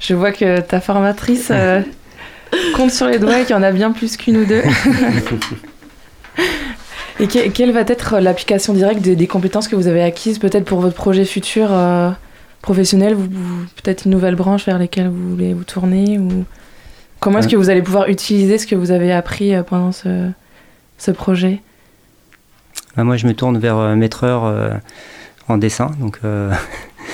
Je 0.00 0.14
vois 0.14 0.32
que 0.32 0.60
ta 0.62 0.80
formatrice 0.80 1.48
euh, 1.50 1.82
compte 2.74 2.90
sur 2.90 3.06
les 3.06 3.18
doigts 3.18 3.40
et 3.40 3.42
qu'il 3.44 3.54
y 3.54 3.58
en 3.58 3.62
a 3.62 3.70
bien 3.72 3.92
plus 3.92 4.16
qu'une 4.16 4.38
ou 4.38 4.44
deux. 4.46 4.62
et 7.20 7.26
que- 7.28 7.48
quelle 7.50 7.72
va 7.72 7.80
être 7.80 8.18
l'application 8.18 8.72
directe 8.74 9.00
des, 9.00 9.16
des 9.16 9.26
compétences 9.26 9.68
que 9.68 9.76
vous 9.76 9.86
avez 9.86 10.02
acquises 10.02 10.38
peut-être 10.38 10.64
pour 10.64 10.80
votre 10.80 10.94
projet 10.96 11.24
futur 11.24 11.68
euh, 11.70 12.10
professionnel 12.62 13.14
vous, 13.14 13.24
vous- 13.30 13.64
Peut-être 13.82 14.04
une 14.06 14.10
nouvelle 14.12 14.34
branche 14.36 14.64
vers 14.66 14.78
lesquelles 14.78 15.08
vous 15.08 15.30
voulez 15.30 15.52
vous 15.54 15.64
tourner 15.64 16.18
ou... 16.18 16.44
Comment 17.20 17.38
est-ce 17.38 17.48
que 17.48 17.56
vous 17.56 17.70
allez 17.70 17.80
pouvoir 17.82 18.08
utiliser 18.08 18.58
ce 18.58 18.66
que 18.66 18.74
vous 18.74 18.90
avez 18.90 19.10
appris 19.12 19.54
euh, 19.54 19.62
pendant 19.62 19.92
ce, 19.92 20.28
ce 20.98 21.10
projet? 21.10 21.62
Bah, 22.96 23.04
moi, 23.04 23.16
je 23.16 23.26
me 23.26 23.32
tourne 23.32 23.58
vers 23.58 23.78
euh, 23.78 23.94
maîtreur 23.96 24.44
euh, 24.44 24.70
en 25.48 25.56
dessin, 25.56 25.90
donc 26.00 26.18
euh, 26.24 26.52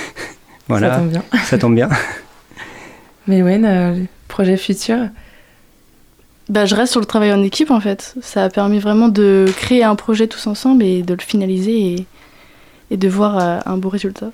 voilà, 0.69 0.95
Ça 0.95 0.99
tombe 0.99 1.09
bien. 1.11 1.23
ça 1.45 1.59
tombe 1.59 1.75
bien. 1.77 1.89
Euh, 3.29 3.95
le 3.95 4.07
projet 4.27 4.57
futur? 4.57 4.97
Bah, 6.51 6.67
je 6.67 6.75
reste 6.75 6.91
sur 6.91 7.01
le 7.01 7.07
travail 7.07 7.33
en 7.33 7.45
équipe 7.45 7.71
en 7.71 7.79
fait. 7.79 8.17
Ça 8.23 8.43
a 8.43 8.49
permis 8.49 8.81
vraiment 8.81 9.09
de 9.09 9.47
créer 9.57 9.85
un 9.85 9.95
projet 9.95 10.27
tous 10.27 10.49
ensemble 10.49 10.83
et 10.83 11.03
de 11.03 11.15
le 11.15 11.21
finaliser 11.21 11.95
et, 11.95 12.07
et 12.91 12.97
de 12.97 13.09
voir 13.09 13.39
euh, 13.39 13.59
un 13.67 13.77
beau 13.77 13.89
résultat. 13.89 14.33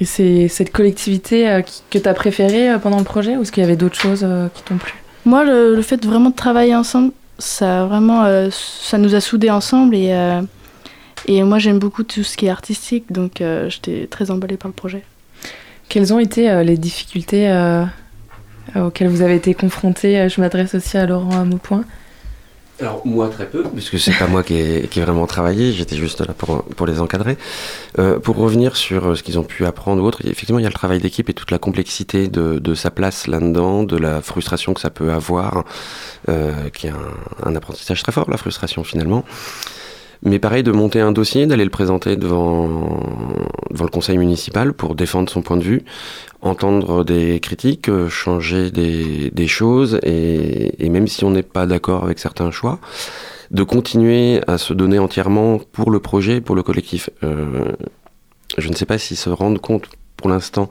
Et 0.00 0.06
c'est 0.06 0.48
cette 0.48 0.72
collectivité 0.72 1.46
euh, 1.46 1.60
que 1.90 1.98
tu 1.98 2.08
as 2.08 2.14
préférée 2.14 2.70
euh, 2.70 2.78
pendant 2.78 2.96
le 2.96 3.04
projet 3.04 3.36
ou 3.36 3.42
est-ce 3.42 3.52
qu'il 3.52 3.62
y 3.62 3.66
avait 3.66 3.76
d'autres 3.76 4.00
choses 4.00 4.26
qui 4.54 4.62
t'ont 4.62 4.78
plu? 4.78 4.94
Moi, 5.26 5.44
le, 5.44 5.76
le 5.76 5.82
fait 5.82 5.98
de 5.98 6.06
vraiment 6.06 6.30
travailler 6.30 6.74
ensemble, 6.74 7.12
ça 7.38 7.84
vraiment, 7.84 8.24
ça 8.50 8.96
nous 8.96 9.14
a 9.14 9.20
soudés 9.20 9.50
ensemble 9.50 9.94
et, 9.94 10.40
et 11.26 11.42
moi 11.42 11.58
j'aime 11.58 11.78
beaucoup 11.78 12.02
tout 12.02 12.24
ce 12.24 12.36
qui 12.36 12.46
est 12.46 12.50
artistique, 12.50 13.12
donc 13.12 13.42
j'étais 13.68 14.06
très 14.06 14.30
emballée 14.30 14.56
par 14.56 14.70
le 14.70 14.74
projet. 14.74 15.02
Quelles 15.88 16.14
ont 16.14 16.18
été 16.18 16.64
les 16.64 16.78
difficultés 16.78 17.46
euh, 18.76 18.86
auxquelles 18.86 19.08
vous 19.08 19.22
avez 19.22 19.36
été 19.36 19.54
confrontés 19.54 20.18
Euh, 20.20 20.28
Je 20.28 20.40
m'adresse 20.40 20.74
aussi 20.74 20.96
à 20.96 21.06
Laurent 21.06 21.44
Maupoint. 21.44 21.84
Alors 22.80 23.02
moi 23.04 23.28
très 23.28 23.46
peu, 23.46 23.64
puisque 23.64 23.98
c'est 23.98 24.16
pas 24.16 24.26
moi 24.34 24.44
qui 24.44 24.54
ai, 24.54 24.86
qui 24.88 25.00
ai 25.00 25.02
vraiment 25.02 25.26
travaillé, 25.26 25.72
j'étais 25.72 25.96
juste 25.96 26.20
là 26.24 26.32
pour, 26.32 26.62
pour 26.62 26.86
les 26.86 27.00
encadrer. 27.00 27.36
Euh, 27.98 28.20
pour 28.20 28.36
revenir 28.36 28.76
sur 28.76 29.16
ce 29.16 29.22
qu'ils 29.24 29.36
ont 29.36 29.42
pu 29.42 29.66
apprendre 29.66 30.00
ou 30.00 30.06
autre, 30.06 30.20
effectivement 30.24 30.60
il 30.60 30.62
y 30.62 30.66
a 30.66 30.68
le 30.68 30.74
travail 30.74 31.00
d'équipe 31.00 31.28
et 31.28 31.34
toute 31.34 31.50
la 31.50 31.58
complexité 31.58 32.28
de, 32.28 32.60
de 32.60 32.74
sa 32.76 32.92
place 32.92 33.26
là-dedans, 33.26 33.82
de 33.82 33.96
la 33.96 34.22
frustration 34.22 34.74
que 34.74 34.80
ça 34.80 34.90
peut 34.90 35.10
avoir, 35.12 35.64
euh, 36.28 36.68
qui 36.72 36.86
est 36.86 36.90
un, 36.90 37.48
un 37.50 37.56
apprentissage 37.56 38.00
très 38.04 38.12
fort, 38.12 38.30
la 38.30 38.36
frustration 38.36 38.84
finalement. 38.84 39.24
Mais 40.22 40.38
pareil, 40.38 40.62
de 40.62 40.72
monter 40.72 41.00
un 41.00 41.12
dossier, 41.12 41.46
d'aller 41.46 41.64
le 41.64 41.70
présenter 41.70 42.16
devant, 42.16 43.00
le 43.70 43.86
conseil 43.88 44.18
municipal 44.18 44.72
pour 44.72 44.94
défendre 44.94 45.30
son 45.30 45.42
point 45.42 45.56
de 45.56 45.62
vue, 45.62 45.84
entendre 46.42 47.04
des 47.04 47.40
critiques, 47.40 47.88
euh, 47.88 48.08
changer 48.08 48.70
des, 48.70 49.46
choses, 49.46 49.98
et, 50.02 50.84
et 50.84 50.88
même 50.88 51.06
si 51.06 51.24
on 51.24 51.30
n'est 51.30 51.42
pas 51.42 51.66
d'accord 51.66 52.04
avec 52.04 52.18
certains 52.18 52.50
choix, 52.50 52.80
de 53.50 53.62
continuer 53.62 54.40
à 54.46 54.58
se 54.58 54.74
donner 54.74 54.98
entièrement 54.98 55.58
pour 55.72 55.90
le 55.90 56.00
projet, 56.00 56.40
pour 56.40 56.54
le 56.54 56.62
collectif. 56.62 57.10
Euh, 57.22 57.72
je 58.56 58.68
ne 58.68 58.74
sais 58.74 58.86
pas 58.86 58.98
s'ils 58.98 59.16
se 59.16 59.30
rendent 59.30 59.60
compte 59.60 59.88
pour 60.16 60.28
l'instant 60.28 60.68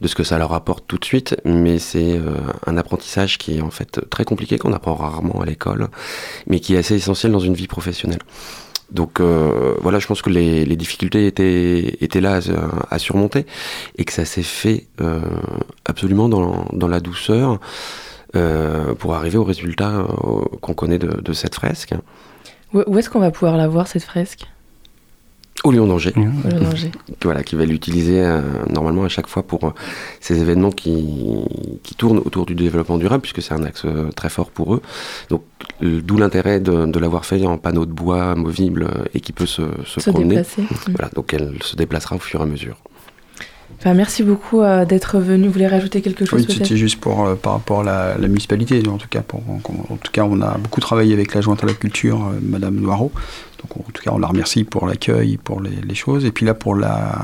de 0.00 0.08
ce 0.08 0.14
que 0.14 0.24
ça 0.24 0.38
leur 0.38 0.52
apporte 0.54 0.84
tout 0.88 0.98
de 0.98 1.04
suite, 1.04 1.36
mais 1.44 1.78
c'est 1.78 2.16
euh, 2.16 2.34
un 2.66 2.76
apprentissage 2.78 3.36
qui 3.38 3.58
est 3.58 3.60
en 3.60 3.70
fait 3.70 4.00
très 4.10 4.24
compliqué, 4.24 4.58
qu'on 4.58 4.72
apprend 4.72 4.94
rarement 4.94 5.42
à 5.42 5.44
l'école, 5.44 5.88
mais 6.46 6.60
qui 6.60 6.74
est 6.74 6.78
assez 6.78 6.94
essentiel 6.94 7.30
dans 7.30 7.38
une 7.38 7.54
vie 7.54 7.68
professionnelle. 7.68 8.22
Donc 8.90 9.20
euh, 9.20 9.74
voilà, 9.80 9.98
je 9.98 10.06
pense 10.06 10.22
que 10.22 10.30
les, 10.30 10.76
difficultés 10.76 11.26
étaient, 11.26 11.96
étaient 12.00 12.20
là 12.20 12.40
à, 12.90 12.98
surmonter 12.98 13.46
et 13.98 14.04
que 14.04 14.12
ça 14.12 14.24
s'est 14.24 14.42
fait 14.42 14.86
euh, 15.00 15.20
absolument 15.84 16.28
dans, 16.28 16.66
dans, 16.72 16.88
la 16.88 17.00
douceur 17.00 17.58
euh, 18.36 18.94
pour 18.94 19.14
arriver 19.14 19.38
au 19.38 19.44
résultat 19.44 20.06
qu'on 20.60 20.74
connaît 20.74 20.98
de, 20.98 21.20
de, 21.20 21.32
cette 21.32 21.54
fresque. 21.54 21.94
Où 22.72 22.98
est-ce 22.98 23.10
qu'on 23.10 23.20
va 23.20 23.30
pouvoir 23.30 23.56
la 23.56 23.68
voir 23.68 23.88
cette 23.88 24.04
fresque? 24.04 24.46
Au 25.64 25.72
Lion 25.72 25.86
d'Angers. 25.86 26.14
voilà, 27.22 27.42
qui 27.42 27.56
va 27.56 27.64
l'utiliser 27.64 28.22
euh, 28.22 28.40
normalement 28.70 29.04
à 29.04 29.08
chaque 29.08 29.26
fois 29.26 29.42
pour 29.42 29.64
euh, 29.64 29.70
ces 30.20 30.40
événements 30.40 30.70
qui, 30.70 30.94
qui, 31.82 31.94
tournent 31.94 32.18
autour 32.18 32.46
du 32.46 32.54
développement 32.54 32.98
durable, 32.98 33.22
puisque 33.22 33.42
c'est 33.42 33.54
un 33.54 33.64
axe 33.64 33.82
euh, 33.84 34.10
très 34.10 34.28
fort 34.28 34.50
pour 34.50 34.74
eux. 34.74 34.82
Donc, 35.30 35.42
d'où 35.80 36.16
l'intérêt 36.16 36.60
de, 36.60 36.86
de 36.86 36.98
l'avoir 36.98 37.24
fait 37.24 37.44
en 37.46 37.58
panneau 37.58 37.86
de 37.86 37.92
bois 37.92 38.34
movible 38.34 38.88
et 39.14 39.20
qui 39.20 39.32
peut 39.32 39.46
se, 39.46 39.62
se, 39.84 40.00
se 40.00 40.10
promener. 40.10 40.36
Déplacer. 40.36 40.62
Voilà, 40.94 41.10
donc 41.14 41.34
elle 41.34 41.54
se 41.62 41.76
déplacera 41.76 42.16
au 42.16 42.20
fur 42.20 42.40
et 42.40 42.42
à 42.42 42.46
mesure. 42.46 42.76
Enfin, 43.78 43.94
merci 43.94 44.22
beaucoup 44.22 44.62
euh, 44.62 44.84
d'être 44.84 45.18
venu. 45.18 45.46
Vous 45.46 45.52
voulez 45.52 45.66
rajouter 45.66 46.00
quelque 46.00 46.24
chose 46.24 46.46
Oui, 46.48 46.54
c'était 46.54 46.76
juste 46.76 46.98
pour, 46.98 47.26
euh, 47.26 47.34
par 47.34 47.54
rapport 47.54 47.80
à 47.80 47.84
la, 47.84 48.18
la, 48.18 48.28
municipalité. 48.28 48.82
En 48.88 48.96
tout, 48.96 49.08
cas, 49.08 49.20
pour, 49.20 49.42
en, 49.48 49.60
en, 49.92 49.96
tout 49.96 50.12
cas, 50.12 50.24
on 50.24 50.40
a 50.40 50.56
beaucoup 50.56 50.80
travaillé 50.80 51.12
avec 51.12 51.34
la 51.34 51.40
jointe 51.40 51.62
à 51.62 51.66
la 51.66 51.74
culture, 51.74 52.26
euh, 52.26 52.38
Madame 52.42 52.76
Noireau. 52.76 53.12
Donc, 53.62 53.86
en 53.86 53.90
tout 53.90 54.02
cas, 54.02 54.12
on 54.12 54.18
la 54.18 54.28
remercie 54.28 54.64
pour 54.64 54.86
l'accueil, 54.86 55.36
pour 55.36 55.60
les, 55.60 55.70
les, 55.86 55.94
choses. 55.94 56.24
Et 56.24 56.32
puis 56.32 56.46
là, 56.46 56.54
pour 56.54 56.74
la, 56.74 57.16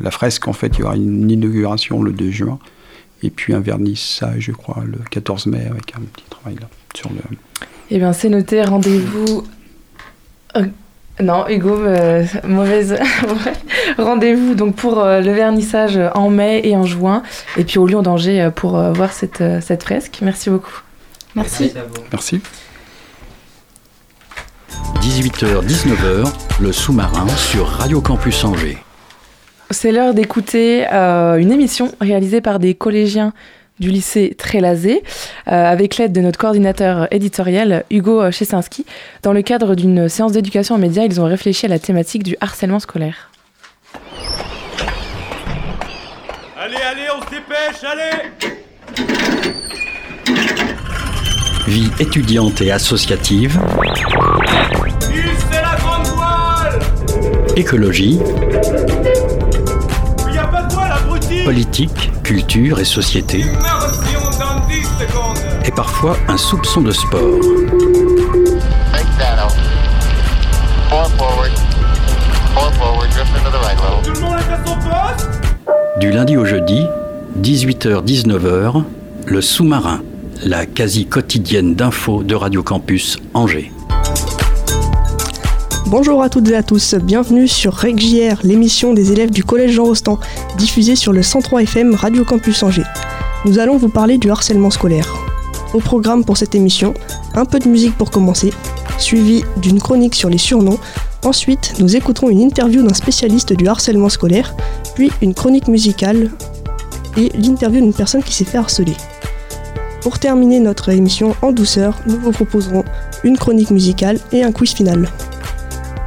la, 0.00 0.10
fresque, 0.10 0.46
en 0.46 0.52
fait, 0.52 0.68
il 0.78 0.80
y 0.80 0.82
aura 0.84 0.96
une 0.96 1.30
inauguration 1.30 2.02
le 2.02 2.12
2 2.12 2.30
juin. 2.30 2.58
Et 3.22 3.30
puis 3.30 3.52
un 3.52 3.60
vernissage, 3.60 4.44
je 4.44 4.52
crois, 4.52 4.84
le 4.86 4.98
14 5.10 5.46
mai, 5.46 5.66
avec 5.68 5.94
un 5.96 6.00
petit 6.00 6.24
travail 6.30 6.54
là. 6.60 6.68
Sur 6.94 7.10
le... 7.10 7.18
Eh 7.90 7.98
bien, 7.98 8.12
c'est 8.12 8.28
noté. 8.28 8.62
Rendez-vous. 8.62 9.44
Non, 11.20 11.48
Hugo, 11.48 11.76
euh, 11.76 12.24
mauvaise. 12.44 12.96
Rendez-vous 13.98 14.54
donc 14.54 14.76
pour 14.76 15.00
euh, 15.00 15.20
le 15.20 15.32
vernissage 15.32 15.98
en 16.14 16.30
mai 16.30 16.60
et 16.64 16.76
en 16.76 16.84
juin, 16.84 17.22
et 17.56 17.64
puis 17.64 17.78
au 17.78 17.86
Lion 17.86 18.02
d'Angers 18.02 18.40
euh, 18.40 18.50
pour 18.50 18.78
euh, 18.78 18.92
voir 18.92 19.12
cette, 19.12 19.42
cette 19.60 19.82
fresque. 19.82 20.18
Merci 20.22 20.50
beaucoup. 20.50 20.80
Merci. 21.34 21.72
Merci. 22.12 22.40
18h-19h, 25.00 26.32
le 26.60 26.72
sous-marin 26.72 27.28
sur 27.28 27.66
Radio 27.66 28.00
Campus 28.00 28.44
Angers. 28.44 28.78
C'est 29.70 29.92
l'heure 29.92 30.14
d'écouter 30.14 30.86
une 30.86 31.52
émission 31.52 31.92
réalisée 32.00 32.40
par 32.40 32.58
des 32.58 32.74
collégiens 32.74 33.34
du 33.80 33.90
lycée 33.90 34.34
Trélazé, 34.36 35.02
euh, 35.48 35.50
avec 35.50 35.96
l'aide 35.96 36.12
de 36.12 36.20
notre 36.20 36.38
coordinateur 36.38 37.08
éditorial 37.12 37.84
Hugo 37.90 38.30
Chesinski. 38.30 38.84
Dans 39.22 39.32
le 39.32 39.42
cadre 39.42 39.74
d'une 39.74 40.08
séance 40.08 40.32
d'éducation 40.32 40.74
aux 40.74 40.78
médias, 40.78 41.04
ils 41.04 41.20
ont 41.20 41.24
réfléchi 41.24 41.66
à 41.66 41.68
la 41.68 41.78
thématique 41.78 42.22
du 42.22 42.36
harcèlement 42.40 42.80
scolaire. 42.80 43.30
Allez, 46.60 46.76
allez, 46.76 47.06
on 47.16 47.24
se 47.24 47.30
dépêche, 47.30 47.84
allez 47.84 48.30
Vie 51.66 51.90
étudiante 52.00 52.60
et 52.62 52.70
associative. 52.70 53.60
c'est 55.00 55.62
la 55.62 55.76
grande 55.78 56.06
voile 56.08 56.78
Écologie. 57.56 58.18
Politique, 61.48 62.10
culture 62.22 62.78
et 62.78 62.84
société. 62.84 63.42
Et 65.64 65.70
parfois 65.70 66.14
un 66.28 66.36
soupçon 66.36 66.82
de 66.82 66.92
sport. 66.92 67.40
Du 75.98 76.10
lundi 76.10 76.36
au 76.36 76.44
jeudi, 76.44 76.84
18h-19h, 77.40 78.84
le 79.24 79.40
sous-marin, 79.40 80.02
la 80.44 80.66
quasi 80.66 81.06
quotidienne 81.06 81.74
d'infos 81.74 82.24
de 82.24 82.34
Radio 82.34 82.62
Campus 82.62 83.16
Angers. 83.32 83.72
Bonjour 85.90 86.22
à 86.22 86.28
toutes 86.28 86.50
et 86.50 86.54
à 86.54 86.62
tous, 86.62 86.96
bienvenue 86.96 87.48
sur 87.48 87.74
RegJR, 87.74 88.40
l'émission 88.44 88.92
des 88.92 89.10
élèves 89.10 89.30
du 89.30 89.42
Collège 89.42 89.70
Jean 89.70 89.84
Rostand, 89.84 90.18
diffusée 90.58 90.96
sur 90.96 91.14
le 91.14 91.22
103 91.22 91.62
FM 91.62 91.94
Radio 91.94 92.26
Campus 92.26 92.62
Angers. 92.62 92.84
Nous 93.46 93.58
allons 93.58 93.78
vous 93.78 93.88
parler 93.88 94.18
du 94.18 94.30
harcèlement 94.30 94.68
scolaire. 94.68 95.16
Au 95.72 95.78
programme 95.78 96.26
pour 96.26 96.36
cette 96.36 96.54
émission, 96.54 96.92
un 97.32 97.46
peu 97.46 97.58
de 97.58 97.70
musique 97.70 97.96
pour 97.96 98.10
commencer, 98.10 98.52
suivi 98.98 99.44
d'une 99.62 99.80
chronique 99.80 100.14
sur 100.14 100.28
les 100.28 100.36
surnoms. 100.36 100.78
Ensuite, 101.24 101.72
nous 101.78 101.96
écouterons 101.96 102.28
une 102.28 102.42
interview 102.42 102.82
d'un 102.82 102.92
spécialiste 102.92 103.54
du 103.54 103.66
harcèlement 103.66 104.10
scolaire, 104.10 104.54
puis 104.94 105.10
une 105.22 105.32
chronique 105.32 105.68
musicale 105.68 106.30
et 107.16 107.30
l'interview 107.30 107.80
d'une 107.80 107.94
personne 107.94 108.22
qui 108.22 108.34
s'est 108.34 108.44
fait 108.44 108.58
harceler. 108.58 108.96
Pour 110.02 110.18
terminer 110.18 110.60
notre 110.60 110.90
émission 110.90 111.34
en 111.40 111.50
douceur, 111.50 111.96
nous 112.06 112.18
vous 112.18 112.32
proposerons 112.32 112.84
une 113.24 113.38
chronique 113.38 113.70
musicale 113.70 114.18
et 114.32 114.42
un 114.42 114.52
quiz 114.52 114.74
final. 114.74 115.08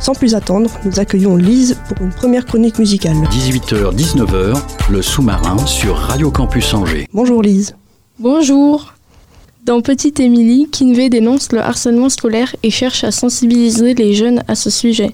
Sans 0.01 0.15
plus 0.15 0.33
attendre, 0.33 0.71
nous 0.83 0.99
accueillons 0.99 1.35
Lise 1.35 1.77
pour 1.87 2.03
une 2.03 2.11
première 2.11 2.47
chronique 2.47 2.79
musicale. 2.79 3.17
18h-19h, 3.31 4.59
le 4.89 5.01
sous-marin 5.03 5.63
sur 5.67 5.95
Radio 5.95 6.31
Campus 6.31 6.73
Angers. 6.73 7.07
Bonjour 7.13 7.43
Lise. 7.43 7.75
Bonjour. 8.17 8.95
Dans 9.63 9.81
Petite 9.81 10.19
Émilie, 10.19 10.67
Kinvey 10.71 11.09
dénonce 11.09 11.51
le 11.51 11.59
harcèlement 11.59 12.09
scolaire 12.09 12.55
et 12.63 12.71
cherche 12.71 13.03
à 13.03 13.11
sensibiliser 13.11 13.93
les 13.93 14.15
jeunes 14.15 14.43
à 14.47 14.55
ce 14.55 14.71
sujet. 14.71 15.11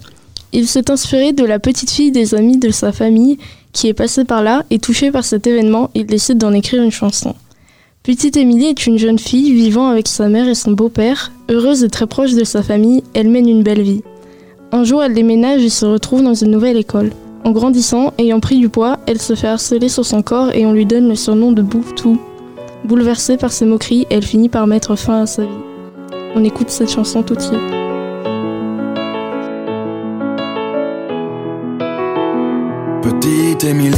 Il 0.53 0.69
s'est 0.69 0.89
inspiré 0.89 1.33
de 1.33 1.43
la 1.43 1.59
petite 1.59 1.91
fille 1.91 2.11
des 2.11 2.33
amis 2.33 2.57
de 2.57 2.69
sa 2.71 2.93
famille 2.93 3.37
qui 3.73 3.89
est 3.89 3.93
passée 3.93 4.23
par 4.23 4.41
là 4.41 4.63
et 4.69 4.79
touchée 4.79 5.11
par 5.11 5.25
cet 5.25 5.47
événement, 5.47 5.91
il 5.95 6.05
décide 6.05 6.37
d'en 6.37 6.53
écrire 6.53 6.81
une 6.81 6.91
chanson. 6.91 7.35
Petite 8.03 8.37
Émilie 8.37 8.67
est 8.67 8.87
une 8.87 8.97
jeune 8.97 9.19
fille 9.19 9.51
vivant 9.51 9.89
avec 9.89 10.07
sa 10.07 10.29
mère 10.29 10.47
et 10.47 10.55
son 10.55 10.71
beau-père. 10.71 11.33
Heureuse 11.49 11.83
et 11.83 11.89
très 11.89 12.07
proche 12.07 12.35
de 12.35 12.45
sa 12.45 12.63
famille, 12.63 13.03
elle 13.13 13.27
mène 13.27 13.49
une 13.49 13.63
belle 13.63 13.81
vie. 13.81 14.01
Un 14.73 14.83
jour, 14.83 15.01
elle 15.01 15.13
déménage 15.13 15.63
et 15.63 15.69
se 15.69 15.85
retrouve 15.85 16.23
dans 16.23 16.33
une 16.33 16.51
nouvelle 16.51 16.75
école. 16.75 17.11
En 17.45 17.51
grandissant, 17.51 18.11
ayant 18.17 18.41
pris 18.41 18.59
du 18.59 18.67
poids, 18.67 18.99
elle 19.05 19.21
se 19.21 19.33
fait 19.33 19.47
harceler 19.47 19.87
sur 19.87 20.05
son 20.05 20.21
corps 20.21 20.51
et 20.53 20.65
on 20.65 20.73
lui 20.73 20.85
donne 20.85 21.07
le 21.07 21.15
surnom 21.15 21.53
de 21.53 21.61
Bouffe-tout. 21.61 22.19
Bouleversée 22.83 23.37
par 23.37 23.53
ces 23.53 23.65
moqueries, 23.65 24.05
elle 24.09 24.23
finit 24.23 24.49
par 24.49 24.67
mettre 24.67 24.97
fin 24.97 25.21
à 25.21 25.25
sa 25.25 25.43
vie. 25.43 25.49
On 26.35 26.43
écoute 26.43 26.69
cette 26.69 26.91
chanson 26.91 27.23
tout 27.23 27.35
de 27.35 27.41
suite. 27.41 27.57
Petite 33.01 33.63
Émilie, 33.63 33.95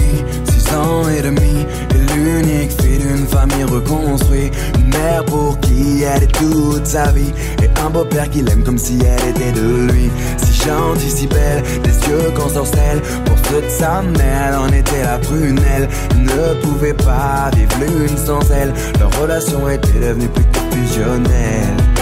6 0.80 0.88
ans 0.88 1.10
et 1.10 1.22
l'unique 1.22 2.82
fille 2.82 3.00
d'une 3.00 3.28
famille 3.28 3.64
reconstruite. 3.64 4.54
Une 4.76 4.90
mère 4.90 5.26
pour 5.26 5.60
qui 5.60 6.04
elle 6.04 6.24
est 6.24 6.28
toute 6.28 6.86
sa 6.86 7.12
vie, 7.12 7.34
et 7.62 7.70
un 7.86 7.90
beau-père 7.90 8.30
qui 8.30 8.42
l'aime 8.42 8.64
comme 8.64 8.78
si 8.78 9.00
elle 9.00 9.30
était 9.30 9.52
de 9.52 9.92
lui. 9.92 10.10
Si 10.38 10.68
gentille, 10.68 11.10
si 11.10 11.28
belle, 11.28 11.64
des 11.84 12.10
yeux 12.10 12.32
qu'on 12.36 12.50
sorcelle. 12.50 13.02
Pour 13.26 13.38
ceux 13.50 13.62
de 13.62 13.70
sa 13.70 14.02
mère, 14.02 14.50
elle 14.50 14.56
en 14.56 14.68
était 14.68 15.04
la 15.04 15.18
prunelle. 15.18 15.88
Elle 16.12 16.24
ne 16.24 16.62
pouvait 16.62 16.94
pas 16.94 17.50
vivre 17.56 17.76
l'une 17.80 18.18
sans 18.18 18.42
elle. 18.52 18.74
Leur 19.00 19.12
relation 19.20 19.70
était 19.70 20.00
devenue 20.00 20.28
plus 20.30 20.44
que 20.46 20.76
fusionnelle. 20.76 21.99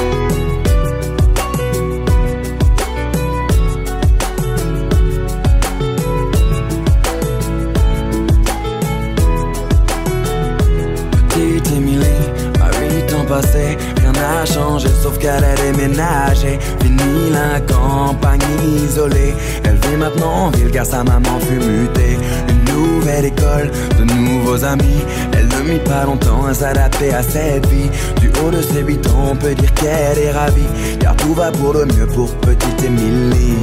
Qu'elle 15.27 15.43
a 15.43 15.55
déménagé. 15.55 16.59
Fini 16.81 17.31
la 17.31 17.59
campagne 17.61 18.39
isolée, 18.85 19.33
elle 19.63 19.75
vit 19.75 19.97
maintenant 19.97 20.45
en 20.45 20.49
ville 20.51 20.71
car 20.71 20.85
sa 20.85 21.03
maman 21.03 21.39
fut 21.41 21.55
mutée. 21.55 22.17
Une 22.49 22.73
nouvelle 22.73 23.25
école, 23.25 23.71
de 23.99 24.03
nouveaux 24.05 24.63
amis, 24.63 25.01
elle 25.33 25.47
ne 25.47 25.71
mit 25.71 25.79
pas 25.79 26.05
longtemps 26.05 26.45
à 26.45 26.53
s'adapter 26.53 27.13
à 27.13 27.21
cette 27.21 27.65
vie. 27.67 27.89
Du 28.21 28.29
haut 28.39 28.51
de 28.51 28.61
ses 28.61 28.81
8 28.81 29.07
ans, 29.07 29.31
on 29.31 29.35
peut 29.35 29.55
dire 29.55 29.73
qu'elle 29.73 30.17
est 30.17 30.31
ravie, 30.31 30.73
car 30.99 31.15
tout 31.17 31.33
va 31.33 31.51
pour 31.51 31.73
le 31.73 31.85
mieux 31.85 32.07
pour 32.07 32.33
petite 32.37 32.83
Émilie. 32.83 33.57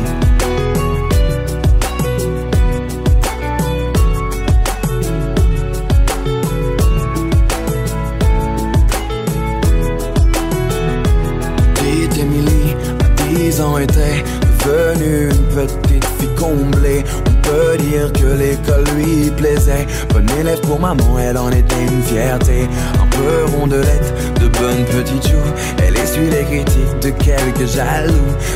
Jaloux. 27.74 28.12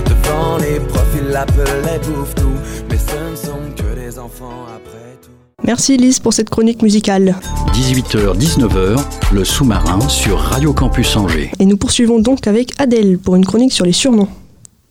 Devant 0.06 0.58
les 0.58 0.80
profils, 0.80 1.28
l'appelait 1.28 2.00
bouffe 2.04 2.34
tout. 2.34 2.58
Mais 2.90 2.98
ce 2.98 3.30
ne 3.30 3.36
sont 3.36 3.74
que 3.76 3.94
des 3.94 4.18
enfants 4.18 4.66
après 4.74 5.18
tout. 5.22 5.30
Merci 5.64 5.96
Lise 5.96 6.20
pour 6.20 6.32
cette 6.32 6.50
chronique 6.50 6.82
musicale. 6.82 7.34
18h-19h, 7.72 9.00
le 9.32 9.44
sous-marin 9.44 10.00
sur 10.08 10.38
Radio 10.38 10.72
Campus 10.72 11.16
Angers. 11.16 11.50
Et 11.58 11.66
nous 11.66 11.76
poursuivons 11.76 12.20
donc 12.20 12.46
avec 12.46 12.72
Adèle 12.80 13.18
pour 13.18 13.36
une 13.36 13.44
chronique 13.44 13.72
sur 13.72 13.84
les 13.84 13.92
surnoms. 13.92 14.28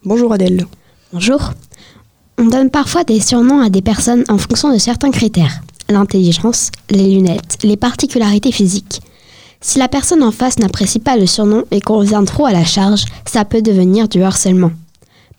Bonjour 0.04 0.34
Adèle. 0.34 0.66
Bonjour. 1.14 1.54
On 2.38 2.46
donne 2.46 2.70
parfois 2.70 3.04
des 3.04 3.20
surnoms 3.20 3.62
à 3.62 3.70
des 3.70 3.82
personnes 3.82 4.24
en 4.30 4.38
fonction 4.38 4.72
de 4.72 4.78
certains 4.78 5.12
critères. 5.12 5.62
L'intelligence, 5.90 6.70
les 6.92 7.10
lunettes, 7.10 7.58
les 7.64 7.78
particularités 7.78 8.52
physiques. 8.52 9.02
Si 9.62 9.80
la 9.80 9.88
personne 9.88 10.24
en 10.24 10.32
face 10.32 10.60
n'apprécie 10.60 11.00
pas 11.00 11.18
le 11.18 11.26
surnom 11.26 11.64
et 11.72 11.82
qu'on 11.82 11.98
revient 11.98 12.24
trop 12.26 12.46
à 12.46 12.52
la 12.52 12.64
charge, 12.66 13.06
ça 13.26 13.46
peut 13.46 13.62
devenir 13.62 14.08
du 14.08 14.22
harcèlement. 14.22 14.72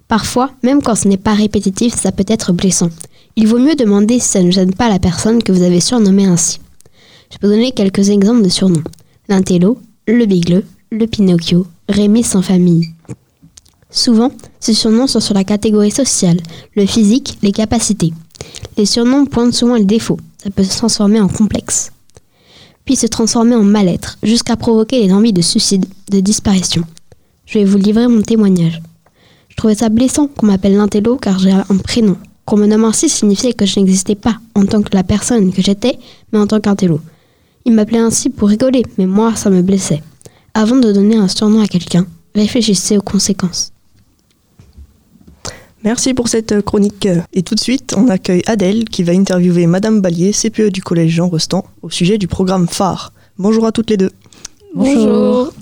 Parfois, 0.09 0.51
même 0.63 0.83
quand 0.83 0.95
ce 0.95 1.07
n'est 1.07 1.17
pas 1.17 1.35
répétitif, 1.35 1.95
ça 1.95 2.13
peut 2.13 2.25
être 2.27 2.53
blessant. 2.53 2.89
Il 3.37 3.47
vaut 3.47 3.59
mieux 3.59 3.75
demander 3.75 4.19
si 4.19 4.29
ça 4.29 4.43
ne 4.43 4.51
gêne 4.51 4.75
pas 4.75 4.89
la 4.89 4.99
personne 4.99 5.43
que 5.43 5.53
vous 5.53 5.63
avez 5.63 5.81
surnommée 5.81 6.25
ainsi. 6.25 6.61
Je 7.31 7.39
peux 7.39 7.49
donner 7.49 7.73
quelques 7.73 8.09
exemples 8.09 8.43
de 8.43 8.49
surnoms. 8.49 8.83
L'intello, 9.29 9.79
le 10.07 10.25
bigleux, 10.25 10.65
le 10.91 11.07
Pinocchio, 11.07 11.67
Rémi 11.89 12.25
sans 12.25 12.43
famille. 12.43 12.89
Souvent, 13.91 14.33
ces 14.61 14.75
surnoms 14.75 15.07
sont 15.07 15.21
sur 15.21 15.35
la 15.35 15.45
catégorie 15.45 15.91
sociale, 15.91 16.41
le 16.75 16.87
physique, 16.87 17.39
les 17.43 17.53
capacités. 17.53 18.13
Les 18.77 18.87
surnoms 18.87 19.27
pointent 19.27 19.55
souvent 19.55 19.77
les 19.77 19.85
défauts, 19.85 20.19
ça 20.43 20.51
peut 20.51 20.65
se 20.65 20.77
transformer 20.77 21.21
en 21.21 21.29
complexe. 21.29 21.93
Se 22.97 23.07
transformer 23.07 23.55
en 23.55 23.63
mal-être, 23.63 24.19
jusqu'à 24.23 24.57
provoquer 24.57 25.07
des 25.07 25.13
envies 25.13 25.33
de 25.33 25.43
suicide, 25.43 25.87
de 26.11 26.21
disparition. 26.21 26.85
Je 27.47 27.59
vais 27.59 27.65
vous 27.65 27.79
livrer 27.79 28.09
mon 28.09 28.23
témoignage. 28.23 28.81
Je 29.49 29.57
trouvais 29.57 29.75
ça 29.75 29.89
blessant 29.89 30.27
qu'on 30.27 30.47
m'appelle 30.47 30.77
l'intello 30.77 31.17
car 31.17 31.39
j'ai 31.39 31.53
un 31.53 31.77
prénom. 31.85 32.17
Qu'on 32.45 32.57
me 32.57 32.67
nomme 32.67 32.85
ainsi 32.85 33.09
signifiait 33.09 33.53
que 33.53 33.67
je 33.67 33.79
n'existais 33.79 34.15
pas 34.15 34.39
en 34.55 34.65
tant 34.65 34.83
que 34.83 34.95
la 34.95 35.05
personne 35.05 35.53
que 35.53 35.63
j'étais, 35.63 35.99
mais 36.33 36.39
en 36.39 36.47
tant 36.47 36.61
qu'intello. 36.61 37.01
Il 37.65 37.75
m'appelait 37.75 37.99
ainsi 37.99 38.31
pour 38.31 38.49
rigoler, 38.49 38.83
mais 38.97 39.07
moi, 39.07 39.37
ça 39.37 39.51
me 39.51 39.63
blessait. 39.63 40.03
Avant 40.55 40.77
de 40.77 40.93
donner 40.93 41.17
un 41.17 41.29
surnom 41.29 41.61
à 41.61 41.67
quelqu'un, 41.67 42.07
réfléchissez 42.35 42.97
aux 42.97 43.03
conséquences. 43.03 43.73
Merci 45.85 46.13
pour 46.13 46.29
cette 46.29 46.61
chronique. 46.63 47.09
Et 47.33 47.43
tout 47.43 47.55
de 47.55 47.61
suite, 47.61 47.95
on 47.97 48.09
accueille 48.09 48.43
Adèle 48.47 48.85
qui 48.85 49.05
va 49.05 49.13
interviewer 49.13 49.67
Madame 49.67 50.01
Ballier, 50.01 50.33
CPE 50.33 50.71
du 50.71 50.83
collège 50.83 51.13
Jean 51.13 51.29
Rostand, 51.29 51.65
au 51.83 51.91
sujet 51.91 52.19
du 52.19 52.27
programme 52.27 52.67
phare. 52.67 53.13
Bonjour 53.39 53.65
à 53.67 53.73
toutes 53.73 53.91
les 53.91 53.97
deux. 53.97 54.11
Bonjour. 54.75 55.53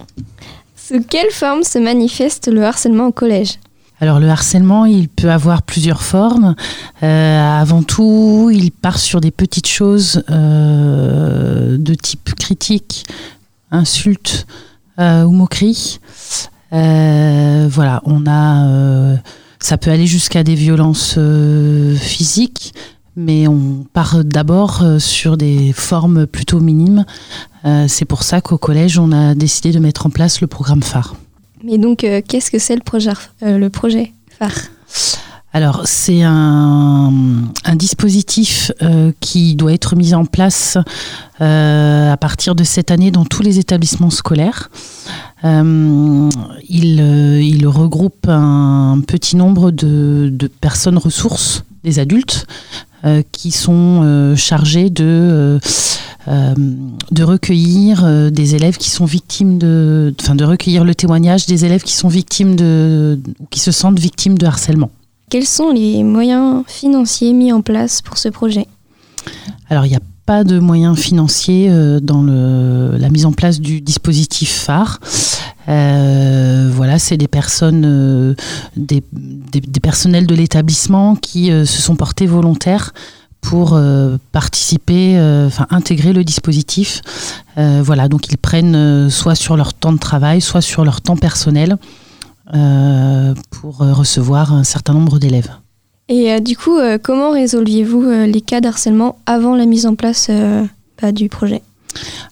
Sous 0.74 1.02
quelle 1.02 1.30
forme 1.30 1.62
se 1.62 1.78
manifeste 1.78 2.48
le 2.48 2.64
harcèlement 2.64 3.08
au 3.08 3.12
collège? 3.12 3.58
Alors 4.00 4.20
le 4.20 4.28
harcèlement, 4.28 4.84
il 4.84 5.08
peut 5.08 5.30
avoir 5.30 5.62
plusieurs 5.62 6.02
formes. 6.02 6.54
Euh, 7.02 7.60
avant 7.60 7.82
tout, 7.82 8.50
il 8.52 8.70
part 8.70 8.98
sur 8.98 9.20
des 9.20 9.30
petites 9.30 9.68
choses 9.68 10.22
euh, 10.30 11.76
de 11.78 11.94
type 11.94 12.34
critique, 12.34 13.06
insulte 13.70 14.46
euh, 14.98 15.24
ou 15.24 15.32
moquerie. 15.32 15.98
voilà, 16.70 18.02
on 18.04 18.26
a, 18.26 19.16
ça 19.58 19.78
peut 19.78 19.90
aller 19.90 20.06
jusqu'à 20.06 20.42
des 20.42 20.54
violences 20.54 21.18
physiques, 21.98 22.74
mais 23.16 23.48
on 23.48 23.86
part 23.92 24.24
d'abord 24.24 24.84
sur 24.98 25.36
des 25.36 25.72
formes 25.72 26.26
plutôt 26.26 26.60
minimes. 26.60 27.04
C'est 27.88 28.04
pour 28.04 28.22
ça 28.22 28.40
qu'au 28.40 28.58
collège, 28.58 28.98
on 28.98 29.12
a 29.12 29.34
décidé 29.34 29.72
de 29.72 29.78
mettre 29.78 30.06
en 30.06 30.10
place 30.10 30.40
le 30.40 30.46
programme 30.46 30.82
phare. 30.82 31.16
Mais 31.66 31.78
donc, 31.78 32.04
euh, 32.04 32.20
qu'est-ce 32.26 32.50
que 32.50 32.58
c'est 32.58 32.76
le 32.76 32.82
projet, 32.82 33.10
euh, 33.42 33.58
le 33.58 33.70
projet 33.70 34.12
phare? 34.38 34.52
Alors, 35.52 35.82
c'est 35.84 36.22
un, 36.22 37.22
dispositif 37.76 38.72
euh, 38.82 39.12
qui 39.20 39.54
doit 39.54 39.72
être 39.72 39.96
mis 39.96 40.12
en 40.12 40.26
place 40.26 40.76
à 41.40 42.16
partir 42.20 42.54
de 42.54 42.64
cette 42.64 42.90
année 42.90 43.10
dans 43.10 43.24
tous 43.24 43.42
les 43.42 43.58
établissements 43.58 44.10
scolaires. 44.10 44.70
il, 45.44 45.80
il, 46.68 47.66
regroupe 47.66 48.28
un 48.28 49.00
petit 49.06 49.36
nombre 49.36 49.70
de, 49.70 50.50
personnes 50.60 50.98
ressources, 50.98 51.64
des 51.84 51.98
adultes, 52.00 52.46
qui 53.32 53.50
sont 53.50 54.34
chargés 54.36 54.90
de 54.90 55.58
euh, 56.28 56.54
recueillir 57.20 58.04
euh, 58.04 58.30
des 58.30 58.56
élèves 58.56 58.78
qui 58.78 58.90
sont 58.90 59.04
victimes 59.04 59.58
de, 59.58 60.12
enfin 60.20 60.34
de 60.34 60.44
recueillir 60.44 60.84
le 60.84 60.92
témoignage 60.92 61.46
des 61.46 61.64
élèves 61.64 61.82
qui 61.82 61.92
sont 61.92 62.08
victimes 62.08 62.56
de, 62.56 63.20
qui 63.50 63.60
se 63.60 63.70
sentent 63.70 63.98
victimes 64.00 64.36
de 64.36 64.46
harcèlement. 64.46 64.90
Quels 65.30 65.46
sont 65.46 65.70
les 65.70 66.02
moyens 66.04 66.64
financiers 66.66 67.32
mis 67.32 67.52
en 67.52 67.62
place 67.62 68.02
pour 68.02 68.18
ce 68.18 68.28
projet 68.28 68.66
Alors 69.68 69.86
il 69.86 69.90
n'y 69.90 69.96
a 69.96 70.00
pas 70.24 70.44
de 70.44 70.58
moyens 70.58 70.98
financiers 70.98 71.68
euh, 71.70 72.00
dans 72.00 72.22
la 72.22 73.08
mise 73.08 73.26
en 73.26 73.32
place 73.32 73.60
du 73.60 73.80
dispositif 73.80 74.52
phare. 74.52 75.00
voilà, 75.66 76.98
c'est 76.98 77.16
des 77.16 77.28
personnes, 77.28 78.34
des, 78.76 79.02
des, 79.12 79.80
personnels 79.80 80.26
de 80.26 80.34
l'établissement 80.34 81.16
qui 81.16 81.46
se 81.48 81.64
sont 81.64 81.96
portés 81.96 82.26
volontaires 82.26 82.92
pour 83.46 83.74
euh, 83.74 84.16
participer, 84.32 85.16
euh, 85.16 85.46
enfin 85.46 85.68
intégrer 85.70 86.12
le 86.12 86.24
dispositif. 86.24 87.00
Euh, 87.58 87.80
voilà, 87.84 88.08
donc 88.08 88.28
ils 88.28 88.38
prennent 88.38 89.08
soit 89.08 89.36
sur 89.36 89.56
leur 89.56 89.72
temps 89.72 89.92
de 89.92 89.98
travail, 89.98 90.40
soit 90.40 90.60
sur 90.60 90.84
leur 90.84 91.00
temps 91.00 91.16
personnel 91.16 91.76
pour 93.50 93.78
recevoir 93.78 94.52
un 94.52 94.64
certain 94.64 94.92
nombre 94.92 95.18
d'élèves. 95.18 95.50
Et 96.08 96.40
du 96.40 96.56
coup, 96.56 96.78
comment 97.02 97.32
résolviez-vous 97.32 98.04
les 98.26 98.40
cas 98.40 98.60
d'harcèlement 98.60 99.18
avant 99.26 99.56
la 99.56 99.66
mise 99.66 99.86
en 99.86 99.94
place 99.96 100.30
bah, 101.02 101.12
du 101.12 101.28
projet? 101.28 101.62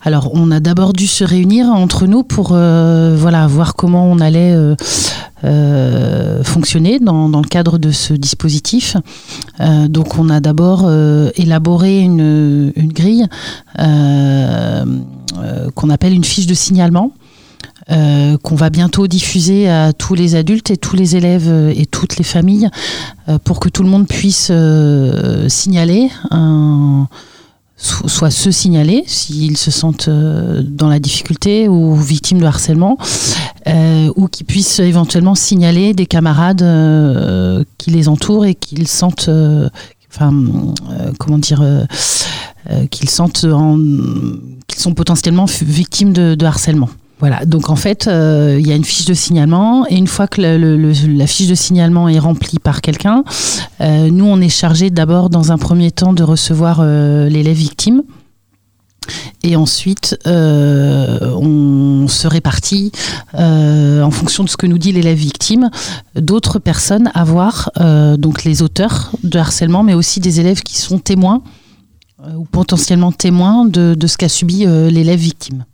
Alors, 0.03 0.31
on 0.35 0.51
a 0.51 0.61
d'abord 0.61 0.93
dû 0.93 1.07
se 1.07 1.25
réunir 1.25 1.67
entre 1.67 2.07
nous 2.07 2.23
pour 2.23 2.49
voilà 2.51 3.47
voir 3.49 3.75
comment 3.75 4.07
on 4.07 4.21
allait 4.21 4.55
euh, 5.45 6.43
fonctionner 6.43 7.01
dans, 7.01 7.29
dans, 7.29 7.43
le 7.43 7.49
cadre 7.49 7.77
de 7.77 7.91
ce 7.91 8.15
dispositif. 8.15 8.97
Euh, 9.61 9.89
donc 9.89 10.19
on 10.19 10.31
a 10.31 10.41
d'abord 10.41 10.85
euh, 10.87 11.31
élaboré 11.37 12.01
une, 12.01 12.73
une 12.77 12.93
grille 12.93 13.27
qu'on 15.75 15.91
appelle 15.91 16.15
une 16.15 16.25
fiche 16.25 16.47
de 16.47 16.55
signalement. 16.55 17.13
Qu'on 17.89 18.55
va 18.55 18.71
bientôt 18.71 19.07
diffuser 19.07 19.69
à 19.69 19.93
tous 19.93 20.15
les 20.15 20.35
adultes 20.35 20.71
et 20.71 20.77
tous 20.77 20.97
les 20.97 21.17
élèves 21.17 21.49
et 21.77 21.87
toutes 21.87 22.17
les 22.17 22.25
familles 22.25 22.69
pour 23.45 23.61
que 23.61 23.69
tout 23.69 23.83
le 23.83 23.91
monde 23.91 24.07
puisse 24.09 24.51
signaler 25.49 26.11
un, 26.31 27.09
soit 27.77 28.31
se 28.31 28.51
signaler 28.51 29.05
s'ils 29.07 29.57
se 29.57 29.71
sentent 29.71 30.09
euh, 30.09 30.63
dans 30.63 30.89
la 30.89 30.99
difficulté 30.99 31.69
ou 31.69 31.95
victimes 31.97 32.41
de 32.41 32.47
harcèlement, 32.47 32.99
euh, 33.67 34.11
ou 34.17 34.29
qu'ils 34.29 34.47
puissent 34.47 34.79
éventuellement 34.79 35.35
signaler 35.35 35.93
des 35.93 36.07
camarades 36.07 36.63
euh, 36.63 37.65
qui 37.79 37.91
les 37.91 38.09
entourent 38.09 38.47
et 38.47 38.55
qu'ils 38.55 38.89
sentent, 38.89 39.31
enfin, 40.11 40.33
comment 41.19 41.39
dire, 41.39 41.63
qu'ils 42.91 43.11
sentent 43.11 43.47
qu'ils 44.67 44.81
sont 44.81 44.95
potentiellement 44.95 45.47
victimes 45.47 46.13
de 46.13 46.45
harcèlement. 46.47 46.89
Voilà, 47.27 47.47
donc 47.47 47.71
en 47.71 47.77
fait, 47.77 48.07
euh, 48.07 48.59
il 48.61 48.69
y 48.69 48.71
a 48.71 48.75
une 48.75 48.85
fiche 48.85 49.07
de 49.07 49.15
signalement 49.15 49.87
et 49.89 49.97
une 49.97 50.09
fois 50.09 50.27
que 50.27 50.43
la 50.43 51.27
fiche 51.27 51.47
de 51.47 51.55
signalement 51.55 52.07
est 52.07 52.19
remplie 52.19 52.59
par 52.59 52.83
quelqu'un, 52.83 53.25
euh, 53.81 54.11
nous 54.11 54.27
on 54.27 54.43
est 54.43 54.51
chargé 54.51 54.91
d'abord 54.91 55.31
dans 55.31 55.51
un 55.51 55.57
premier 55.57 55.91
temps 55.91 56.13
de 56.13 56.23
recevoir 56.23 56.81
euh, 56.83 57.31
l'élève 57.31 57.57
victime. 57.57 58.03
Et 59.43 59.57
ensuite, 59.57 60.19
on 60.27 62.07
se 62.09 62.27
répartit 62.27 62.93
en 63.33 64.11
fonction 64.11 64.45
de 64.45 64.51
ce 64.51 64.59
que 64.59 64.67
nous 64.67 64.77
dit 64.77 64.93
l'élève 64.93 65.17
victime, 65.17 65.71
d'autres 66.15 66.59
personnes 66.59 67.11
à 67.15 67.25
voir, 67.25 67.71
donc 68.19 68.45
les 68.45 68.61
auteurs 68.61 69.13
de 69.23 69.39
harcèlement, 69.39 69.83
mais 69.83 69.95
aussi 69.95 70.21
des 70.21 70.41
élèves 70.41 70.63
qui 70.63 70.79
sont 70.79 70.99
témoins 70.99 71.43
ou 72.37 72.45
potentiellement 72.45 73.13
témoins 73.13 73.65
de 73.67 74.07
ce 74.07 74.17
qu'a 74.19 74.31
subi 74.31 74.65
l'élève 74.67 75.21
victime. 75.21 75.65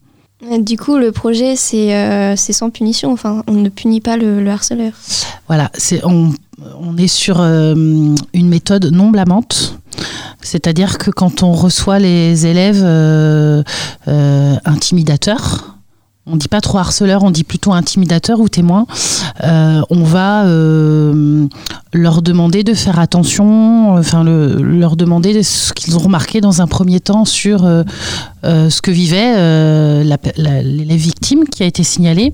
Du 0.43 0.79
coup, 0.79 0.97
le 0.97 1.13
projet, 1.13 1.55
c'est 1.55 1.95
euh, 1.95 2.35
sans 2.35 2.71
punition. 2.71 3.13
Enfin, 3.13 3.43
on 3.47 3.53
ne 3.53 3.69
punit 3.69 4.01
pas 4.01 4.17
le, 4.17 4.49
harceleur. 4.49 4.93
Voilà, 5.49 5.71
c'est 5.75 6.05
on, 6.05 6.33
on, 6.81 6.97
est 6.97 7.09
sur 7.09 7.41
euh, 7.41 7.75
une 7.75 8.49
méthode 8.49 8.87
non 8.87 9.11
blâmante. 9.11 9.79
C'est-à-dire 10.41 10.97
que 10.97 11.11
quand 11.11 11.43
on 11.43 11.53
reçoit 11.53 11.99
les 11.99 12.47
élèves 12.47 12.83
euh, 12.83 13.63
intimidateurs, 14.65 15.77
on 16.31 16.37
dit 16.37 16.49
pas 16.49 16.61
trop 16.61 16.79
harceleur, 16.79 17.23
on 17.23 17.31
dit 17.31 17.45
plutôt 17.45 17.73
intimidateur 17.73 18.41
ou 18.41 18.49
témoin, 18.49 18.87
euh, 19.43 19.83
on 19.91 20.05
va 20.05 20.45
euh, 20.45 21.47
leur 21.93 22.23
demander 22.23 22.63
de 22.63 22.75
faire 22.75 22.99
attention, 22.99 23.95
enfin 23.95 24.25
le, 24.25 24.63
leur 24.63 24.97
demander 24.97 25.43
ce 25.43 25.73
qu'ils 25.73 25.97
ont 25.97 26.01
remarqué 26.01 26.41
dans 26.41 26.63
un 26.63 26.67
premier 26.67 27.01
temps 27.01 27.25
sur 27.25 27.65
euh, 27.65 27.83
ce 28.43 28.81
que 28.81 28.91
vivait 28.91 30.05
l'élève 30.05 31.01
victime 31.01 31.45
qui 31.45 31.63
a 31.63 31.67
été 31.67 31.83
signalé, 31.83 32.33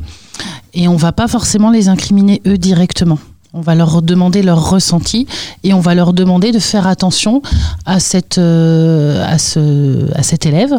et 0.74 0.88
on 0.88 0.96
va 0.96 1.12
pas 1.12 1.28
forcément 1.28 1.70
les 1.70 1.88
incriminer 1.88 2.42
eux 2.46 2.59
directement. 2.59 3.18
On 3.52 3.61
va 3.61 3.74
leur 3.74 4.02
demander 4.02 4.42
leur 4.42 4.70
ressenti 4.70 5.26
et 5.62 5.72
on 5.72 5.80
va 5.80 5.94
leur 5.94 6.12
demander 6.12 6.52
de 6.52 6.59
faire 6.59 6.87
attention 6.87 7.42
à, 7.85 7.98
euh, 8.37 9.26
cet 10.22 10.46
élève. 10.46 10.74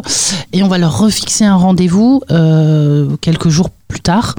Et 0.52 0.62
on 0.62 0.68
va 0.68 0.78
leur 0.78 0.98
refixer 0.98 1.44
un 1.44 1.56
rendez-vous 1.56 2.22
euh, 2.30 3.16
quelques 3.20 3.48
jours 3.48 3.70
plus 3.88 4.00
tard 4.00 4.34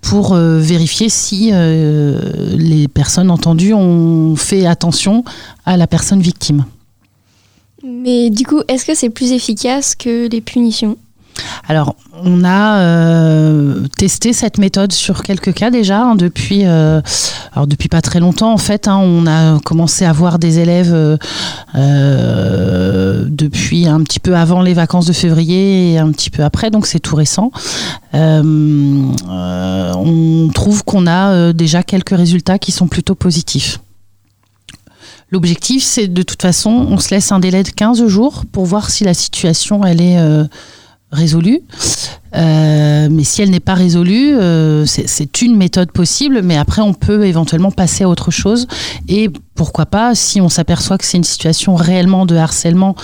pour 0.00 0.34
euh, 0.34 0.58
vérifier 0.58 1.08
si 1.08 1.52
les 1.52 2.88
personnes 2.88 3.30
entendues 3.30 3.74
ont 3.74 4.36
fait 4.36 4.66
attention 4.66 5.24
à 5.66 5.76
la 5.76 5.86
personne 5.86 6.20
victime. 6.20 6.64
Mais 7.84 8.30
du 8.30 8.46
coup, 8.46 8.60
est-ce 8.68 8.86
que 8.86 8.94
c'est 8.94 9.10
plus 9.10 9.32
efficace 9.32 9.94
que 9.94 10.28
les 10.28 10.40
punitions? 10.40 10.96
Alors, 11.66 11.96
on 12.22 12.44
a 12.44 12.78
euh, 12.80 13.86
testé 13.96 14.34
cette 14.34 14.58
méthode 14.58 14.92
sur 14.92 15.22
quelques 15.22 15.54
cas 15.54 15.70
déjà 15.70 16.02
hein, 16.02 16.14
depuis, 16.14 16.62
euh, 16.64 17.00
depuis 17.66 17.88
pas 17.88 18.02
très 18.02 18.20
longtemps 18.20 18.52
en 18.52 18.58
fait. 18.58 18.86
Hein, 18.86 18.98
on 18.98 19.26
a 19.26 19.58
commencé 19.60 20.04
à 20.04 20.12
voir 20.12 20.38
des 20.38 20.58
élèves 20.58 20.92
euh, 21.74 23.24
depuis 23.28 23.86
un 23.88 24.02
petit 24.02 24.20
peu 24.20 24.36
avant 24.36 24.60
les 24.60 24.74
vacances 24.74 25.06
de 25.06 25.14
février 25.14 25.92
et 25.92 25.98
un 25.98 26.12
petit 26.12 26.28
peu 26.30 26.44
après, 26.44 26.70
donc 26.70 26.86
c'est 26.86 27.00
tout 27.00 27.16
récent. 27.16 27.50
on 28.12 29.10
trouve 30.54 30.84
qu'on 30.84 31.06
a 31.06 31.52
déjà 31.52 31.82
quelques 31.82 32.16
résultats 32.16 32.58
qui 32.58 32.72
sont 32.72 32.88
plutôt 32.88 33.14
positifs. 33.14 33.80
L'objectif, 35.30 35.82
c'est 35.82 36.08
de 36.08 36.22
toute 36.22 36.42
façon, 36.42 36.70
on 36.70 36.98
se 36.98 37.12
laisse 37.12 37.32
un 37.32 37.40
délai 37.40 37.62
de 37.62 37.70
15 37.70 38.06
jours 38.06 38.44
pour 38.52 38.66
voir 38.66 38.90
si 38.90 39.02
la 39.02 39.14
situation 39.14 39.82
elle 39.84 40.02
est 40.02 40.18
résolue. 41.14 41.60
Euh, 42.34 43.08
mais 43.10 43.24
si 43.24 43.42
elle 43.42 43.50
n'est 43.50 43.60
pas 43.60 43.74
résolue, 43.74 44.34
euh, 44.36 44.84
c'est 44.86 45.42
une 45.42 45.56
méthode 45.56 45.92
possible, 45.92 46.42
mais 46.42 46.56
après 46.56 46.82
on 46.82 46.92
peut 46.92 47.26
éventuellement 47.26 47.70
passer 47.70 48.04
à 48.04 48.08
autre 48.08 48.30
chose. 48.30 48.66
Et 49.08 49.30
pourquoi 49.54 49.86
pas, 49.86 50.14
si 50.14 50.40
on 50.40 50.48
s'aperçoit 50.48 50.98
que 50.98 51.04
c'est 51.04 51.16
une 51.16 51.24
situation 51.24 51.76
réellement 51.76 52.26
de 52.26 52.34
harcèlement, 52.34 52.96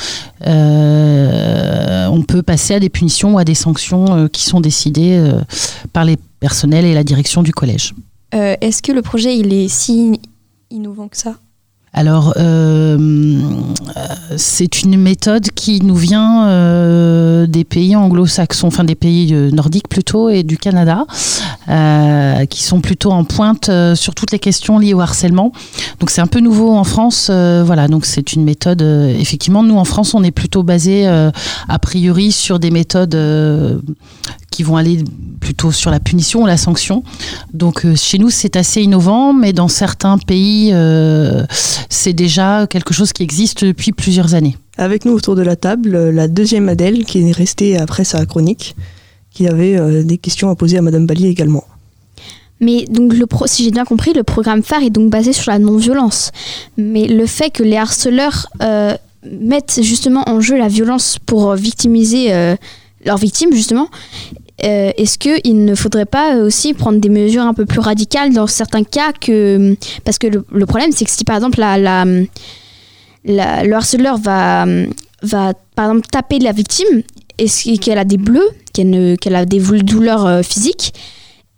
euh, 0.46 2.06
on 2.08 2.22
peut 2.22 2.42
passer 2.42 2.74
à 2.74 2.80
des 2.80 2.88
punitions 2.88 3.34
ou 3.34 3.38
à 3.38 3.44
des 3.44 3.54
sanctions 3.54 4.28
qui 4.28 4.44
sont 4.44 4.60
décidées 4.60 5.22
par 5.92 6.04
les 6.04 6.16
personnels 6.40 6.84
et 6.84 6.94
la 6.94 7.04
direction 7.04 7.42
du 7.42 7.52
collège. 7.52 7.94
Est-ce 8.32 8.82
que 8.82 8.92
le 8.92 9.02
projet 9.02 9.36
il 9.36 9.52
est 9.52 9.68
si 9.68 10.20
innovant 10.70 11.08
que 11.08 11.16
ça? 11.16 11.36
Alors, 11.92 12.34
euh, 12.36 13.40
c'est 14.36 14.82
une 14.82 14.96
méthode 14.96 15.50
qui 15.50 15.82
nous 15.82 15.96
vient 15.96 16.46
euh, 16.46 17.48
des 17.48 17.64
pays 17.64 17.96
anglo-saxons, 17.96 18.68
enfin 18.68 18.84
des 18.84 18.94
pays 18.94 19.34
euh, 19.34 19.50
nordiques 19.50 19.88
plutôt, 19.88 20.28
et 20.28 20.44
du 20.44 20.56
Canada, 20.56 21.04
qui 22.48 22.62
sont 22.62 22.80
plutôt 22.80 23.10
en 23.10 23.24
pointe 23.24 23.70
sur 23.94 24.14
toutes 24.14 24.32
les 24.32 24.38
questions 24.38 24.78
liées 24.78 24.94
au 24.94 25.00
harcèlement. 25.00 25.52
Donc, 25.98 26.10
c'est 26.10 26.20
un 26.20 26.26
peu 26.26 26.40
nouveau 26.40 26.70
en 26.70 26.84
France. 26.84 27.28
voilà, 27.28 27.88
donc 27.88 28.06
c'est 28.06 28.32
une 28.32 28.44
méthode. 28.44 28.82
effectivement, 28.82 29.62
nous 29.62 29.76
en 29.76 29.84
France, 29.84 30.14
on 30.14 30.22
est 30.24 30.30
plutôt 30.30 30.62
basé 30.62 31.06
a 31.06 31.78
priori 31.78 32.32
sur 32.32 32.58
des 32.58 32.70
méthodes 32.70 33.14
qui 34.50 34.62
vont 34.62 34.76
aller 34.76 35.02
plutôt 35.40 35.72
sur 35.72 35.90
la 35.90 36.00
punition 36.00 36.42
ou 36.42 36.46
la 36.46 36.56
sanction. 36.56 37.02
Donc 37.54 37.84
euh, 37.84 37.94
chez 37.96 38.18
nous, 38.18 38.30
c'est 38.30 38.56
assez 38.56 38.82
innovant, 38.82 39.32
mais 39.32 39.52
dans 39.52 39.68
certains 39.68 40.18
pays, 40.18 40.70
euh, 40.72 41.44
c'est 41.88 42.12
déjà 42.12 42.66
quelque 42.68 42.94
chose 42.94 43.12
qui 43.12 43.22
existe 43.22 43.64
depuis 43.64 43.92
plusieurs 43.92 44.34
années. 44.34 44.56
Avec 44.76 45.04
nous 45.04 45.12
autour 45.12 45.34
de 45.36 45.42
la 45.42 45.56
table, 45.56 45.94
euh, 45.94 46.12
la 46.12 46.28
deuxième 46.28 46.68
Adèle, 46.68 47.04
qui 47.04 47.28
est 47.28 47.32
restée 47.32 47.76
après 47.76 48.04
sa 48.04 48.24
chronique, 48.26 48.76
qui 49.32 49.46
avait 49.46 50.02
des 50.02 50.18
questions 50.18 50.50
à 50.50 50.56
poser 50.56 50.78
à 50.78 50.82
Madame 50.82 51.06
Bali 51.06 51.26
également. 51.26 51.64
Mais 52.58 52.84
donc, 52.86 53.14
le 53.14 53.26
pro, 53.26 53.46
si 53.46 53.64
j'ai 53.64 53.70
bien 53.70 53.84
compris, 53.84 54.12
le 54.12 54.24
programme 54.24 54.62
phare 54.62 54.82
est 54.82 54.90
donc 54.90 55.08
basé 55.08 55.32
sur 55.32 55.52
la 55.52 55.60
non-violence. 55.60 56.32
Mais 56.76 57.06
le 57.06 57.26
fait 57.26 57.50
que 57.50 57.62
les 57.62 57.76
harceleurs 57.76 58.48
mettent 59.24 59.80
justement 59.82 60.28
en 60.28 60.40
jeu 60.40 60.58
la 60.58 60.66
violence 60.66 61.18
pour 61.24 61.54
victimiser 61.54 62.32
leurs 63.04 63.18
victimes, 63.18 63.52
justement, 63.52 63.88
euh, 64.64 64.90
est-ce 64.96 65.18
qu'il 65.18 65.64
ne 65.64 65.74
faudrait 65.74 66.06
pas 66.06 66.36
aussi 66.36 66.74
prendre 66.74 66.98
des 66.98 67.08
mesures 67.08 67.42
un 67.42 67.54
peu 67.54 67.66
plus 67.66 67.80
radicales 67.80 68.32
dans 68.32 68.46
certains 68.46 68.84
cas 68.84 69.12
que 69.12 69.76
parce 70.04 70.18
que 70.18 70.26
le, 70.26 70.66
problème 70.66 70.92
c'est 70.92 71.04
que 71.04 71.10
si 71.10 71.24
par 71.24 71.36
exemple 71.36 71.60
la, 71.60 71.78
la, 71.78 73.64
le 73.64 73.72
harceleur 73.72 74.18
va 74.18 74.66
exemple 75.76 76.06
taper 76.10 76.38
la 76.38 76.52
victime 76.52 77.02
et 77.38 77.48
qu'elle 77.78 77.98
a 77.98 78.04
des 78.04 78.18
bleus 78.18 78.48
qu'elle 78.72 79.34
a 79.34 79.44
des 79.44 79.58
douleurs 79.82 80.26
euh, 80.26 80.42
physiques 80.42 80.92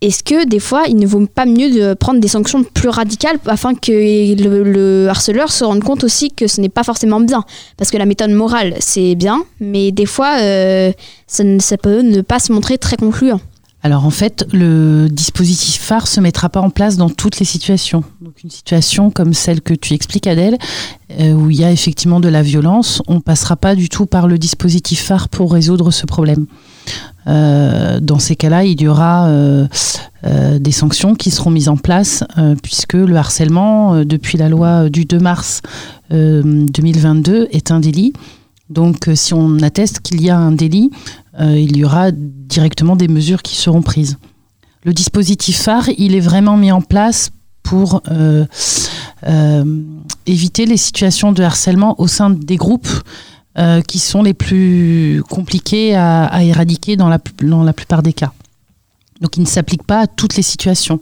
est-ce 0.03 0.23
que 0.25 0.47
des 0.47 0.59
fois, 0.59 0.85
il 0.89 0.97
ne 0.97 1.07
vaut 1.07 1.27
pas 1.27 1.47
mieux 1.47 1.71
de 1.71 1.95
prendre 1.95 2.21
des 2.21 2.29
sanctions 2.29 2.65
plus 2.65 2.89
radicales 2.89 3.39
afin 3.47 3.75
que 3.75 3.93
le, 3.93 5.09
harceleur 5.09 5.53
se 5.53 5.65
rende 5.65 5.83
compte 5.85 6.03
aussi 6.03 6.33
que 6.33 6.49
ce 6.49 6.61
n'est 6.61 6.69
pas 6.69 6.83
forcément 6.83 7.21
bien? 7.21 7.45
Parce 7.77 7.91
que 7.91 7.97
la 7.97 8.07
méthode 8.07 8.31
morale, 8.31 8.75
c'est 8.81 9.15
bien, 9.15 9.45
mais 9.61 9.93
des 9.93 10.07
fois, 10.07 10.39
euh, 10.41 10.93
ça, 11.27 11.45
ça, 11.61 11.77
peut 11.77 12.03
ne 12.03 12.21
pas 12.21 12.41
se 12.41 12.53
montrer 12.53 12.79
très 12.79 12.97
concluant. 12.97 13.41
Alors 13.85 14.05
en 14.05 14.11
fait, 14.11 14.47
le 14.53 15.09
dispositif 15.09 15.81
phare 15.81 16.07
se 16.07 16.21
mettra 16.21 16.49
pas 16.49 16.61
en 16.61 16.71
place 16.71 16.97
dans 16.97 17.11
toutes 17.11 17.41
les 17.41 17.45
situations. 17.45 18.05
Donc 18.21 18.43
une 18.45 18.51
situation 18.51 19.11
comme 19.11 19.35
celle 19.35 19.61
que 19.61 19.75
tu 19.75 19.95
expliques 19.95 20.29
Adèle, 20.29 20.57
euh, 21.19 21.33
où 21.33 21.51
il 21.51 21.61
y 21.61 21.65
a 21.65 21.73
effectivement 21.73 22.21
de 22.21 22.29
la 22.29 22.43
violence, 22.43 23.03
on 23.09 23.21
passera 23.21 23.57
pas 23.57 23.75
du 23.75 23.89
tout 23.89 24.07
par 24.07 24.29
le 24.29 24.39
dispositif 24.39 25.03
phare 25.03 25.29
pour 25.29 25.53
résoudre 25.53 25.91
ce 25.91 26.07
problème. 26.07 26.47
Euh, 27.27 28.01
dans 28.01 28.19
ces 28.19 28.37
cas-là, 28.37 28.65
il 28.65 28.81
y 28.81 28.89
aura 28.89 29.29
euh, 29.29 29.67
des 30.59 30.73
sanctions 30.73 31.15
qui 31.15 31.31
seront 31.31 31.51
mises 31.51 31.69
en 31.69 31.77
place 31.77 32.25
puisque 32.63 32.95
le 32.95 33.17
harcèlement, 33.17 34.05
depuis 34.05 34.39
la 34.39 34.49
loi 34.49 34.89
du 34.89 35.05
2 35.05 35.19
mars 35.19 35.63
2022, 36.11 37.49
est 37.51 37.71
un 37.71 37.81
délit. 37.81 38.13
Donc 38.71 39.09
si 39.15 39.35
on 39.35 39.59
atteste 39.59 40.01
qu'il 40.01 40.23
y 40.23 40.31
a 40.31 40.39
un 40.39 40.53
délit, 40.53 40.91
il 41.41 41.77
y 41.77 41.85
aura 41.85 42.11
directement 42.13 42.97
des 42.97 43.09
mesures 43.09 43.43
qui 43.43 43.57
seront 43.57 43.83
prises. 43.83 44.17
Le 44.85 44.93
dispositif 44.93 45.61
phare, 45.63 45.89
il 45.97 46.15
est 46.15 46.21
vraiment 46.21 46.57
mis 46.57 46.73
en 46.73 46.81
place 46.81 47.31
pour 47.63 48.03
euh, 48.11 48.45
euh, 49.27 49.65
éviter 50.27 50.67
les 50.67 50.77
situations 50.77 51.33
de 51.33 51.43
harcèlement 51.43 52.01
au 52.01 52.09
sein 52.09 52.31
des 52.31 52.57
groupes 52.57 52.89
euh, 53.59 53.81
qui 53.83 53.99
sont 53.99 54.23
les 54.23 54.35
plus 54.35 55.23
compliqués 55.29 55.95
à, 55.95 56.43
éradiquer 56.43 56.97
dans 56.97 57.09
la, 57.09 57.19
dans 57.43 57.63
la 57.63 57.73
plupart 57.73 58.03
des 58.03 58.13
cas. 58.13 58.33
Donc 59.21 59.37
il 59.37 59.43
ne 59.43 59.49
s'applique 59.49 59.85
pas 59.85 60.01
à 60.01 60.07
toutes 60.07 60.37
les 60.37 60.43
situations. 60.43 61.01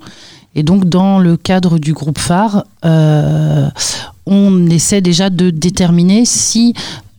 Et 0.54 0.62
donc 0.62 0.88
dans 0.88 1.18
le 1.18 1.36
cadre 1.36 1.78
du 1.78 1.92
groupe 1.92 2.18
phare, 2.18 2.64
on 2.82 4.66
essaie 4.66 5.00
déjà 5.00 5.30
de 5.30 5.50
déterminer 5.50 6.24
si 6.24 6.74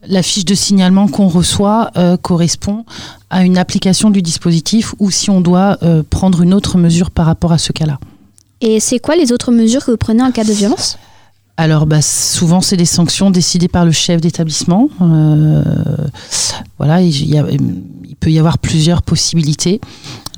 la 0.07 0.23
fiche 0.23 0.45
de 0.45 0.55
signalement 0.55 1.07
qu'on 1.07 1.27
reçoit 1.27 1.91
euh, 1.97 2.17
correspond 2.17 2.85
à 3.29 3.43
une 3.43 3.57
application 3.57 4.09
du 4.09 4.21
dispositif 4.21 4.95
ou 4.99 5.11
si 5.11 5.29
on 5.29 5.41
doit 5.41 5.77
euh, 5.83 6.03
prendre 6.07 6.41
une 6.41 6.53
autre 6.53 6.77
mesure 6.77 7.11
par 7.11 7.25
rapport 7.25 7.51
à 7.51 7.57
ce 7.57 7.71
cas-là. 7.71 7.99
Et 8.61 8.79
c'est 8.79 8.99
quoi 8.99 9.15
les 9.15 9.31
autres 9.31 9.51
mesures 9.51 9.85
que 9.85 9.91
vous 9.91 9.97
prenez 9.97 10.23
en 10.23 10.31
cas 10.31 10.43
de 10.43 10.53
violence? 10.53 10.97
Alors, 11.61 11.85
bah, 11.85 12.01
souvent, 12.01 12.61
c'est 12.61 12.77
des 12.77 12.85
sanctions 12.85 13.29
décidées 13.29 13.67
par 13.67 13.85
le 13.85 13.91
chef 13.91 14.19
d'établissement. 14.21 14.89
Euh, 15.01 15.63
voilà, 16.77 17.01
il, 17.01 18.15
peut 18.19 18.31
y 18.31 18.39
avoir 18.39 18.57
plusieurs 18.57 19.01
possibilités. 19.03 19.79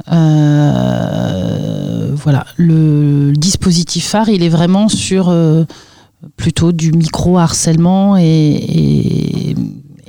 voilà, 0.07 0.85
le, 2.57 3.33
dispositif 3.33 4.07
phare, 4.07 4.29
il 4.29 4.43
est 4.43 4.49
vraiment 4.49 4.89
sur 4.89 5.33
plutôt 6.37 6.71
du 6.71 6.91
micro-harcèlement 6.91 8.17
et, 8.17 9.55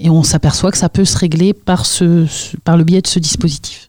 on 0.06 0.22
s'aperçoit 0.22 0.70
que 0.70 0.78
ça 0.78 0.88
peut 0.88 1.04
se 1.06 1.16
régler 1.16 1.54
par 1.54 1.84
le 1.96 2.84
biais 2.84 3.00
de 3.00 3.06
ce 3.06 3.18
dispositif. 3.18 3.88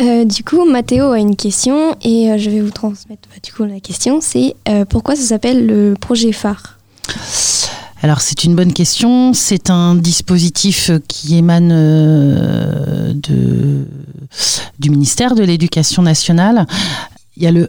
Euh, 0.00 0.24
du 0.24 0.42
coup, 0.42 0.64
Mathéo 0.64 1.10
a 1.10 1.18
une 1.18 1.36
question 1.36 1.96
et 2.02 2.30
euh, 2.30 2.38
je 2.38 2.50
vais 2.50 2.60
vous 2.60 2.70
transmettre 2.70 3.28
bah, 3.28 3.36
du 3.42 3.52
coup 3.52 3.64
la 3.64 3.78
question. 3.78 4.20
C'est 4.20 4.56
euh, 4.68 4.84
pourquoi 4.84 5.16
ça 5.16 5.22
s'appelle 5.22 5.66
le 5.66 5.94
projet 6.00 6.32
phare? 6.32 6.78
Alors 8.02 8.20
c'est 8.20 8.44
une 8.44 8.56
bonne 8.56 8.72
question. 8.72 9.32
C'est 9.32 9.70
un 9.70 9.94
dispositif 9.94 10.90
qui 11.06 11.36
émane 11.36 11.68
de, 11.68 13.86
du 14.78 14.90
ministère 14.90 15.34
de 15.34 15.44
l'Éducation 15.44 16.02
nationale. 16.02 16.66
Il 17.36 17.44
y 17.44 17.46
a 17.46 17.52
le 17.52 17.68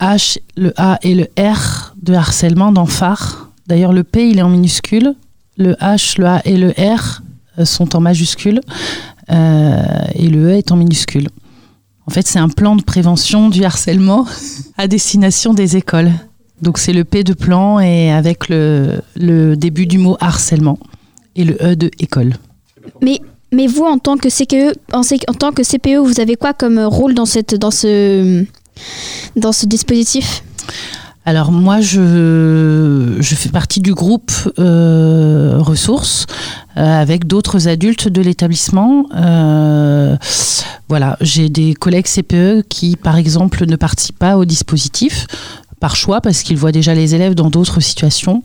H, 0.00 0.38
le 0.56 0.72
A 0.76 0.98
et 1.02 1.14
le 1.14 1.28
R 1.38 1.94
de 2.00 2.14
harcèlement 2.14 2.72
dans 2.72 2.86
phare. 2.86 3.50
D'ailleurs, 3.66 3.92
le 3.92 4.04
P, 4.04 4.30
il 4.30 4.38
est 4.38 4.42
en 4.42 4.48
minuscule. 4.48 5.14
Le 5.58 5.74
H, 5.74 6.18
le 6.18 6.26
A 6.26 6.40
et 6.46 6.56
le 6.56 6.70
R 6.70 7.22
sont 7.64 7.94
en 7.94 8.00
majuscule. 8.00 8.60
Et 9.28 10.28
le 10.28 10.48
E 10.48 10.56
est 10.56 10.72
en 10.72 10.76
minuscule. 10.76 11.28
En 12.06 12.10
fait, 12.10 12.26
c'est 12.26 12.38
un 12.38 12.48
plan 12.48 12.76
de 12.76 12.82
prévention 12.82 13.48
du 13.48 13.64
harcèlement 13.64 14.26
à 14.76 14.88
destination 14.88 15.54
des 15.54 15.76
écoles. 15.76 16.12
Donc 16.62 16.78
c'est 16.78 16.92
le 16.92 17.04
P 17.04 17.24
de 17.24 17.34
plan 17.34 17.80
et 17.80 18.10
avec 18.12 18.48
le, 18.48 19.00
le 19.16 19.56
début 19.56 19.86
du 19.86 19.98
mot 19.98 20.16
harcèlement 20.20 20.78
et 21.36 21.44
le 21.44 21.56
E 21.62 21.74
de 21.74 21.90
école. 21.98 22.34
Mais, 23.02 23.20
mais 23.52 23.66
vous, 23.66 23.84
en 23.84 23.98
tant 23.98 24.16
que 24.16 24.28
CPE, 24.28 24.78
en, 24.92 25.02
tant 25.34 25.52
que 25.52 25.62
CPE, 25.62 25.98
vous 25.98 26.20
avez 26.20 26.36
quoi 26.36 26.52
comme 26.52 26.78
rôle 26.78 27.14
dans, 27.14 27.26
cette, 27.26 27.54
dans, 27.54 27.70
ce, 27.70 28.44
dans 29.36 29.52
ce 29.52 29.66
dispositif? 29.66 30.42
Alors 31.26 31.52
moi, 31.52 31.80
je, 31.80 33.18
fais 33.22 33.48
partie 33.48 33.80
du 33.80 33.94
groupe 33.94 34.30
euh, 34.58 35.56
ressources 35.58 36.26
euh, 36.76 36.82
avec 36.82 37.26
d'autres 37.26 37.66
adultes 37.66 38.08
de 38.08 38.20
l'établissement. 38.20 39.06
Euh, 39.16 40.16
voilà, 40.90 41.16
j'ai 41.22 41.48
des 41.48 41.72
collègues 41.72 42.06
CPE 42.06 42.68
qui, 42.68 42.96
par 42.96 43.16
exemple, 43.16 43.64
ne 43.64 43.76
participent 43.76 44.18
pas 44.18 44.36
au 44.36 44.44
dispositif 44.44 45.26
par 45.80 45.96
choix 45.96 46.20
parce 46.20 46.42
qu'ils 46.42 46.56
voient 46.56 46.72
déjà 46.72 46.94
les 46.94 47.14
élèves 47.14 47.34
dans 47.34 47.50
d'autres 47.50 47.80
situations. 47.80 48.42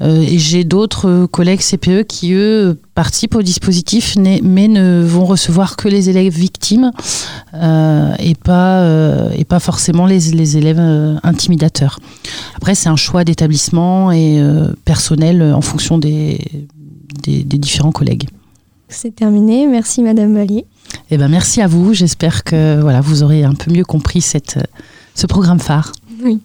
Euh, 0.00 0.20
et 0.22 0.38
j'ai 0.38 0.64
d'autres 0.64 1.26
collègues 1.26 1.60
CPE 1.60 2.04
qui, 2.06 2.32
eux, 2.32 2.78
participent 2.94 3.34
au 3.34 3.42
dispositif, 3.42 4.16
mais 4.16 4.68
ne 4.68 5.02
vont 5.02 5.24
recevoir 5.24 5.76
que 5.76 5.88
les 5.88 6.10
élèves 6.10 6.32
victimes 6.32 6.92
euh, 7.54 8.14
et, 8.18 8.34
pas, 8.34 8.80
euh, 8.80 9.30
et 9.36 9.44
pas 9.44 9.60
forcément 9.60 10.06
les, 10.06 10.18
les 10.30 10.56
élèves 10.56 10.80
intimidateurs. 11.22 11.98
Après, 12.56 12.74
c'est 12.74 12.88
un 12.88 12.96
choix 12.96 13.24
d'établissement 13.24 14.12
et 14.12 14.40
personnel 14.84 15.42
en 15.42 15.60
fonction 15.60 15.98
des, 15.98 16.38
des, 17.22 17.42
des 17.42 17.58
différents 17.58 17.92
collègues. 17.92 18.28
C'est 18.88 19.14
terminé. 19.14 19.66
Merci 19.66 20.02
Madame 20.02 20.34
Vallier. 20.34 20.64
Eh 21.10 21.18
ben, 21.18 21.28
merci 21.28 21.60
à 21.60 21.66
vous. 21.66 21.92
J'espère 21.92 22.44
que 22.44 22.80
voilà, 22.80 23.00
vous 23.00 23.22
aurez 23.22 23.44
un 23.44 23.54
peu 23.54 23.70
mieux 23.70 23.84
compris 23.84 24.22
cette, 24.22 24.58
ce 25.14 25.26
programme 25.26 25.60
phare. 25.60 25.92
Oui. 26.22 26.40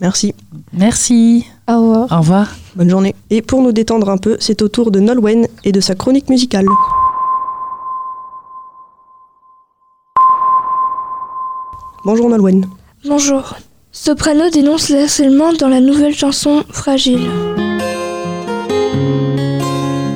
Merci. 0.00 0.34
Merci. 0.72 1.46
Au 1.68 1.80
revoir. 1.80 2.12
Au 2.12 2.20
revoir. 2.20 2.56
Bonne 2.76 2.88
journée. 2.88 3.14
Et 3.30 3.42
pour 3.42 3.62
nous 3.62 3.72
détendre 3.72 4.08
un 4.10 4.18
peu, 4.18 4.36
c'est 4.40 4.62
au 4.62 4.68
tour 4.68 4.90
de 4.90 5.00
Nolwenn 5.00 5.48
et 5.64 5.72
de 5.72 5.80
sa 5.80 5.94
chronique 5.94 6.28
musicale. 6.28 6.66
Bonjour 12.04 12.30
Nolwenn. 12.30 12.66
Bonjour. 13.06 13.54
Soprano 13.90 14.48
dénonce 14.50 14.90
le 14.90 15.02
harcèlement 15.02 15.52
dans 15.52 15.68
la 15.68 15.80
nouvelle 15.80 16.14
chanson 16.14 16.62
Fragile. 16.70 17.28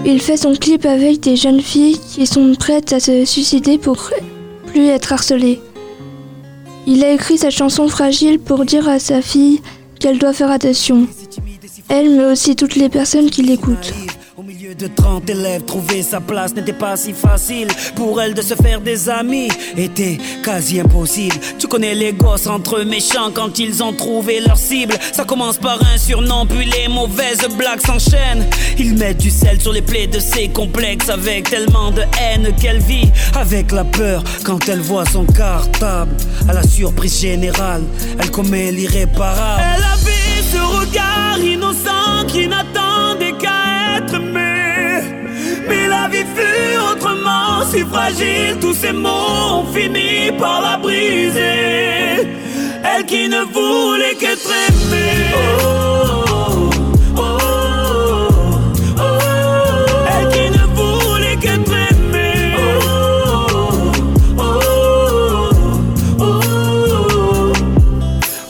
Il 0.04 0.20
fait 0.20 0.36
son 0.36 0.54
clip 0.54 0.84
avec 0.84 1.20
des 1.20 1.36
jeunes 1.36 1.60
filles 1.60 1.98
qui 1.98 2.26
sont 2.26 2.54
prêtes 2.54 2.92
à 2.92 3.00
se 3.00 3.24
suicider 3.24 3.78
pour 3.78 4.10
plus 4.66 4.86
être 4.86 5.12
harcelées. 5.12 5.60
Il 6.86 7.04
a 7.04 7.12
écrit 7.12 7.38
cette 7.38 7.52
chanson 7.52 7.88
Fragile 7.88 8.38
pour 8.40 8.64
dire 8.64 8.88
à 8.88 8.98
sa 8.98 9.22
fille 9.22 9.60
qu'elle 10.00 10.18
doit 10.18 10.32
faire 10.32 10.50
attention. 10.50 11.06
Elle, 11.88 12.16
mais 12.16 12.24
aussi 12.24 12.56
toutes 12.56 12.74
les 12.74 12.88
personnes 12.88 13.30
qui 13.30 13.42
l'écoutent. 13.42 13.92
De 14.78 14.86
30 14.86 15.28
élèves, 15.28 15.64
trouver 15.64 16.02
sa 16.02 16.20
place 16.20 16.54
n'était 16.54 16.72
pas 16.72 16.96
si 16.96 17.12
facile. 17.12 17.68
Pour 17.94 18.22
elle 18.22 18.32
de 18.32 18.40
se 18.40 18.54
faire 18.54 18.80
des 18.80 19.10
amis 19.10 19.48
était 19.76 20.18
quasi 20.42 20.80
impossible. 20.80 21.36
Tu 21.58 21.66
connais 21.66 21.94
les 21.94 22.12
gosses 22.12 22.46
entre 22.46 22.80
méchants 22.82 23.30
quand 23.34 23.58
ils 23.58 23.82
ont 23.82 23.92
trouvé 23.92 24.40
leur 24.40 24.56
cible. 24.56 24.94
Ça 25.12 25.24
commence 25.24 25.58
par 25.58 25.78
un 25.82 25.98
surnom, 25.98 26.46
puis 26.46 26.64
les 26.64 26.88
mauvaises 26.88 27.46
blagues 27.58 27.80
s'enchaînent. 27.84 28.46
Ils 28.78 28.94
mettent 28.94 29.18
du 29.18 29.30
sel 29.30 29.60
sur 29.60 29.72
les 29.72 29.82
plaies 29.82 30.06
de 30.06 30.18
ses 30.18 30.48
complexes 30.48 31.10
avec 31.10 31.50
tellement 31.50 31.90
de 31.90 32.02
haine 32.20 32.54
qu'elle 32.60 32.80
vit. 32.80 33.10
Avec 33.34 33.72
la 33.72 33.84
peur 33.84 34.24
quand 34.44 34.68
elle 34.68 34.80
voit 34.80 35.04
son 35.04 35.26
cartable. 35.26 36.16
À 36.48 36.54
la 36.54 36.62
surprise 36.62 37.20
générale, 37.20 37.82
elle 38.18 38.30
commet 38.30 38.72
l'irréparable. 38.72 39.62
Elle 39.76 39.84
avait 39.84 40.42
ce 40.50 40.80
regard 40.80 41.38
innocent 41.38 42.26
qui 42.26 42.48
n'attendait 42.48 42.81
si 47.72 47.84
fragile. 47.84 48.58
Tous 48.60 48.74
ces 48.74 48.92
mots 48.92 49.60
ont 49.60 49.66
fini 49.72 50.30
par 50.38 50.60
la 50.60 50.76
briser. 50.76 52.28
Elle 52.84 53.06
qui 53.06 53.28
ne 53.28 53.42
voulait 53.56 54.16
qu'être 54.20 54.52
aimée. 54.66 55.32
Oh, 55.34 56.70
oh, 57.16 57.38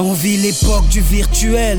oh, 0.00 0.14
l'époque 0.42 0.88
du 0.90 1.00
virtuel, 1.00 1.78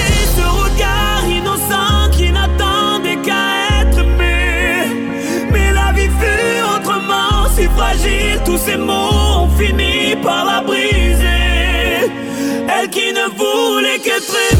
Tous 8.45 8.57
ces 8.57 8.77
mots 8.77 9.43
ont 9.43 9.49
fini 9.57 10.15
par 10.23 10.45
la 10.45 10.61
briser. 10.61 12.09
Elle 12.69 12.89
qui 12.89 13.11
ne 13.11 13.27
voulait 13.37 13.99
qu'être 13.99 14.50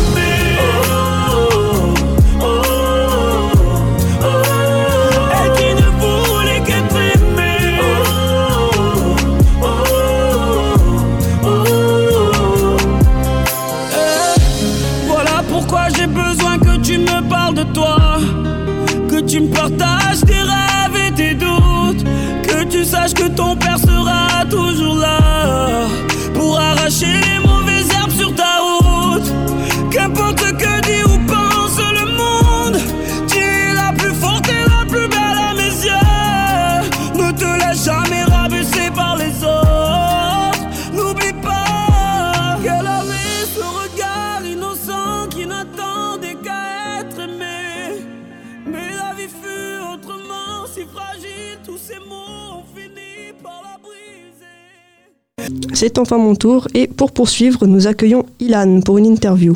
C'est 55.81 55.97
enfin 55.97 56.19
mon 56.19 56.35
tour 56.35 56.67
et 56.75 56.85
pour 56.85 57.11
poursuivre, 57.11 57.65
nous 57.65 57.87
accueillons 57.87 58.27
Ilan 58.39 58.81
pour 58.81 58.99
une 58.99 59.07
interview. 59.07 59.55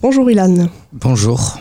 Bonjour 0.00 0.30
Ilan. 0.30 0.68
Bonjour. 0.92 1.58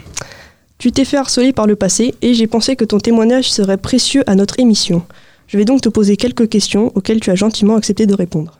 Tu 0.77 0.91
t'es 0.91 1.05
fait 1.05 1.17
harceler 1.17 1.53
par 1.53 1.65
le 1.65 1.75
passé 1.75 2.13
et 2.21 2.35
j'ai 2.35 2.45
pensé 2.45 2.75
que 2.75 2.85
ton 2.85 2.99
témoignage 2.99 3.51
serait 3.51 3.79
précieux 3.79 4.23
à 4.29 4.35
notre 4.35 4.59
émission. 4.59 5.01
Je 5.47 5.57
vais 5.57 5.65
donc 5.65 5.81
te 5.81 5.89
poser 5.89 6.17
quelques 6.17 6.47
questions 6.49 6.91
auxquelles 6.93 7.19
tu 7.19 7.31
as 7.31 7.35
gentiment 7.35 7.77
accepté 7.77 8.05
de 8.05 8.13
répondre. 8.13 8.59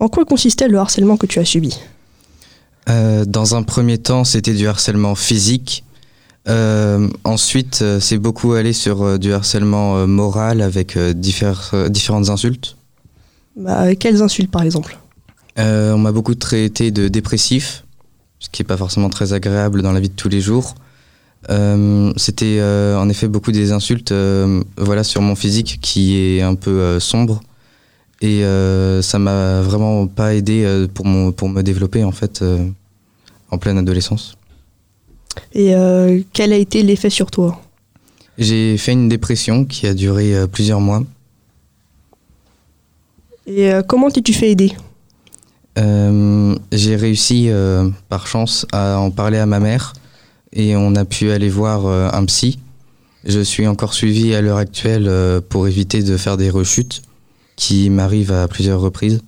En 0.00 0.10
quoi 0.10 0.26
consistait 0.26 0.68
le 0.68 0.76
harcèlement 0.76 1.16
que 1.16 1.24
tu 1.24 1.38
as 1.38 1.46
subi? 1.46 1.80
Euh, 2.90 3.24
dans 3.24 3.54
un 3.54 3.62
premier 3.62 3.96
temps, 3.96 4.24
c'était 4.24 4.52
du 4.52 4.68
harcèlement 4.68 5.14
physique. 5.14 5.82
Euh, 6.46 7.08
ensuite, 7.24 7.78
euh, 7.80 8.00
c'est 8.00 8.18
beaucoup 8.18 8.52
allé 8.52 8.74
sur 8.74 9.18
du 9.18 9.32
harcèlement 9.32 10.06
moral 10.06 10.60
avec 10.60 10.98
différentes 10.98 12.28
insultes. 12.28 12.76
Bah, 13.56 13.94
Quelles 13.94 14.22
insultes 14.22 14.50
par 14.50 14.62
exemple 14.62 14.98
Euh, 15.58 15.92
on 15.92 15.98
m'a 15.98 16.12
beaucoup 16.12 16.34
traité 16.34 16.90
de 16.90 17.08
dépressif, 17.08 17.84
ce 18.38 18.48
qui 18.48 18.62
n'est 18.62 18.66
pas 18.66 18.76
forcément 18.76 19.10
très 19.10 19.32
agréable 19.32 19.82
dans 19.82 19.92
la 19.92 20.00
vie 20.00 20.08
de 20.08 20.14
tous 20.14 20.28
les 20.28 20.40
jours. 20.40 20.74
Euh, 21.48 22.12
C'était 22.16 22.58
euh, 22.60 22.98
en 22.98 23.08
effet 23.08 23.26
beaucoup 23.28 23.52
des 23.52 23.72
insultes 23.72 24.12
voilà, 24.76 25.04
sur 25.04 25.22
mon 25.22 25.34
physique 25.34 25.78
qui 25.80 26.16
est 26.16 26.42
un 26.42 26.54
peu 26.54 27.00
sombre. 27.00 27.40
Et 28.22 28.42
ça 29.02 29.18
m'a 29.18 29.62
vraiment 29.62 30.06
pas 30.06 30.34
aidé 30.34 30.86
pour, 30.92 31.06
mon, 31.06 31.32
pour 31.32 31.48
me 31.48 31.62
développer 31.62 32.04
en 32.04 32.12
fait 32.12 32.44
en 33.50 33.58
pleine 33.58 33.78
adolescence. 33.78 34.36
Et 35.54 35.72
quel 36.34 36.52
a 36.52 36.56
été 36.56 36.82
l'effet 36.82 37.08
sur 37.10 37.30
toi? 37.30 37.60
J'ai 38.36 38.76
fait 38.76 38.92
une 38.92 39.08
dépression 39.08 39.64
qui 39.64 39.86
a 39.86 39.94
duré 39.94 40.34
plusieurs 40.52 40.80
mois. 40.80 41.02
Et 43.50 43.72
euh, 43.72 43.82
comment 43.82 44.10
t'es-tu 44.10 44.32
fait 44.32 44.52
aider? 44.52 44.72
Euh, 45.76 46.54
j'ai 46.70 46.94
réussi 46.94 47.46
euh, 47.48 47.88
par 48.08 48.28
chance 48.28 48.64
à 48.70 49.00
en 49.00 49.10
parler 49.10 49.38
à 49.38 49.46
ma 49.46 49.58
mère 49.58 49.92
et 50.52 50.76
on 50.76 50.94
a 50.94 51.04
pu 51.04 51.32
aller 51.32 51.48
voir 51.48 51.86
un 51.86 52.24
psy. 52.26 52.60
Je 53.24 53.40
suis 53.40 53.66
encore 53.66 53.92
suivi 53.92 54.34
à 54.34 54.40
l'heure 54.40 54.56
actuelle 54.56 55.40
pour 55.48 55.66
éviter 55.68 56.02
de 56.02 56.16
faire 56.16 56.36
des 56.36 56.50
rechutes 56.50 57.02
qui 57.54 57.90
m'arrivent 57.90 58.32
à 58.32 58.48
plusieurs 58.48 58.80
reprises. 58.80 59.20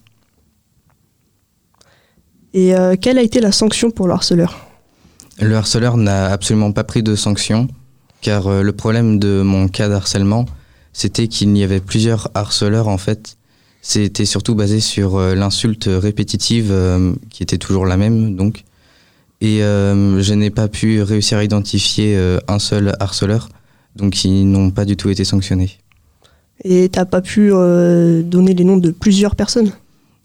Et 2.55 2.73
quelle 3.01 3.18
a 3.18 3.23
été 3.23 3.41
la 3.41 3.53
sanction 3.53 3.93
pour 3.93 4.09
le 4.09 4.14
harceleur? 4.14 4.66
Le 5.41 5.55
harceleur 5.55 5.97
n'a 5.97 6.27
absolument 6.27 6.73
pas 6.73 6.83
pris 6.83 7.05
de 7.05 7.14
sanction 7.14 7.68
car 8.20 8.62
le 8.62 8.73
problème 8.73 9.20
de 9.20 9.43
mon 9.43 9.68
cas 9.68 9.89
d'harcèlement 9.89 10.47
c'était 10.93 11.29
qu'il 11.29 11.57
y 11.57 11.62
avait 11.62 11.81
plusieurs 11.81 12.31
harceleurs 12.35 12.89
en 12.89 12.99
fait. 12.99 13.37
C'était 13.83 14.24
surtout 14.24 14.55
basé 14.55 14.80
sur 14.80 15.16
euh, 15.16 15.35
l'insulte 15.35 15.89
répétitive 15.91 16.70
euh, 16.70 17.12
qui 17.28 17.43
était 17.43 17.59
toujours 17.59 17.85
la 17.85 17.99
même 17.99 18.37
donc. 18.37 18.64
Et 19.41 19.62
euh, 19.62 20.22
je 20.22 20.35
n'ai 20.35 20.51
pas 20.51 20.68
pu 20.68 21.03
réussir 21.03 21.37
à 21.39 21.45
identifier 21.45 22.16
un 22.47 22.59
seul 22.61 22.95
harceleur, 23.01 23.49
donc 23.97 24.24
ils 24.24 24.49
n'ont 24.49 24.70
pas 24.70 24.85
du 24.85 24.97
tout 24.97 25.11
été 25.11 25.24
sanctionnés. 25.24 25.78
Et 26.64 26.89
t'as 26.89 27.05
pas 27.05 27.20
pu 27.20 27.51
donner 27.51 28.55
les 28.55 28.62
noms 28.62 28.76
de 28.76 28.93
plusieurs 28.93 29.35
personnes? 29.35 29.72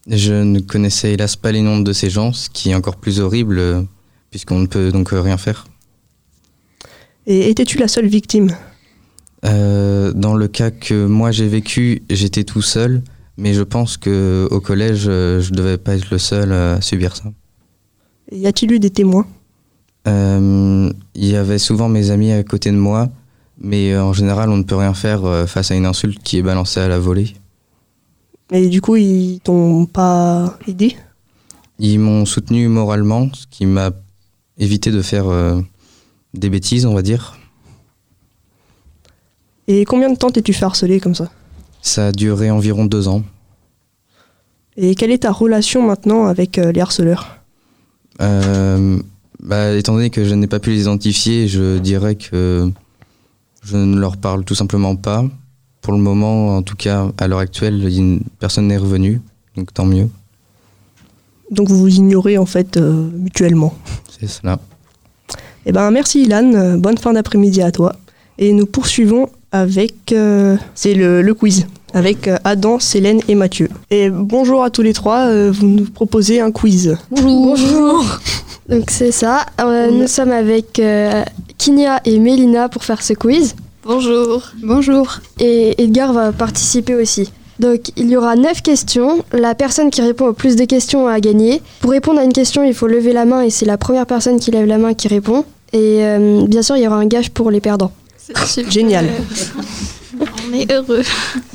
Je 0.08 0.32
ne 0.32 0.60
connaissais 0.60 1.12
hélas 1.12 1.36
pas 1.36 1.52
les 1.52 1.60
noms 1.60 1.80
de 1.80 1.92
ces 1.92 2.08
gens, 2.08 2.32
ce 2.32 2.48
qui 2.48 2.70
est 2.70 2.74
encore 2.74 2.96
plus 2.96 3.20
horrible, 3.20 3.58
euh, 3.58 3.82
puisqu'on 4.30 4.60
ne 4.60 4.66
peut 4.66 4.90
donc 4.90 5.10
rien 5.12 5.36
faire. 5.36 5.66
Et 7.26 7.50
étais-tu 7.50 7.76
la 7.76 7.88
seule 7.88 8.06
victime? 8.06 8.56
Euh, 9.44 10.12
dans 10.14 10.34
le 10.34 10.48
cas 10.48 10.70
que 10.70 11.06
moi 11.06 11.30
j'ai 11.30 11.46
vécu, 11.46 12.02
j'étais 12.08 12.44
tout 12.44 12.62
seul, 12.62 13.02
mais 13.38 13.54
je 13.54 13.62
pense 13.62 13.96
que 13.96 14.46
au 14.50 14.60
collège, 14.60 15.06
euh, 15.08 15.40
je 15.40 15.52
devais 15.52 15.78
pas 15.78 15.94
être 15.94 16.10
le 16.10 16.18
seul 16.18 16.52
à 16.52 16.80
subir 16.82 17.16
ça. 17.16 17.24
Y 18.30 18.46
a-t-il 18.46 18.72
eu 18.72 18.78
des 18.78 18.90
témoins? 18.90 19.26
Euh, 20.06 20.92
Il 21.14 21.26
y 21.26 21.36
avait 21.36 21.58
souvent 21.58 21.88
mes 21.88 22.10
amis 22.10 22.32
à 22.32 22.42
côté 22.42 22.70
de 22.70 22.76
moi, 22.76 23.08
mais 23.58 23.92
euh, 23.92 24.04
en 24.04 24.12
général, 24.12 24.50
on 24.50 24.56
ne 24.56 24.64
peut 24.64 24.76
rien 24.76 24.92
faire 24.92 25.24
euh, 25.24 25.46
face 25.46 25.70
à 25.70 25.76
une 25.76 25.86
insulte 25.86 26.22
qui 26.22 26.36
est 26.36 26.42
balancée 26.42 26.80
à 26.80 26.88
la 26.88 26.98
volée. 26.98 27.34
Et 28.50 28.68
du 28.68 28.80
coup, 28.80 28.96
ils 28.96 29.40
t'ont 29.40 29.86
pas 29.86 30.58
aidé? 30.66 30.96
Ils 31.78 31.98
m'ont 31.98 32.24
soutenu 32.24 32.68
moralement, 32.68 33.28
ce 33.32 33.46
qui 33.48 33.66
m'a 33.66 33.90
évité 34.58 34.90
de 34.90 35.00
faire 35.00 35.28
euh, 35.28 35.60
des 36.34 36.50
bêtises, 36.50 36.86
on 36.86 36.94
va 36.94 37.02
dire. 37.02 37.38
Et 39.68 39.84
combien 39.84 40.10
de 40.10 40.16
temps 40.16 40.30
t'es-tu 40.30 40.52
fait 40.52 40.64
harceler 40.64 40.98
comme 40.98 41.14
ça? 41.14 41.30
Ça 41.82 42.08
a 42.08 42.12
duré 42.12 42.50
environ 42.50 42.84
deux 42.84 43.08
ans. 43.08 43.22
Et 44.76 44.94
quelle 44.94 45.10
est 45.10 45.18
ta 45.18 45.32
relation 45.32 45.82
maintenant 45.82 46.26
avec 46.26 46.56
euh, 46.56 46.70
les 46.70 46.80
harceleurs? 46.80 47.38
Euh, 48.20 49.00
bah, 49.42 49.72
étant 49.72 49.94
donné 49.94 50.08
que 50.08 50.24
je 50.24 50.34
n'ai 50.34 50.46
pas 50.46 50.60
pu 50.60 50.70
les 50.70 50.82
identifier, 50.82 51.48
je 51.48 51.78
dirais 51.78 52.14
que 52.14 52.70
je 53.64 53.76
ne 53.76 53.98
leur 53.98 54.16
parle 54.16 54.44
tout 54.44 54.54
simplement 54.54 54.94
pas. 54.94 55.24
Pour 55.80 55.92
le 55.92 55.98
moment, 55.98 56.56
en 56.56 56.62
tout 56.62 56.76
cas, 56.76 57.08
à 57.18 57.26
l'heure 57.26 57.40
actuelle, 57.40 58.20
personne 58.38 58.68
n'est 58.68 58.76
revenu, 58.76 59.20
donc 59.56 59.74
tant 59.74 59.84
mieux. 59.84 60.08
Donc 61.50 61.68
vous 61.68 61.78
vous 61.78 61.96
ignorez 61.96 62.38
en 62.38 62.46
fait 62.46 62.76
euh, 62.76 63.08
mutuellement. 63.12 63.74
C'est 64.20 64.28
cela. 64.28 64.60
Eh 65.66 65.72
ben 65.72 65.90
merci 65.90 66.22
Ilan, 66.22 66.78
bonne 66.78 66.98
fin 66.98 67.12
d'après-midi 67.12 67.62
à 67.62 67.72
toi. 67.72 67.96
Et 68.38 68.52
nous 68.52 68.66
poursuivons 68.66 69.28
avec 69.52 70.12
euh, 70.12 70.56
c'est 70.74 70.94
le, 70.94 71.22
le 71.22 71.34
quiz 71.34 71.66
avec 71.94 72.28
euh, 72.28 72.36
Adam, 72.44 72.78
Célène 72.78 73.20
et 73.28 73.34
Mathieu. 73.34 73.68
Et 73.90 74.10
bonjour 74.10 74.62
à 74.62 74.70
tous 74.70 74.82
les 74.82 74.92
trois, 74.92 75.26
euh, 75.28 75.50
vous 75.50 75.66
nous 75.66 75.84
proposez 75.84 76.40
un 76.40 76.50
quiz. 76.50 76.96
Bonjour. 77.10 78.04
Donc 78.68 78.90
c'est 78.90 79.12
ça. 79.12 79.46
Euh, 79.60 79.90
nous 79.90 80.06
sommes 80.06 80.30
avec 80.32 80.78
euh, 80.78 81.24
Kinia 81.56 82.00
et 82.04 82.18
Mélina 82.18 82.68
pour 82.68 82.84
faire 82.84 83.02
ce 83.02 83.14
quiz. 83.14 83.56
Bonjour. 83.84 84.42
Bonjour. 84.62 85.20
Et 85.40 85.82
Edgar 85.82 86.12
va 86.12 86.32
participer 86.32 86.94
aussi. 86.94 87.32
Donc 87.58 87.90
il 87.96 88.10
y 88.10 88.16
aura 88.16 88.36
9 88.36 88.62
questions. 88.62 89.24
La 89.32 89.54
personne 89.54 89.90
qui 89.90 90.02
répond 90.02 90.26
au 90.26 90.32
plus 90.34 90.56
de 90.56 90.64
questions 90.66 91.08
a 91.08 91.18
gagné. 91.20 91.62
Pour 91.80 91.92
répondre 91.92 92.20
à 92.20 92.24
une 92.24 92.32
question, 92.32 92.62
il 92.62 92.74
faut 92.74 92.86
lever 92.86 93.14
la 93.14 93.24
main 93.24 93.42
et 93.42 93.50
c'est 93.50 93.64
la 93.66 93.78
première 93.78 94.06
personne 94.06 94.38
qui 94.38 94.50
lève 94.50 94.66
la 94.66 94.78
main 94.78 94.92
qui 94.92 95.08
répond. 95.08 95.44
Et 95.72 96.04
euh, 96.04 96.44
bien 96.46 96.62
sûr, 96.62 96.76
il 96.76 96.82
y 96.82 96.86
aura 96.86 96.96
un 96.96 97.06
gage 97.06 97.30
pour 97.30 97.50
les 97.50 97.60
perdants. 97.60 97.92
Génial. 98.68 99.08
On 100.20 100.52
est 100.52 100.70
heureux. 100.72 101.02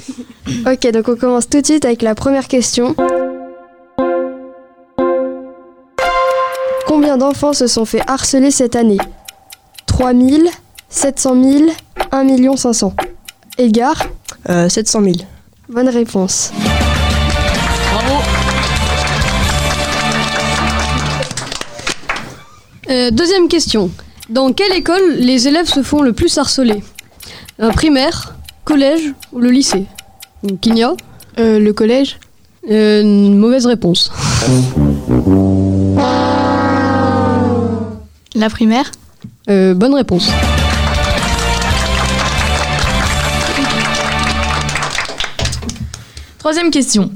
ok, 0.65 0.91
donc 0.91 1.07
on 1.07 1.15
commence 1.15 1.49
tout 1.49 1.61
de 1.61 1.65
suite 1.65 1.85
avec 1.85 2.01
la 2.01 2.15
première 2.15 2.47
question. 2.47 2.95
Combien 6.87 7.17
d'enfants 7.17 7.53
se 7.53 7.67
sont 7.67 7.85
fait 7.85 8.01
harceler 8.07 8.51
cette 8.51 8.75
année? 8.75 8.97
3000, 9.87 10.49
700 10.89 11.43
000, 11.43 11.63
1 12.11 12.57
500 12.57 12.93
Edgar? 13.57 13.95
Euh, 14.49 14.69
700 14.69 15.01
000. 15.03 15.15
Bonne 15.69 15.89
réponse. 15.89 16.51
Euh, 22.89 23.11
deuxième 23.11 23.47
question. 23.47 23.89
Dans 24.29 24.53
quelle 24.53 24.71
école 24.73 25.15
les 25.17 25.47
élèves 25.47 25.67
se 25.67 25.83
font 25.83 26.01
le 26.01 26.13
plus 26.13 26.37
harceler? 26.37 26.81
Un 27.59 27.71
primaire, 27.71 28.35
collège 28.63 29.13
ou 29.33 29.39
le 29.39 29.51
lycée? 29.51 29.85
Kinya? 30.61 30.93
Le 31.37 31.71
collège. 31.71 32.19
Mauvaise 32.69 33.65
réponse. 33.65 34.11
La 38.35 38.49
primaire? 38.49 38.91
Bonne 39.47 39.93
réponse. 39.93 40.29
Troisième 46.39 46.71
question. 46.71 47.11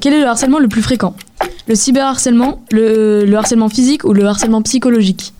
Quel 0.00 0.12
est 0.12 0.20
le 0.20 0.26
harcèlement 0.26 0.58
le 0.58 0.68
plus 0.68 0.82
fréquent? 0.82 1.14
Le 1.66 1.74
cyberharcèlement, 1.74 2.62
le, 2.70 3.24
le 3.24 3.36
harcèlement 3.36 3.68
physique 3.68 4.04
ou 4.04 4.12
le 4.12 4.26
harcèlement 4.26 4.62
psychologique? 4.62 5.32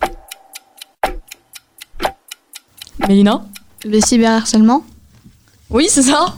Mélina 3.07 3.45
Le 3.85 4.01
cyberharcèlement. 4.01 4.83
Oui, 5.69 5.87
c'est 5.89 6.01
ça. 6.01 6.33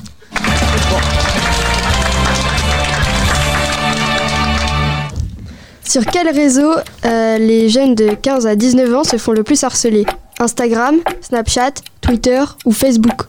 Sur 5.83 6.05
quel 6.05 6.29
réseau 6.29 6.71
euh, 7.05 7.37
les 7.39 7.69
jeunes 7.69 7.95
de 7.95 8.09
15 8.13 8.45
à 8.45 8.55
19 8.55 8.93
ans 8.93 9.03
se 9.03 9.17
font 9.17 9.31
le 9.31 9.43
plus 9.43 9.63
harceler? 9.63 10.05
Instagram, 10.39 10.97
Snapchat, 11.21 11.73
Twitter 12.01 12.43
ou 12.65 12.71
Facebook? 12.71 13.23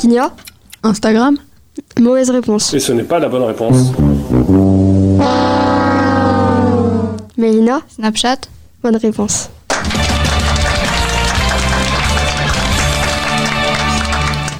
Kinia 0.00 0.34
Instagram? 0.82 1.36
Mauvaise 2.00 2.30
réponse. 2.30 2.72
Et 2.72 2.80
ce 2.80 2.92
n'est 2.92 3.02
pas 3.02 3.18
la 3.18 3.28
bonne 3.28 3.42
réponse. 3.42 3.92
Mélina? 7.36 7.82
Snapchat. 7.94 8.38
Bonne 8.82 8.96
réponse. 8.96 9.50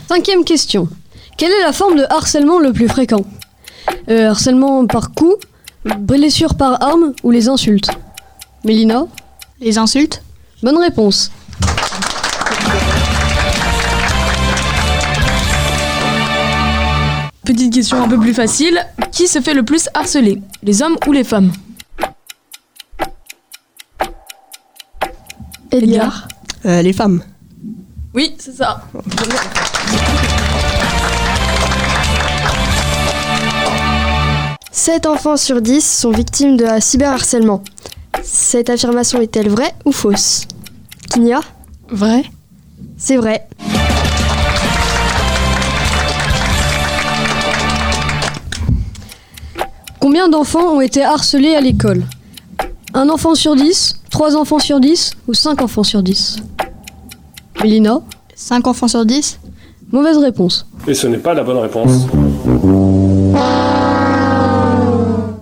Cinquième 0.09 0.45
question. 0.45 0.89
Quelle 1.37 1.53
est 1.53 1.63
la 1.63 1.73
forme 1.73 1.97
de 1.99 2.05
harcèlement 2.09 2.59
le 2.59 2.73
plus 2.73 2.89
fréquent 2.89 3.25
Euh, 4.09 4.31
Harcèlement 4.31 4.87
par 4.87 5.13
coup, 5.13 5.35
blessure 5.99 6.55
par 6.55 6.83
arme 6.83 7.13
ou 7.23 7.31
les 7.31 7.49
insultes 7.49 7.91
Mélina 8.65 9.07
Les 9.61 9.79
insultes 9.79 10.23
Bonne 10.63 10.79
réponse. 10.79 11.31
Petite 17.45 17.73
question 17.73 18.03
un 18.03 18.09
peu 18.09 18.19
plus 18.19 18.35
facile. 18.35 18.85
Qui 19.13 19.29
se 19.29 19.41
fait 19.41 19.55
le 19.55 19.63
plus 19.63 19.89
harceler 19.95 20.43
Les 20.63 20.83
hommes 20.83 20.97
ou 21.07 21.13
les 21.13 21.25
femmes 21.25 21.53
Edgar 25.71 26.29
Euh, 26.65 26.83
les 26.83 26.93
femmes. 26.93 27.23
Oui, 28.17 28.35
c'est 28.39 28.57
ça. 28.57 28.81
«7 34.73 35.05
enfants 35.05 35.37
sur 35.37 35.61
10 35.61 35.87
sont 35.87 36.12
victimes 36.12 36.57
de 36.57 36.64
cyberharcèlement. 36.81 37.62
Cette 38.23 38.71
affirmation 38.71 39.21
est-elle 39.21 39.51
vraie 39.51 39.75
ou 39.85 39.93
fausse? 39.93 40.49
Kinia 41.12 41.41
Vrai. 41.91 42.25
C'est 42.97 43.19
vrai. 43.19 43.47
Combien 50.01 50.31
d'enfants 50.31 50.77
ont 50.77 50.81
été 50.81 51.05
harcelés 51.05 51.55
à 51.55 51.61
l'école? 51.61 52.03
Un 52.95 53.11
enfant 53.11 53.35
sur 53.35 53.57
10 53.57 54.01
Trois 54.09 54.37
enfants 54.37 54.59
sur 54.59 54.81
10 54.81 55.12
Ou 55.29 55.35
cinq 55.35 55.61
enfants 55.61 55.85
sur 55.85 56.03
10 56.03 56.39
Mélina 57.63 58.01
5 58.35 58.67
enfants 58.67 58.89
sur 58.89 59.05
10 59.07 59.41
Mauvaise 59.93 60.19
réponse. 60.19 60.67
Et 60.89 60.95
ce 60.95 61.07
n'est 61.07 61.19
pas 61.19 61.33
la 61.33 61.45
bonne 61.45 61.59
réponse. 61.59 62.07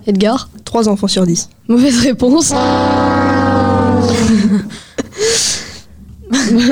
Edgar 0.05 0.49
3 0.63 0.87
enfants 0.87 1.07
sur 1.07 1.25
10. 1.25 1.49
Mauvaise 1.67 1.99
réponse. 2.01 2.53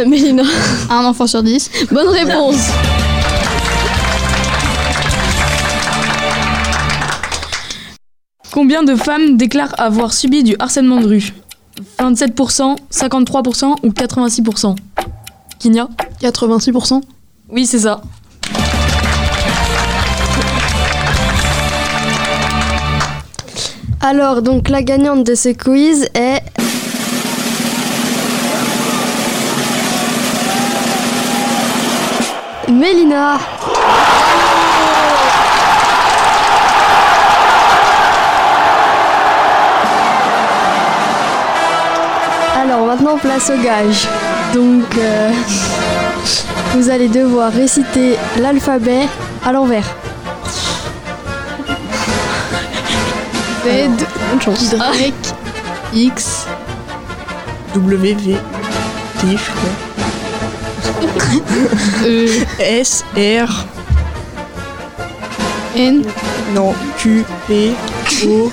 Mélina 0.07 0.43
Un 0.89 1.05
enfant 1.05 1.25
sur 1.25 1.41
10 1.41 1.87
Bonne 1.91 2.09
réponse. 2.09 2.69
Combien 8.51 8.83
de 8.83 8.95
femmes 8.95 9.35
déclarent 9.35 9.73
avoir 9.79 10.13
subi 10.13 10.43
du 10.43 10.55
harcèlement 10.59 11.01
de 11.01 11.07
rue? 11.07 11.33
27%, 11.99 12.77
53% 12.91 13.75
ou 13.83 13.89
86% 13.89 14.75
Kinya 15.63 15.87
86% 16.19 17.01
Oui, 17.49 17.65
c'est 17.65 17.79
ça. 17.79 18.01
Alors, 24.01 24.41
donc 24.41 24.67
la 24.67 24.81
gagnante 24.81 25.25
de 25.25 25.35
ce 25.35 25.53
quiz 25.53 26.09
est. 26.15 26.41
Mélina 32.69 33.37
Alors 42.59 42.85
maintenant 42.85 43.17
place 43.17 43.49
au 43.49 43.63
gage. 43.63 44.09
Donc 44.53 44.85
euh, 44.97 45.31
vous 46.75 46.89
allez 46.89 47.07
devoir 47.07 47.51
réciter 47.51 48.17
l'alphabet 48.39 49.07
à 49.43 49.51
l'envers. 49.51 49.95
Z, 53.65 54.75
Y, 54.99 55.13
X, 55.93 56.45
W, 57.75 58.13
V, 58.13 58.37
T. 59.19 59.37
E, 62.05 62.27
S, 62.59 63.03
R, 63.15 63.65
N, 65.75 66.03
non, 66.53 66.73
Q, 66.97 67.23
P, 67.47 67.73
O, 68.27 68.51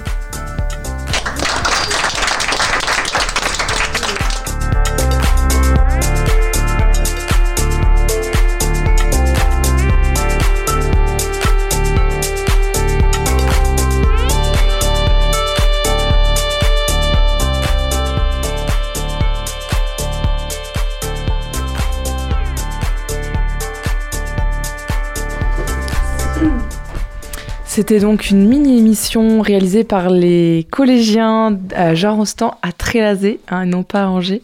C'était 27.77 27.99
donc 27.99 28.31
une 28.31 28.47
mini-émission 28.47 29.39
réalisée 29.39 29.83
par 29.83 30.09
les 30.09 30.65
collégiens 30.71 31.59
à 31.75 31.93
Jean-Rostand 31.93 32.55
à 32.63 32.71
Trélazé, 32.71 33.39
hein, 33.49 33.61
et 33.61 33.65
non 33.67 33.83
pas 33.83 34.05
à 34.05 34.07
Angers. 34.07 34.41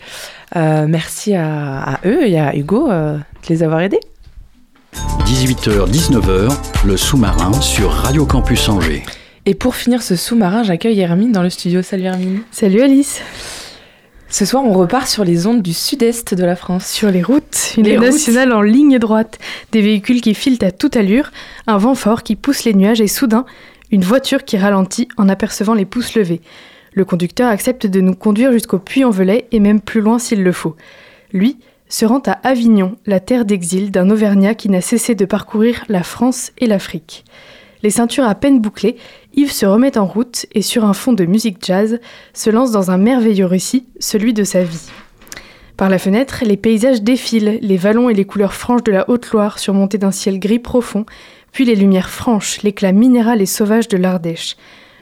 Euh, 0.56 0.86
merci 0.88 1.34
à, 1.34 1.82
à 1.82 2.00
eux 2.06 2.28
et 2.28 2.40
à 2.40 2.56
Hugo 2.56 2.92
euh, 2.92 3.18
de 3.18 3.50
les 3.50 3.64
avoir 3.64 3.82
aidés. 3.82 4.02
18h-19h, 5.26 6.56
le 6.86 6.96
sous-marin 6.96 7.54
sur 7.54 7.90
Radio 7.90 8.28
Campus 8.28 8.70
Angers. 8.70 9.02
Et 9.48 9.56
pour 9.56 9.74
finir 9.74 10.04
ce 10.04 10.16
sous-marin, 10.16 10.62
j'accueille 10.62 11.00
Hermine 11.00 11.32
dans 11.32 11.42
le 11.42 11.50
studio. 11.50 11.82
Salut 11.82 12.04
Hermine. 12.04 12.42
Salut 12.52 12.84
Alice. 12.84 13.20
Ce 14.34 14.46
soir, 14.46 14.66
on 14.66 14.74
repart 14.74 15.08
sur 15.08 15.24
les 15.24 15.46
ondes 15.46 15.62
du 15.62 15.74
sud-est 15.74 16.34
de 16.34 16.44
la 16.44 16.56
France. 16.56 16.88
Sur 16.88 17.12
les 17.12 17.22
routes, 17.22 17.76
une 17.78 17.84
Les 17.84 17.98
routes. 18.00 18.08
nationale 18.08 18.52
en 18.52 18.64
ligne 18.64 18.98
droite, 18.98 19.38
des 19.72 19.82
véhicules 19.82 20.22
qui 20.22 20.34
filent 20.34 20.58
à 20.64 20.72
toute 20.72 20.98
allure, 20.98 21.32
un 21.68 21.78
vent 21.78 21.94
fort 21.94 22.24
qui 22.24 22.36
pousse 22.36 22.64
les 22.64 22.74
nuages 22.74 23.00
et 23.00 23.08
soudain, 23.08 23.46
une 23.92 24.02
voiture 24.02 24.44
qui 24.44 24.58
ralentit 24.58 25.08
en 25.18 25.30
apercevant 25.30 25.76
les 25.76 25.86
pouces 25.86 26.16
levés. 26.16 26.42
Le 26.94 27.06
conducteur 27.06 27.48
accepte 27.48 27.86
de 27.86 28.02
nous 28.02 28.16
conduire 28.16 28.52
jusqu'au 28.52 28.80
Puy-en-Velay 28.80 29.46
et 29.52 29.60
même 29.60 29.82
plus 29.82 30.02
loin 30.02 30.18
s'il 30.18 30.42
le 30.42 30.52
faut. 30.52 30.76
Lui 31.32 31.60
se 31.88 32.04
rend 32.04 32.24
à 32.26 32.32
Avignon, 32.32 32.96
la 33.06 33.20
terre 33.20 33.46
d'exil 33.46 33.92
d'un 33.92 34.10
Auvergnat 34.10 34.56
qui 34.56 34.68
n'a 34.68 34.82
cessé 34.82 35.14
de 35.14 35.26
parcourir 35.26 35.86
la 35.90 36.02
France 36.02 36.54
et 36.58 36.66
l'Afrique. 36.66 37.24
Les 37.84 37.90
ceintures 37.90 38.24
à 38.24 38.34
peine 38.34 38.62
bouclées, 38.62 38.96
Yves 39.36 39.52
se 39.52 39.66
remet 39.66 39.98
en 39.98 40.06
route 40.06 40.46
et 40.54 40.62
sur 40.62 40.86
un 40.86 40.94
fond 40.94 41.12
de 41.12 41.26
musique 41.26 41.58
jazz 41.62 42.00
se 42.34 42.50
lance 42.50 42.72
dans 42.72 42.92
un 42.92 42.98
merveilleux 42.98 43.46
récit, 43.46 43.86
celui 44.00 44.34
de 44.34 44.46
sa 44.46 44.64
vie. 44.64 44.88
Par 45.76 45.90
la 45.90 46.00
fenêtre, 46.00 46.44
les 46.46 46.56
paysages 46.56 47.02
défilent, 47.02 47.60
les 47.62 47.78
vallons 47.78 48.10
et 48.10 48.14
les 48.14 48.24
couleurs 48.24 48.54
franches 48.54 48.84
de 48.84 48.94
la 48.94 49.10
Haute-Loire 49.10 49.60
surmontés 49.60 49.98
d'un 49.98 50.12
ciel 50.12 50.40
gris 50.40 50.60
profond, 50.60 51.06
puis 51.52 51.66
les 51.66 51.76
lumières 51.76 52.10
franches, 52.10 52.62
l'éclat 52.62 52.94
minéral 52.94 53.42
et 53.42 53.46
sauvage 53.46 53.90
de 53.90 53.98
l'Ardèche. 53.98 54.56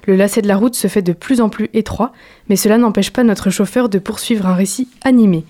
Le 0.07 0.15
lacet 0.15 0.41
de 0.41 0.47
la 0.47 0.57
route 0.57 0.73
se 0.73 0.87
fait 0.87 1.03
de 1.03 1.13
plus 1.13 1.39
en 1.39 1.49
plus 1.49 1.69
étroit, 1.73 2.13
mais 2.49 2.55
cela 2.55 2.79
n'empêche 2.79 3.11
pas 3.11 3.23
notre 3.23 3.51
chauffeur 3.51 3.89
de 3.89 3.99
poursuivre 3.99 4.47
un 4.47 4.55
récit 4.55 4.89
animé. 5.03 5.45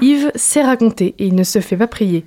Yves 0.00 0.32
sait 0.34 0.62
raconter 0.62 1.14
et 1.20 1.26
il 1.26 1.36
ne 1.36 1.44
se 1.44 1.60
fait 1.60 1.76
pas 1.76 1.86
prier. 1.86 2.24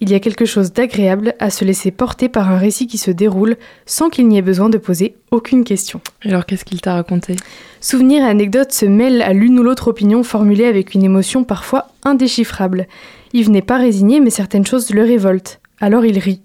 Il 0.00 0.10
y 0.10 0.14
a 0.14 0.20
quelque 0.20 0.44
chose 0.44 0.72
d'agréable 0.72 1.34
à 1.38 1.50
se 1.50 1.64
laisser 1.64 1.90
porter 1.90 2.28
par 2.28 2.50
un 2.50 2.58
récit 2.58 2.86
qui 2.86 2.98
se 2.98 3.10
déroule 3.10 3.56
sans 3.86 4.10
qu'il 4.10 4.28
n'y 4.28 4.36
ait 4.36 4.42
besoin 4.42 4.68
de 4.68 4.76
poser 4.76 5.14
aucune 5.30 5.64
question. 5.64 6.00
Alors 6.24 6.46
qu'est-ce 6.46 6.64
qu'il 6.64 6.80
t'a 6.80 6.94
raconté? 6.94 7.36
Souvenirs 7.80 8.22
et 8.24 8.28
anecdotes 8.28 8.72
se 8.72 8.86
mêlent 8.86 9.22
à 9.22 9.32
l'une 9.32 9.58
ou 9.58 9.62
l'autre 9.62 9.88
opinion 9.88 10.22
formulée 10.22 10.66
avec 10.66 10.94
une 10.94 11.04
émotion 11.04 11.44
parfois 11.44 11.88
indéchiffrable. 12.02 12.86
Yves 13.32 13.50
n'est 13.50 13.62
pas 13.62 13.78
résigné, 13.78 14.20
mais 14.20 14.30
certaines 14.30 14.66
choses 14.66 14.90
le 14.90 15.02
révoltent. 15.02 15.60
Alors 15.80 16.04
il 16.04 16.18
rit. 16.18 16.40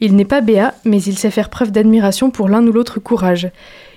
Il 0.00 0.16
n'est 0.16 0.24
pas 0.24 0.40
béat, 0.40 0.74
mais 0.84 1.00
il 1.02 1.16
sait 1.16 1.30
faire 1.30 1.50
preuve 1.50 1.70
d'admiration 1.70 2.30
pour 2.30 2.48
l'un 2.48 2.66
ou 2.66 2.72
l'autre 2.72 3.00
courage. 3.00 3.48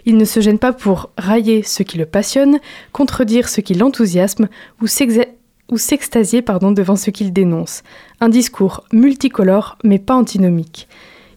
Il 0.06 0.16
ne 0.18 0.26
se 0.26 0.40
gêne 0.40 0.60
pas 0.60 0.72
pour 0.72 1.10
railler 1.18 1.64
ce 1.64 1.84
qui 1.84 1.98
le 1.98 2.06
passionne, 2.06 2.60
contredire 2.94 3.50
ce 3.50 3.62
qui 3.62 3.74
l'enthousiasme 3.74 4.48
ou 4.82 4.86
s'exa- 4.86 5.28
ou 5.72 5.78
s'extasier 5.78 6.42
devant 6.42 6.96
ce 6.96 7.10
qu'il 7.10 7.34
dénonce. 7.34 7.84
Un 8.22 8.30
discours 8.30 8.84
multicolore 8.92 9.78
mais 9.84 10.00
pas 10.00 10.16
antinomique. 10.16 10.88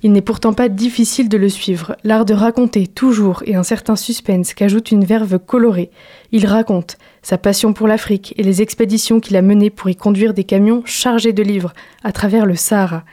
Il 0.03 0.13
n'est 0.13 0.23
pourtant 0.23 0.55
pas 0.55 0.71
difficile 0.71 1.29
de 1.29 1.37
le 1.37 1.51
suivre. 1.51 1.95
L'art 2.05 2.25
de 2.25 2.33
raconter 2.33 2.87
toujours 2.87 3.43
et 3.45 3.55
un 3.55 3.63
certain 3.63 3.97
suspense 3.97 4.55
qu'ajoute 4.55 4.93
une 4.93 5.05
verve 5.05 5.39
colorée. 5.39 5.91
Il 6.33 6.47
raconte 6.47 6.97
sa 7.21 7.37
passion 7.37 7.75
pour 7.75 7.87
l'Afrique 7.87 8.33
et 8.39 8.43
les 8.43 8.63
expéditions 8.63 9.21
qu'il 9.21 9.37
a 9.37 9.43
menées 9.43 9.69
pour 9.69 9.91
y 9.91 9.97
conduire 9.97 10.33
des 10.33 10.45
camions 10.45 10.83
chargés 10.87 11.35
de 11.35 11.43
livres 11.43 11.75
à 12.03 12.13
travers 12.13 12.47
le 12.47 12.55
Sahara. 12.55 13.05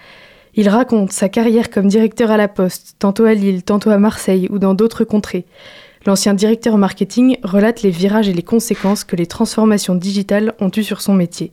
Il 0.56 0.70
raconte 0.70 1.12
sa 1.12 1.28
carrière 1.28 1.70
comme 1.70 1.88
directeur 1.88 2.32
à 2.32 2.38
la 2.38 2.48
Poste, 2.48 2.96
tantôt 3.00 3.26
à 3.26 3.34
Lille, 3.34 3.64
tantôt 3.64 3.90
à 3.90 3.98
Marseille 3.98 4.48
ou 4.50 4.58
dans 4.58 4.74
d'autres 4.74 5.04
contrées. 5.04 5.46
L'ancien 6.08 6.34
directeur 6.34 6.78
marketing 6.78 7.36
relate 7.44 7.82
les 7.82 7.90
virages 7.90 8.30
et 8.30 8.34
les 8.34 8.42
conséquences 8.42 9.04
que 9.04 9.18
les 9.18 9.28
transformations 9.28 9.94
digitales 9.94 10.54
ont 10.62 10.72
eues 10.74 10.84
sur 10.84 11.02
son 11.02 11.14
métier. 11.14 11.52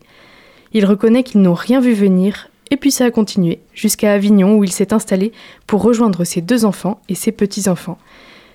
Il 0.72 0.86
reconnaît 0.86 1.24
qu'ils 1.24 1.42
n'ont 1.42 1.54
rien 1.54 1.80
vu 1.80 1.92
venir, 1.92 2.50
et 2.70 2.76
puis 2.76 2.92
ça 2.92 3.04
a 3.04 3.10
continué, 3.10 3.58
jusqu'à 3.74 4.12
Avignon 4.12 4.54
où 4.54 4.62
il 4.62 4.70
s'est 4.70 4.92
installé 4.92 5.32
pour 5.66 5.82
rejoindre 5.82 6.22
ses 6.22 6.40
deux 6.40 6.64
enfants 6.64 7.00
et 7.08 7.16
ses 7.16 7.32
petits-enfants. 7.32 7.98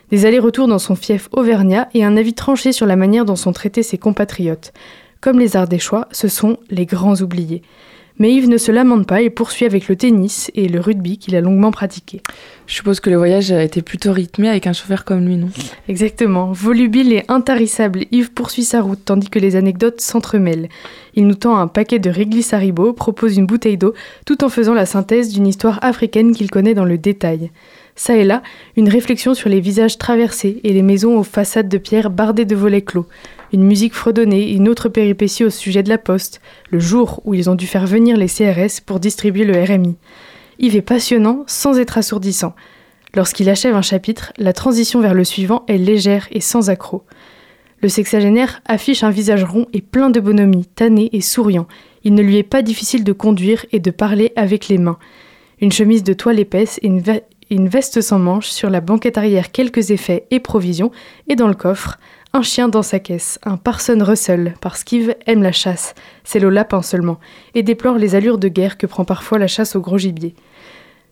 Des 0.10 0.26
allers-retours 0.26 0.70
dans 0.70 0.80
son 0.80 0.96
fief 0.96 1.28
auvergnat 1.34 1.90
et 1.94 2.06
un 2.06 2.16
avis 2.16 2.34
tranché 2.34 2.72
sur 2.72 2.86
la 2.86 2.96
manière 2.96 3.26
dont 3.26 3.36
sont 3.36 3.52
traités 3.52 3.84
ses 3.84 3.98
compatriotes. 3.98 4.72
Comme 5.20 5.38
les 5.38 5.58
Ardéchois, 5.58 6.08
ce 6.14 6.30
sont 6.30 6.60
les 6.70 6.86
grands 6.86 7.20
oubliés. 7.20 7.62
Mais 8.20 8.34
Yves 8.34 8.50
ne 8.50 8.58
se 8.58 8.72
lamente 8.72 9.08
pas 9.08 9.22
et 9.22 9.30
poursuit 9.30 9.66
avec 9.66 9.88
le 9.88 9.96
tennis 9.96 10.52
et 10.54 10.68
le 10.68 10.82
rugby 10.82 11.18
qu'il 11.18 11.38
a 11.38 11.42
longuement 11.42 11.72
pratiqué. 11.72 12.22
Je 12.68 12.76
suppose 12.76 13.00
que 13.00 13.10
le 13.10 13.16
voyage 13.16 13.52
a 13.52 13.64
été 13.64 13.82
plutôt 13.82 14.12
rythmé 14.12 14.50
avec 14.50 14.68
un 14.68 14.74
chauffeur 14.74 15.06
comme 15.06 15.26
lui, 15.26 15.38
non? 15.38 15.50
Exactement. 15.88 16.52
Volubile 16.52 17.14
et 17.14 17.24
intarissable, 17.30 18.06
Yves 18.12 18.34
poursuit 18.34 18.66
sa 18.66 18.82
route 18.82 19.00
tandis 19.06 19.30
que 19.30 19.40
les 19.40 19.56
anecdotes 19.56 20.02
s'entremêlent. 20.02 20.68
Il 21.16 21.28
nous 21.28 21.36
tend 21.36 21.58
un 21.58 21.68
paquet 21.68 22.00
de 22.00 22.10
réglisse 22.10 22.54
Haribo, 22.54 22.94
propose 22.94 23.38
une 23.38 23.46
bouteille 23.46 23.78
d'eau, 23.78 23.94
tout 24.26 24.44
en 24.44 24.50
faisant 24.50 24.74
la 24.74 24.86
synthèse 24.86 25.34
d'une 25.34 25.48
histoire 25.48 25.80
africaine 25.82 26.34
qu'il 26.36 26.52
connaît 26.52 26.76
dans 26.76 26.86
le 26.86 26.98
détail. 26.98 27.52
Ça 28.00 28.16
et 28.16 28.24
là, 28.24 28.44
une 28.78 28.88
réflexion 28.88 29.34
sur 29.34 29.50
les 29.50 29.60
visages 29.60 29.98
traversés 29.98 30.62
et 30.64 30.72
les 30.72 30.84
maisons 30.84 31.18
aux 31.20 31.24
façades 31.24 31.68
de 31.68 31.78
pierre 31.78 32.10
bardées 32.10 32.46
de 32.46 32.56
volets 32.56 32.82
clos 32.82 33.08
une 33.52 33.64
musique 33.64 33.94
fredonnée, 33.94 34.52
une 34.52 34.70
autre 34.70 34.90
péripétie 34.90 35.44
au 35.44 35.50
sujet 35.50 35.84
de 35.84 35.90
la 35.90 35.98
poste, 35.98 36.42
le 36.70 36.80
jour 36.80 37.22
où 37.26 37.34
ils 37.34 37.50
ont 37.50 37.56
dû 37.56 37.68
faire 37.68 37.88
venir 37.88 38.18
les 38.18 38.28
CRS 38.28 38.82
pour 38.86 39.00
distribuer 39.00 39.44
le 39.44 39.62
RMI. 39.62 39.96
Yves 40.60 40.76
est 40.76 40.82
passionnant 40.82 41.44
sans 41.48 41.78
être 41.80 41.98
assourdissant. 41.98 42.56
Lorsqu'il 43.16 43.50
achève 43.50 43.76
un 43.76 43.82
chapitre, 43.82 44.34
la 44.38 44.54
transition 44.54 45.02
vers 45.02 45.14
le 45.14 45.24
suivant 45.24 45.64
est 45.68 45.78
légère 45.78 46.28
et 46.32 46.42
sans 46.42 46.70
accroc. 46.70 47.04
Le 47.82 47.90
sexagénaire 47.90 48.62
affiche 48.66 49.04
un 49.04 49.10
visage 49.10 49.44
rond 49.44 49.66
et 49.74 49.82
plein 49.82 50.10
de 50.10 50.20
bonhomie, 50.20 50.66
tanné 50.66 51.10
et 51.14 51.22
souriant. 51.22 51.68
Il 52.04 52.14
ne 52.14 52.22
lui 52.22 52.38
est 52.38 52.44
pas 52.44 52.62
difficile 52.62 53.04
de 53.04 53.14
conduire 53.14 53.66
et 53.72 53.80
de 53.80 53.92
parler 53.92 54.32
avec 54.36 54.68
les 54.68 54.78
mains. 54.78 55.00
Une 55.62 55.72
chemise 55.72 56.04
de 56.04 56.14
toile 56.14 56.40
épaisse 56.40 56.80
et 56.82 56.88
une, 56.88 57.02
une 57.50 57.68
veste 57.68 58.02
sans 58.02 58.20
manches, 58.20 58.50
sur 58.50 58.70
la 58.70 58.82
banquette 58.82 59.18
arrière 59.18 59.52
quelques 59.52 59.92
effets 59.92 60.26
et 60.32 60.40
provisions, 60.40 60.92
et 61.28 61.36
dans 61.36 61.48
le 61.48 61.54
coffre, 61.54 62.00
un 62.34 62.44
chien 62.44 62.68
dans 62.68 62.84
sa 62.84 63.00
caisse, 63.00 63.40
un 63.44 63.58
Parson 63.58 63.98
Russell, 64.02 64.54
parce 64.62 64.84
qu'Yves 64.84 65.16
aime 65.26 65.42
la 65.42 65.52
chasse, 65.52 65.96
c'est 66.24 66.40
le 66.40 66.50
lapin 66.50 66.82
seulement, 66.82 67.20
et 67.56 67.64
déplore 67.64 67.98
les 67.98 68.14
allures 68.16 68.38
de 68.38 68.48
guerre 68.48 68.78
que 68.78 68.86
prend 68.86 69.04
parfois 69.04 69.40
la 69.40 69.48
chasse 69.48 69.76
au 69.76 69.82
gros 69.82 69.98
gibier. 69.98 70.36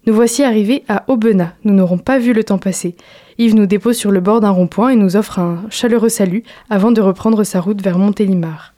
Nous 0.05 0.13
voici 0.13 0.43
arrivés 0.43 0.83
à 0.87 1.03
Aubenas, 1.07 1.53
nous 1.63 1.73
n'aurons 1.73 1.97
pas 1.97 2.19
vu 2.19 2.33
le 2.33 2.43
temps 2.43 2.59
passer. 2.59 2.95
Yves 3.39 3.55
nous 3.55 3.65
dépose 3.65 3.97
sur 3.97 4.11
le 4.11 4.21
bord 4.21 4.39
d'un 4.39 4.51
rond-point 4.51 4.89
et 4.89 4.95
nous 4.95 5.15
offre 5.17 5.39
un 5.39 5.65
chaleureux 5.69 6.09
salut 6.09 6.43
avant 6.69 6.91
de 6.91 7.01
reprendre 7.01 7.43
sa 7.43 7.59
route 7.59 7.81
vers 7.81 7.97
Montélimar. 7.97 8.73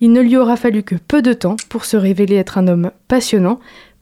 Il 0.00 0.12
ne 0.12 0.20
lui 0.20 0.36
aura 0.36 0.56
fallu 0.56 0.84
que 0.84 0.94
peu 0.94 1.22
de 1.22 1.32
temps 1.32 1.56
pour 1.68 1.84
se 1.84 1.96
révéler 1.96 2.36
être 2.36 2.58
un 2.58 2.68
homme 2.68 2.92
passionnant, 3.08 3.58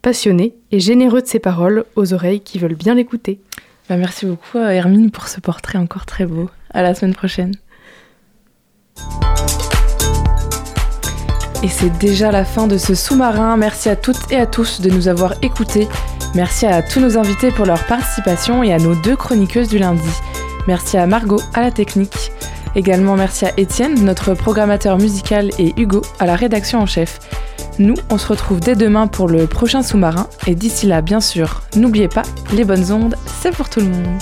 passionné 0.07 0.55
et 0.71 0.79
généreux 0.79 1.21
de 1.21 1.27
ses 1.27 1.41
paroles 1.41 1.85
aux 1.97 2.15
oreilles 2.15 2.39
qui 2.39 2.61
veulent 2.61 2.77
bien 2.77 2.95
l'écouter. 2.95 3.41
Bah, 3.89 3.97
merci 3.97 4.25
beaucoup 4.25 4.59
Hermine 4.59 5.11
pour 5.11 5.27
ce 5.27 5.41
portrait 5.41 5.79
encore 5.79 6.07
très 6.07 6.27
beau. 6.27 6.49
À 6.73 6.83
la 6.83 6.95
semaine 6.95 7.13
prochaine. 7.13 7.51
Et 11.65 11.69
c'est 11.69 11.99
déjà 11.99 12.31
la 12.31 12.45
fin 12.45 12.69
de 12.69 12.79
ce 12.79 12.95
sous-marin. 12.95 13.57
Merci 13.57 13.89
à 13.89 13.97
toutes 13.97 14.31
et 14.31 14.37
à 14.37 14.47
tous 14.47 14.81
de 14.81 14.91
nous 14.91 15.09
avoir 15.09 15.35
écoutés. 15.43 15.89
Merci 16.37 16.67
à 16.67 16.85
tous 16.85 17.01
nos 17.01 17.19
invités 17.19 17.51
pour 17.51 17.67
leur 17.67 17.85
participation 17.87 18.63
et 18.63 18.73
à 18.73 18.79
nos 18.79 18.95
deux 18.95 19.17
chroniqueuses 19.17 19.69
du 19.69 19.79
lundi. 19.79 20.09
Merci 20.69 20.99
à 20.99 21.09
Margot 21.09 21.41
à 21.53 21.63
la 21.63 21.73
technique. 21.73 22.31
Également 22.77 23.17
merci 23.17 23.47
à 23.47 23.53
Étienne, 23.57 24.05
notre 24.05 24.35
programmateur 24.35 24.99
musical, 24.99 25.51
et 25.59 25.73
Hugo 25.79 26.03
à 26.19 26.27
la 26.27 26.37
rédaction 26.37 26.81
en 26.81 26.87
chef. 26.87 27.21
Nous, 27.79 27.95
on 28.11 28.19
se 28.19 28.29
retrouve 28.29 28.61
dès 28.61 28.75
demain 28.75 29.07
pour 29.07 29.29
le 29.29 29.47
prochain 29.47 29.83
sous-marin. 29.83 30.27
Et 30.47 30.55
d'ici 30.55 30.87
là, 30.87 31.01
bien 31.01 31.21
sûr, 31.21 31.63
n'oubliez 31.75 32.09
pas, 32.09 32.25
les 32.53 32.65
bonnes 32.65 32.93
ondes, 32.93 33.17
c'est 33.41 33.57
pour 33.57 33.71
tout 33.71 33.81
le 33.81 33.87
monde. 33.87 34.21